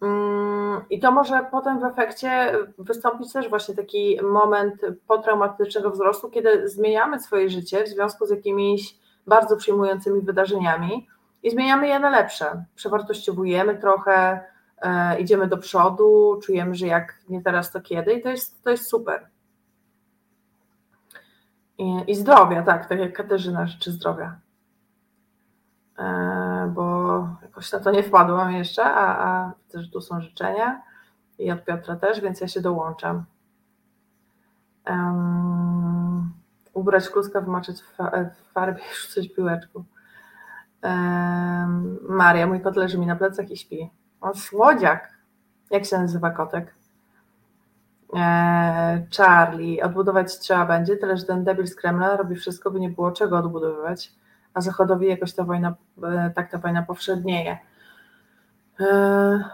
mm, 0.00 0.80
i 0.90 1.00
to 1.00 1.12
może 1.12 1.46
potem 1.50 1.80
w 1.80 1.84
efekcie 1.84 2.52
wystąpić 2.78 3.32
też 3.32 3.48
właśnie 3.48 3.74
taki 3.74 4.20
moment 4.22 4.80
potraumatycznego 5.06 5.90
wzrostu, 5.90 6.30
kiedy 6.30 6.68
zmieniamy 6.68 7.20
swoje 7.20 7.50
życie 7.50 7.84
w 7.84 7.88
związku 7.88 8.26
z 8.26 8.30
jakimiś 8.30 8.98
bardzo 9.26 9.56
przyjmującymi 9.56 10.20
wydarzeniami 10.20 11.08
i 11.42 11.50
zmieniamy 11.50 11.88
je 11.88 11.98
na 11.98 12.10
lepsze. 12.10 12.64
Przewartościowujemy 12.74 13.78
trochę, 13.78 14.40
e, 14.82 15.20
idziemy 15.20 15.46
do 15.46 15.56
przodu, 15.56 16.40
czujemy, 16.42 16.74
że 16.74 16.86
jak 16.86 17.14
nie 17.28 17.42
teraz, 17.42 17.72
to 17.72 17.80
kiedy 17.80 18.12
i 18.12 18.22
to 18.22 18.28
jest, 18.28 18.64
to 18.64 18.70
jest 18.70 18.86
super. 18.86 19.30
I, 21.80 22.10
i 22.10 22.14
zdrowia, 22.14 22.62
tak, 22.62 22.86
tak 22.86 22.98
jak 22.98 23.12
Katarzyna 23.12 23.66
życzy 23.66 23.92
zdrowia. 23.92 24.38
E, 25.98 26.72
bo 26.74 27.28
jakoś 27.42 27.72
na 27.72 27.80
to 27.80 27.90
nie 27.90 28.02
wpadłam 28.02 28.52
jeszcze, 28.52 28.84
a, 28.84 29.26
a 29.26 29.52
że 29.74 29.88
tu 29.88 30.00
są 30.00 30.20
życzenia 30.20 30.82
i 31.38 31.50
od 31.50 31.64
Piotra 31.64 31.96
też, 31.96 32.20
więc 32.20 32.40
ja 32.40 32.48
się 32.48 32.60
dołączam. 32.60 33.24
Um, 34.86 36.32
ubrać 36.72 37.08
kluska, 37.08 37.40
wmaczyć 37.40 37.82
w, 37.82 37.96
w 38.34 38.52
farbie 38.52 38.82
i 38.82 38.96
rzucać 39.02 39.28
piłeczką. 39.28 39.84
Um, 40.82 41.98
Maria, 42.08 42.46
mój 42.46 42.60
kot 42.60 42.76
leży 42.76 42.98
mi 42.98 43.06
na 43.06 43.16
plecach 43.16 43.50
i 43.50 43.56
śpi. 43.56 43.90
On 44.20 44.34
słodziak. 44.34 45.10
Jak 45.70 45.84
się 45.84 45.98
nazywa 45.98 46.30
kotek? 46.30 46.79
E, 48.16 49.06
Charlie, 49.16 49.82
odbudować 49.82 50.38
trzeba 50.38 50.66
będzie, 50.66 50.96
tyle 50.96 51.16
że 51.16 51.24
ten 51.24 51.44
debil 51.44 51.66
z 51.66 51.74
Kremla 51.74 52.16
robi 52.16 52.36
wszystko, 52.36 52.70
by 52.70 52.80
nie 52.80 52.90
było 52.90 53.12
czego 53.12 53.38
odbudowywać, 53.38 54.12
a 54.54 54.60
Zachodowi 54.60 55.08
jakoś 55.08 55.32
ta 55.32 55.44
wojna, 55.44 55.74
e, 56.02 56.32
tak 56.34 56.50
ta 56.50 56.58
wojna 56.58 56.82
powszednieje. 56.82 57.58
E, 58.80 59.44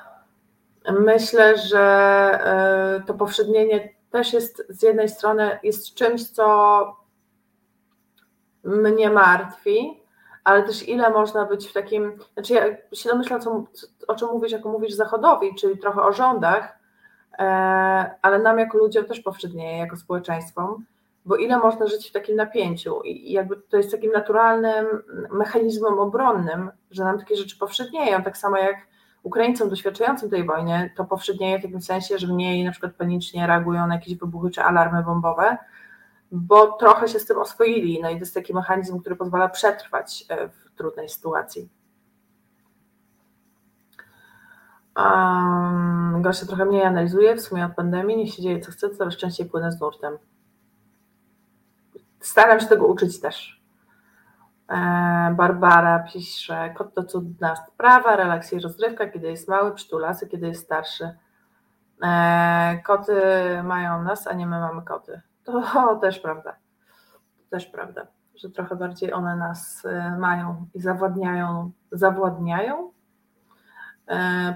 myślę, 1.00 1.58
że 1.58 3.02
to 3.06 3.14
powszednienie 3.14 3.88
też 4.10 4.32
jest 4.32 4.66
z 4.68 4.82
jednej 4.82 5.08
strony 5.08 5.58
jest 5.62 5.94
czymś, 5.94 6.30
co 6.30 6.96
mnie 8.64 9.10
martwi, 9.10 10.00
ale 10.44 10.62
też 10.62 10.88
ile 10.88 11.10
można 11.10 11.44
być 11.44 11.68
w 11.68 11.72
takim, 11.72 12.18
znaczy 12.34 12.54
ja 12.54 12.62
się 12.92 13.08
domyślam, 13.08 13.40
co, 13.40 13.64
o 14.08 14.14
czym 14.14 14.28
mówisz, 14.28 14.52
jako 14.52 14.68
mówisz 14.68 14.92
Zachodowi, 14.92 15.54
czyli 15.54 15.78
trochę 15.78 16.02
o 16.02 16.12
rządach, 16.12 16.75
ale 18.22 18.38
nam 18.38 18.58
jako 18.58 18.78
ludziom 18.78 19.04
też 19.04 19.20
powszednieje, 19.20 19.78
jako 19.78 19.96
społeczeństwom, 19.96 20.84
bo 21.24 21.36
ile 21.36 21.58
można 21.58 21.86
żyć 21.86 22.08
w 22.08 22.12
takim 22.12 22.36
napięciu? 22.36 23.02
I 23.02 23.32
jakby 23.32 23.56
to 23.56 23.76
jest 23.76 23.90
takim 23.90 24.12
naturalnym 24.12 24.86
mechanizmem 25.30 25.98
obronnym, 25.98 26.70
że 26.90 27.04
nam 27.04 27.18
takie 27.18 27.36
rzeczy 27.36 27.58
powszednieją, 27.58 28.22
tak 28.22 28.36
samo 28.36 28.56
jak 28.56 28.76
Ukraińcom 29.22 29.68
doświadczającym 29.68 30.30
tej 30.30 30.44
wojny, 30.44 30.90
to 30.96 31.04
powszednieje 31.04 31.58
w 31.58 31.62
takim 31.62 31.82
sensie, 31.82 32.18
że 32.18 32.26
mniej 32.26 32.64
na 32.64 32.70
przykład 32.70 32.92
panicznie 32.92 33.46
reagują 33.46 33.86
na 33.86 33.94
jakieś 33.94 34.14
wybuchy 34.16 34.50
czy 34.50 34.62
alarmy 34.62 35.02
bombowe, 35.02 35.56
bo 36.32 36.72
trochę 36.72 37.08
się 37.08 37.18
z 37.18 37.26
tym 37.26 37.38
oswoili, 37.38 38.00
no 38.02 38.10
i 38.10 38.12
to 38.12 38.20
jest 38.20 38.34
taki 38.34 38.54
mechanizm, 38.54 39.00
który 39.00 39.16
pozwala 39.16 39.48
przetrwać 39.48 40.24
e, 40.28 40.48
w 40.48 40.70
trudnej 40.76 41.08
sytuacji. 41.08 41.68
Um, 44.97 46.23
Gosia 46.23 46.47
trochę 46.47 46.64
mniej 46.64 46.82
analizuje, 46.82 47.36
w 47.36 47.40
sumie 47.40 47.66
od 47.66 47.74
pandemii, 47.74 48.16
nie 48.16 48.27
się 48.27 48.43
dzieje 48.43 48.60
co 48.60 48.73
chce, 48.73 48.90
coraz 48.90 49.16
częściej 49.16 49.47
płynę 49.47 49.73
z 49.73 49.81
nurtem. 49.81 50.18
Staram 52.20 52.60
się 52.60 52.66
tego 52.66 52.86
uczyć 52.86 53.20
też. 53.20 53.62
E, 54.68 55.35
Barbara 55.36 55.98
pisze, 55.98 56.74
kot 56.77 56.94
to 56.94 57.05
cudna 57.05 57.56
sprawa, 57.56 58.16
relaks 58.16 58.52
i 58.52 58.60
rozrywka, 58.60 59.06
kiedy 59.09 59.31
jest 59.31 59.48
mały, 59.48 59.74
przytulasy, 59.74 60.27
kiedy 60.27 60.47
jest 60.47 60.64
starszy. 60.64 61.16
E, 62.02 62.78
koty 62.85 63.23
mają 63.64 64.02
nas, 64.02 64.27
a 64.27 64.32
nie 64.32 64.47
my 64.47 64.60
mamy 64.60 64.82
koty. 64.82 65.20
To 65.44 65.97
też 66.02 66.18
prawda. 66.18 66.56
To 67.39 67.51
też 67.51 67.66
prawda, 67.66 68.06
że 68.35 68.51
trochę 68.51 68.77
bardziej 68.77 69.12
one 69.12 69.36
nas 69.36 69.85
e, 69.85 70.16
mają 70.18 70.66
i 70.74 70.81
zawładniają, 70.81 71.70
zawładniają 71.93 72.95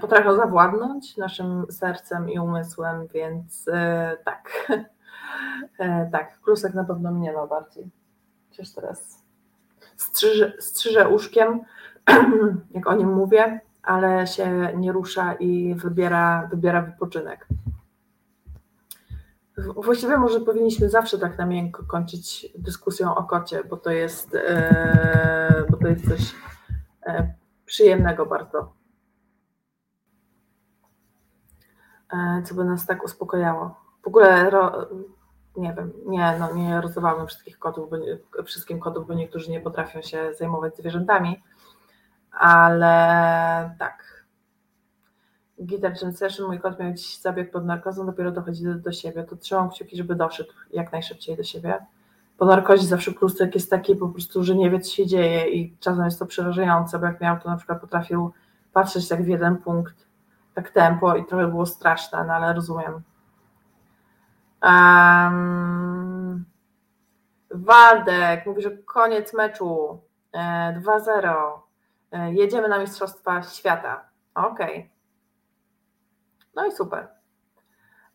potrafią 0.01 0.35
zawładnąć 0.35 1.17
naszym 1.17 1.65
sercem 1.69 2.29
i 2.29 2.39
umysłem, 2.39 3.07
więc 3.07 3.67
e, 3.67 4.17
tak, 4.25 4.71
e, 5.79 6.09
tak, 6.11 6.39
klusek 6.41 6.73
na 6.73 6.83
pewno 6.83 7.11
mnie 7.11 7.33
ma 7.33 7.47
bardziej. 7.47 7.89
Chociaż 8.49 8.69
teraz 8.71 9.23
strzyże, 9.97 10.53
strzyże 10.59 11.09
uszkiem, 11.09 11.59
jak 12.75 12.87
o 12.87 12.93
nim 12.93 13.13
mówię, 13.13 13.59
ale 13.83 14.27
się 14.27 14.73
nie 14.77 14.91
rusza 14.91 15.33
i 15.33 15.75
wybiera, 15.75 16.47
wybiera 16.51 16.81
wypoczynek. 16.81 17.47
Właściwie 19.75 20.17
może 20.17 20.39
powinniśmy 20.39 20.89
zawsze 20.89 21.17
tak 21.19 21.37
na 21.37 21.45
miękko 21.45 21.83
kończyć 21.83 22.47
dyskusją 22.57 23.15
o 23.15 23.23
kocie, 23.23 23.63
bo 23.63 23.77
to 23.77 23.91
jest, 23.91 24.35
e, 24.35 25.65
bo 25.69 25.77
to 25.77 25.87
jest 25.87 26.09
coś 26.09 26.35
e, 27.05 27.33
przyjemnego 27.65 28.25
bardzo. 28.25 28.73
E, 32.00 32.00
co 32.45 32.55
by 32.55 32.65
nas 32.65 32.85
tak 32.85 33.03
uspokojało. 33.03 33.75
W 34.03 34.07
ogóle 34.07 34.49
ro, 34.49 34.87
nie 35.57 35.73
wiem, 35.73 35.91
nie, 36.05 36.35
no 36.39 36.53
nie 36.53 36.81
rozrywamy 36.81 37.27
wszystkich 37.27 37.59
kotów, 37.59 37.89
bo 37.89 37.97
wszystkim 38.43 38.79
kotów, 38.79 39.07
bo 39.07 39.13
niektórzy 39.13 39.51
nie 39.51 39.61
potrafią 39.61 40.01
się 40.01 40.33
zajmować 40.33 40.77
zwierzętami, 40.77 41.43
ale 42.31 43.75
tak. 43.79 44.25
Guitar 45.59 45.93
Jam 46.01 46.13
Session, 46.13 46.47
mój 46.47 46.59
kot 46.59 46.79
miał 46.79 46.93
dziś 46.93 47.19
zabieg 47.19 47.51
pod 47.51 47.65
narkozą, 47.65 48.05
dopiero 48.05 48.31
dochodzi 48.31 48.63
do, 48.63 48.75
do 48.75 48.91
siebie, 48.91 49.23
to 49.23 49.35
trzymam 49.35 49.69
kciuki, 49.69 49.97
żeby 49.97 50.15
doszedł 50.15 50.53
jak 50.73 50.91
najszybciej 50.91 51.37
do 51.37 51.43
siebie. 51.43 51.85
Po 52.37 52.45
narkozie 52.45 52.87
zawsze 52.87 53.13
klusek 53.13 53.55
jest 53.55 53.69
taki 53.69 53.95
po 53.95 54.09
prostu, 54.09 54.43
że 54.43 54.55
nie 54.55 54.69
wie, 54.69 54.79
co 54.79 54.91
się 54.91 55.07
dzieje 55.07 55.49
i 55.49 55.77
czasem 55.79 56.05
jest 56.05 56.19
to 56.19 56.25
przerażające, 56.25 56.99
bo 56.99 57.05
jak 57.05 57.21
miał, 57.21 57.39
to 57.39 57.49
na 57.49 57.57
przykład 57.57 57.81
potrafił 57.81 58.31
patrzeć 58.73 59.07
tak 59.07 59.23
w 59.23 59.27
jeden 59.27 59.57
punkt, 59.57 60.10
tak 60.53 60.69
tempo 60.69 61.15
i 61.15 61.25
trochę 61.25 61.47
było 61.47 61.65
straszne, 61.65 62.23
no 62.23 62.33
ale 62.33 62.53
rozumiem. 62.53 63.01
Um, 64.63 66.45
Waldek 67.51 68.45
mówi, 68.45 68.61
że 68.61 68.77
koniec 68.77 69.33
meczu 69.33 70.01
2-0. 70.33 71.61
E, 72.11 72.17
e, 72.17 72.33
jedziemy 72.33 72.67
na 72.67 72.79
Mistrzostwa 72.79 73.43
Świata. 73.43 74.05
Okej. 74.35 74.79
Okay. 74.79 74.89
No 76.55 76.65
i 76.65 76.71
super. 76.71 77.07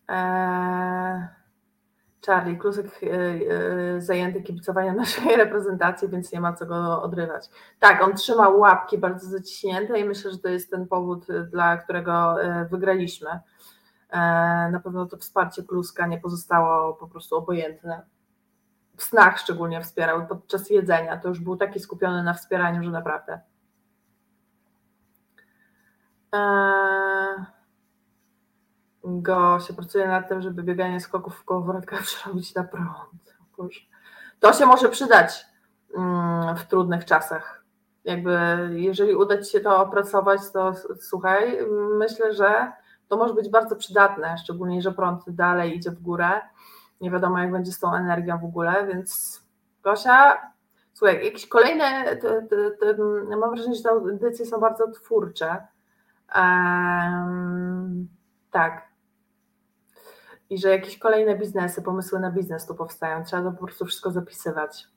Eee, 0.08 1.28
Charlie, 2.26 2.56
Klusek 2.56 2.86
e, 3.02 4.00
zajęty 4.00 4.42
kibicowaniem 4.42 4.96
naszej 5.04 5.36
reprezentacji, 5.36 6.08
więc 6.08 6.32
nie 6.32 6.40
ma 6.40 6.52
co 6.52 6.66
go 6.66 7.02
odrywać. 7.02 7.50
Tak, 7.80 8.02
on 8.02 8.14
trzymał 8.14 8.60
łapki 8.60 8.98
bardzo 8.98 9.26
zaciśnięte 9.26 10.00
i 10.00 10.04
myślę, 10.04 10.30
że 10.30 10.38
to 10.38 10.48
jest 10.48 10.70
ten 10.70 10.88
powód, 10.88 11.26
dla 11.50 11.76
którego 11.76 12.36
wygraliśmy. 12.70 13.40
Na 14.72 14.80
pewno 14.84 15.06
to 15.06 15.16
wsparcie 15.16 15.62
Kluska 15.62 16.06
nie 16.06 16.18
pozostało 16.18 16.94
po 16.94 17.08
prostu 17.08 17.36
obojętne. 17.36 18.02
W 18.96 19.02
snach 19.02 19.38
szczególnie 19.38 19.82
wspierał 19.82 20.26
podczas 20.26 20.70
jedzenia. 20.70 21.16
To 21.16 21.28
już 21.28 21.40
był 21.40 21.56
taki 21.56 21.80
skupiony 21.80 22.22
na 22.22 22.34
wspieraniu, 22.34 22.84
że 22.84 22.90
naprawdę. 22.90 23.40
Eee 26.32 27.55
go 29.06 29.60
się 29.60 29.74
pracuje 29.74 30.08
nad 30.08 30.28
tym, 30.28 30.42
żeby 30.42 30.62
bieganie 30.62 31.00
skoków 31.00 31.36
w 31.36 31.44
kołowrotkach 31.44 32.02
przerobić 32.06 32.54
na 32.54 32.64
prąd. 32.64 33.36
To 34.40 34.52
się 34.52 34.66
może 34.66 34.88
przydać 34.88 35.46
mm, 35.96 36.56
w 36.56 36.64
trudnych 36.64 37.04
czasach. 37.04 37.64
Jakby, 38.04 38.38
jeżeli 38.70 39.14
uda 39.14 39.42
Ci 39.42 39.50
się 39.50 39.60
to 39.60 39.80
opracować, 39.82 40.40
to 40.52 40.72
słuchaj, 41.00 41.58
myślę, 41.98 42.34
że 42.34 42.72
to 43.08 43.16
może 43.16 43.34
być 43.34 43.48
bardzo 43.48 43.76
przydatne, 43.76 44.38
szczególnie, 44.38 44.82
że 44.82 44.92
prąd 44.92 45.30
dalej 45.30 45.76
idzie 45.76 45.90
w 45.90 46.02
górę. 46.02 46.30
Nie 47.00 47.10
wiadomo, 47.10 47.38
jak 47.38 47.52
będzie 47.52 47.72
z 47.72 47.78
tą 47.78 47.94
energią 47.94 48.38
w 48.38 48.44
ogóle, 48.44 48.86
więc 48.86 49.40
Gosia, 49.82 50.52
słuchaj, 50.92 51.24
jakieś 51.24 51.48
kolejne, 51.48 52.16
te, 52.16 52.42
te, 52.42 52.70
te, 52.70 52.96
mam 53.36 53.50
wrażenie, 53.50 53.74
że 53.74 53.82
te 53.82 53.90
audycje 53.90 54.46
są 54.46 54.60
bardzo 54.60 54.90
twórcze. 54.90 55.66
Um, 56.36 58.08
tak, 58.50 58.85
i 60.50 60.58
że 60.58 60.68
jakieś 60.68 60.98
kolejne 60.98 61.38
biznesy, 61.38 61.82
pomysły 61.82 62.20
na 62.20 62.30
biznes 62.30 62.66
tu 62.66 62.74
powstają. 62.74 63.24
Trzeba 63.24 63.42
to 63.42 63.52
po 63.52 63.64
prostu 63.64 63.86
wszystko 63.86 64.10
zapisywać. 64.10 64.88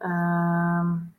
Um, 0.00 1.10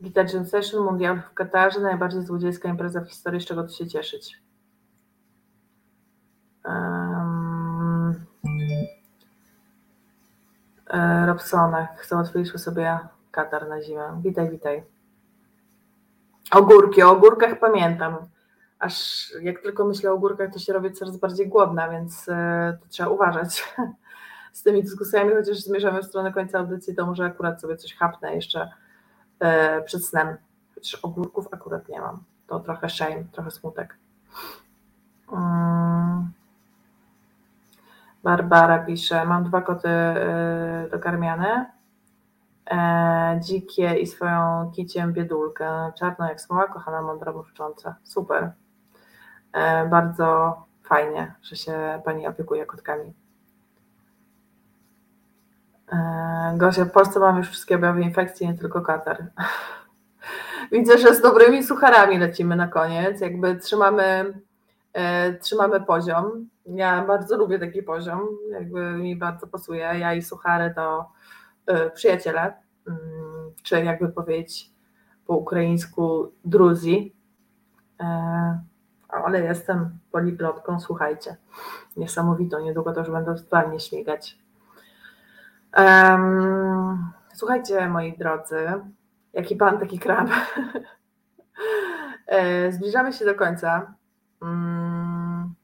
Guitar 0.00 0.46
Session, 0.46 0.84
Mundial 0.84 1.22
w 1.22 1.34
Katarze, 1.34 1.80
najbardziej 1.80 2.22
złodziejska 2.22 2.68
impreza 2.68 3.00
w 3.00 3.08
historii, 3.08 3.40
z 3.40 3.44
czego 3.44 3.64
tu 3.64 3.72
się 3.72 3.86
cieszyć. 3.86 4.42
Um, 6.64 8.24
Robsonek, 11.26 12.06
załatwiliśmy 12.08 12.58
sobie 12.58 12.98
Katar 13.30 13.68
na 13.68 13.82
zimę. 13.82 14.20
Witaj, 14.22 14.50
witaj. 14.50 14.82
Ogórki, 16.50 17.02
o 17.02 17.10
ogórkach 17.10 17.58
pamiętam 17.58 18.16
aż 18.84 19.32
jak 19.42 19.62
tylko 19.62 19.84
myślę 19.84 20.12
o 20.12 20.18
górkach, 20.18 20.52
to 20.52 20.58
się 20.58 20.72
robię 20.72 20.90
coraz 20.90 21.16
bardziej 21.16 21.48
głodna, 21.48 21.88
więc 21.88 22.28
e, 22.28 22.78
to 22.80 22.88
trzeba 22.88 23.08
uważać 23.08 23.74
z 24.52 24.62
tymi 24.62 24.82
dyskusjami, 24.82 25.32
chociaż 25.32 25.56
zmierzamy 25.56 26.02
w 26.02 26.06
stronę 26.06 26.32
końca 26.32 26.58
audycji, 26.58 26.94
to 26.94 27.06
może 27.06 27.24
akurat 27.24 27.60
sobie 27.60 27.76
coś 27.76 27.94
chapnę 27.94 28.34
jeszcze 28.34 28.70
e, 29.40 29.82
przed 29.82 30.06
snem. 30.06 30.36
Chociaż 30.74 30.94
ogórków 30.94 31.48
akurat 31.52 31.88
nie 31.88 32.00
mam. 32.00 32.22
To 32.46 32.60
trochę 32.60 32.88
shame, 32.88 33.24
trochę 33.32 33.50
smutek. 33.50 33.96
Mm. 35.32 36.32
Barbara 38.22 38.78
pisze, 38.78 39.24
mam 39.24 39.44
dwa 39.44 39.62
koty 39.62 39.88
e, 39.88 40.88
dokarmiane, 40.90 41.70
dzikie 43.40 43.94
i 43.94 44.06
swoją 44.06 44.70
kiciem 44.76 45.12
biedulkę, 45.12 45.92
czarną 45.98 46.28
jak 46.28 46.40
smoła, 46.40 46.68
kochana, 46.68 47.02
mądra, 47.02 47.32
mówcząca. 47.32 47.96
Super. 48.02 48.52
E, 49.54 49.86
bardzo 49.88 50.56
fajnie, 50.82 51.34
że 51.42 51.56
się 51.56 52.02
Pani 52.04 52.26
opiekuje 52.26 52.66
kotkami. 52.66 53.12
E, 55.92 56.54
Gosia, 56.56 56.84
w 56.84 56.90
Polsce 56.90 57.20
mamy 57.20 57.38
już 57.38 57.48
wszystkie 57.48 57.76
objawy 57.76 58.02
infekcji, 58.02 58.48
nie 58.48 58.54
tylko 58.54 58.80
katar. 58.80 59.26
Widzę, 60.72 60.98
że 60.98 61.14
z 61.14 61.22
dobrymi 61.22 61.62
sucharami 61.62 62.18
lecimy 62.18 62.56
na 62.56 62.68
koniec. 62.68 63.20
Jakby 63.20 63.56
trzymamy, 63.56 64.34
e, 64.92 65.32
trzymamy 65.34 65.80
poziom. 65.80 66.48
Ja 66.66 67.04
bardzo 67.04 67.36
lubię 67.36 67.58
taki 67.58 67.82
poziom, 67.82 68.20
jakby 68.50 68.92
mi 68.92 69.16
bardzo 69.16 69.46
pasuje. 69.46 69.78
Ja 69.98 70.14
i 70.14 70.22
suchary 70.22 70.74
to 70.74 71.12
przyjaciele, 71.94 72.54
mm, 72.86 73.52
czy 73.62 73.84
jakby 73.84 74.08
powiedzieć 74.08 74.70
po 75.26 75.36
ukraińsku 75.36 76.32
druzi 76.44 77.14
ale 79.26 79.40
jestem 79.40 79.98
poliglotką, 80.12 80.80
słuchajcie, 80.80 81.36
niesamowitą, 81.96 82.60
niedługo 82.60 82.92
to 82.92 83.00
już 83.00 83.10
będę 83.10 83.34
totalnie 83.34 83.80
śmigać. 83.80 84.38
Um, 85.76 87.12
słuchajcie, 87.34 87.88
moi 87.88 88.18
drodzy, 88.18 88.66
jaki 89.32 89.56
pan, 89.56 89.78
taki 89.78 89.98
krab. 89.98 90.28
E, 92.26 92.72
zbliżamy 92.72 93.12
się 93.12 93.24
do 93.24 93.34
końca. 93.34 93.94
Um, 94.42 95.54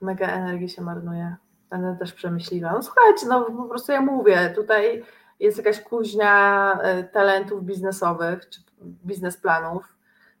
mega 0.00 0.26
energii 0.26 0.68
się 0.68 0.82
marnuje. 0.82 1.36
Będę 1.70 1.96
też 1.98 2.12
przemyśliwa. 2.12 2.72
No 2.72 2.82
słuchajcie, 2.82 3.26
no 3.28 3.44
po 3.44 3.64
prostu 3.64 3.92
ja 3.92 4.00
mówię, 4.00 4.52
tutaj 4.56 5.04
jest 5.40 5.58
jakaś 5.58 5.80
kuźnia 5.80 6.72
e, 6.82 7.04
talentów 7.04 7.64
biznesowych 7.64 8.48
czy 8.48 8.60
biznesplanów 8.82 9.93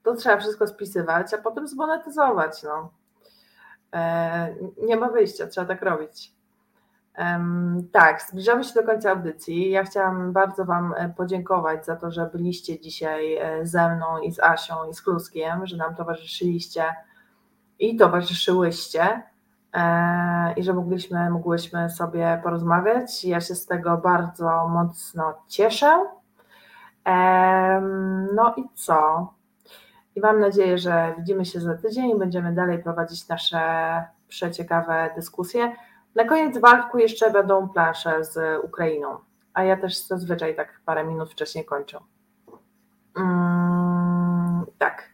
to 0.04 0.14
trzeba 0.14 0.36
wszystko 0.36 0.66
spisywać, 0.66 1.34
a 1.34 1.38
potem 1.38 1.68
zmonetyzować. 1.68 2.62
No. 2.62 2.90
E, 3.94 4.54
nie 4.82 4.96
ma 4.96 5.08
wyjścia, 5.08 5.46
trzeba 5.46 5.66
tak 5.66 5.82
robić. 5.82 6.34
Tak, 7.92 8.22
zbliżamy 8.22 8.64
się 8.64 8.74
do 8.74 8.82
końca 8.82 9.10
audycji. 9.10 9.70
Ja 9.70 9.84
chciałam 9.84 10.32
bardzo 10.32 10.64
Wam 10.64 10.94
e, 10.96 11.08
podziękować 11.08 11.86
za 11.86 11.96
to, 11.96 12.10
że 12.10 12.30
byliście 12.32 12.80
dzisiaj 12.80 13.36
e, 13.36 13.66
ze 13.66 13.96
mną 13.96 14.18
i 14.18 14.32
z 14.32 14.40
Asią 14.40 14.74
i 14.90 14.94
z 14.94 15.02
Kluskiem, 15.02 15.66
że 15.66 15.76
nam 15.76 15.94
towarzyszyliście 15.94 16.84
i 17.78 17.96
towarzyszyłyście 17.96 19.22
i 20.56 20.62
że 20.62 20.72
mogliśmy, 20.72 21.30
mogłyśmy 21.30 21.90
sobie 21.90 22.40
porozmawiać. 22.42 23.24
Ja 23.24 23.40
się 23.40 23.54
z 23.54 23.66
tego 23.66 23.96
bardzo 23.96 24.68
mocno 24.68 25.34
cieszę. 25.48 26.04
No 28.34 28.54
i 28.56 28.64
co? 28.74 29.28
I 30.16 30.20
mam 30.20 30.40
nadzieję, 30.40 30.78
że 30.78 31.14
widzimy 31.18 31.44
się 31.44 31.60
za 31.60 31.74
tydzień 31.74 32.10
i 32.10 32.18
będziemy 32.18 32.52
dalej 32.52 32.82
prowadzić 32.82 33.28
nasze 33.28 33.60
przeciekawe 34.28 35.10
dyskusje. 35.16 35.72
Na 36.14 36.24
koniec 36.24 36.58
walku 36.58 36.98
jeszcze 36.98 37.30
będą 37.30 37.68
plansze 37.68 38.24
z 38.24 38.64
Ukrainą, 38.64 39.18
a 39.54 39.64
ja 39.64 39.76
też 39.76 40.06
zazwyczaj 40.06 40.56
tak 40.56 40.80
parę 40.84 41.04
minut 41.04 41.30
wcześniej 41.30 41.64
kończę. 41.64 41.98
Mm, 43.16 44.66
tak. 44.78 45.10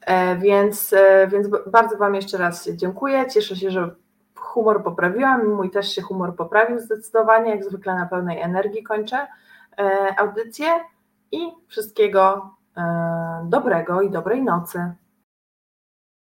E, 0.00 0.36
więc, 0.36 0.92
e, 0.92 1.26
więc 1.26 1.48
bardzo 1.66 1.96
Wam 1.96 2.14
jeszcze 2.14 2.38
raz 2.38 2.68
dziękuję. 2.68 3.26
Cieszę 3.30 3.56
się, 3.56 3.70
że 3.70 3.94
humor 4.34 4.82
poprawiłam. 4.84 5.54
Mój 5.54 5.70
też 5.70 5.94
się 5.94 6.02
humor 6.02 6.36
poprawił 6.36 6.78
zdecydowanie. 6.78 7.50
Jak 7.50 7.64
zwykle 7.64 7.94
na 7.94 8.06
pełnej 8.06 8.40
energii 8.40 8.82
kończę 8.82 9.26
e, 9.78 10.14
audycję 10.18 10.66
i 11.32 11.38
wszystkiego 11.66 12.50
dobrego 13.44 14.02
i 14.02 14.10
dobrej 14.10 14.42
nocy. 14.42 14.94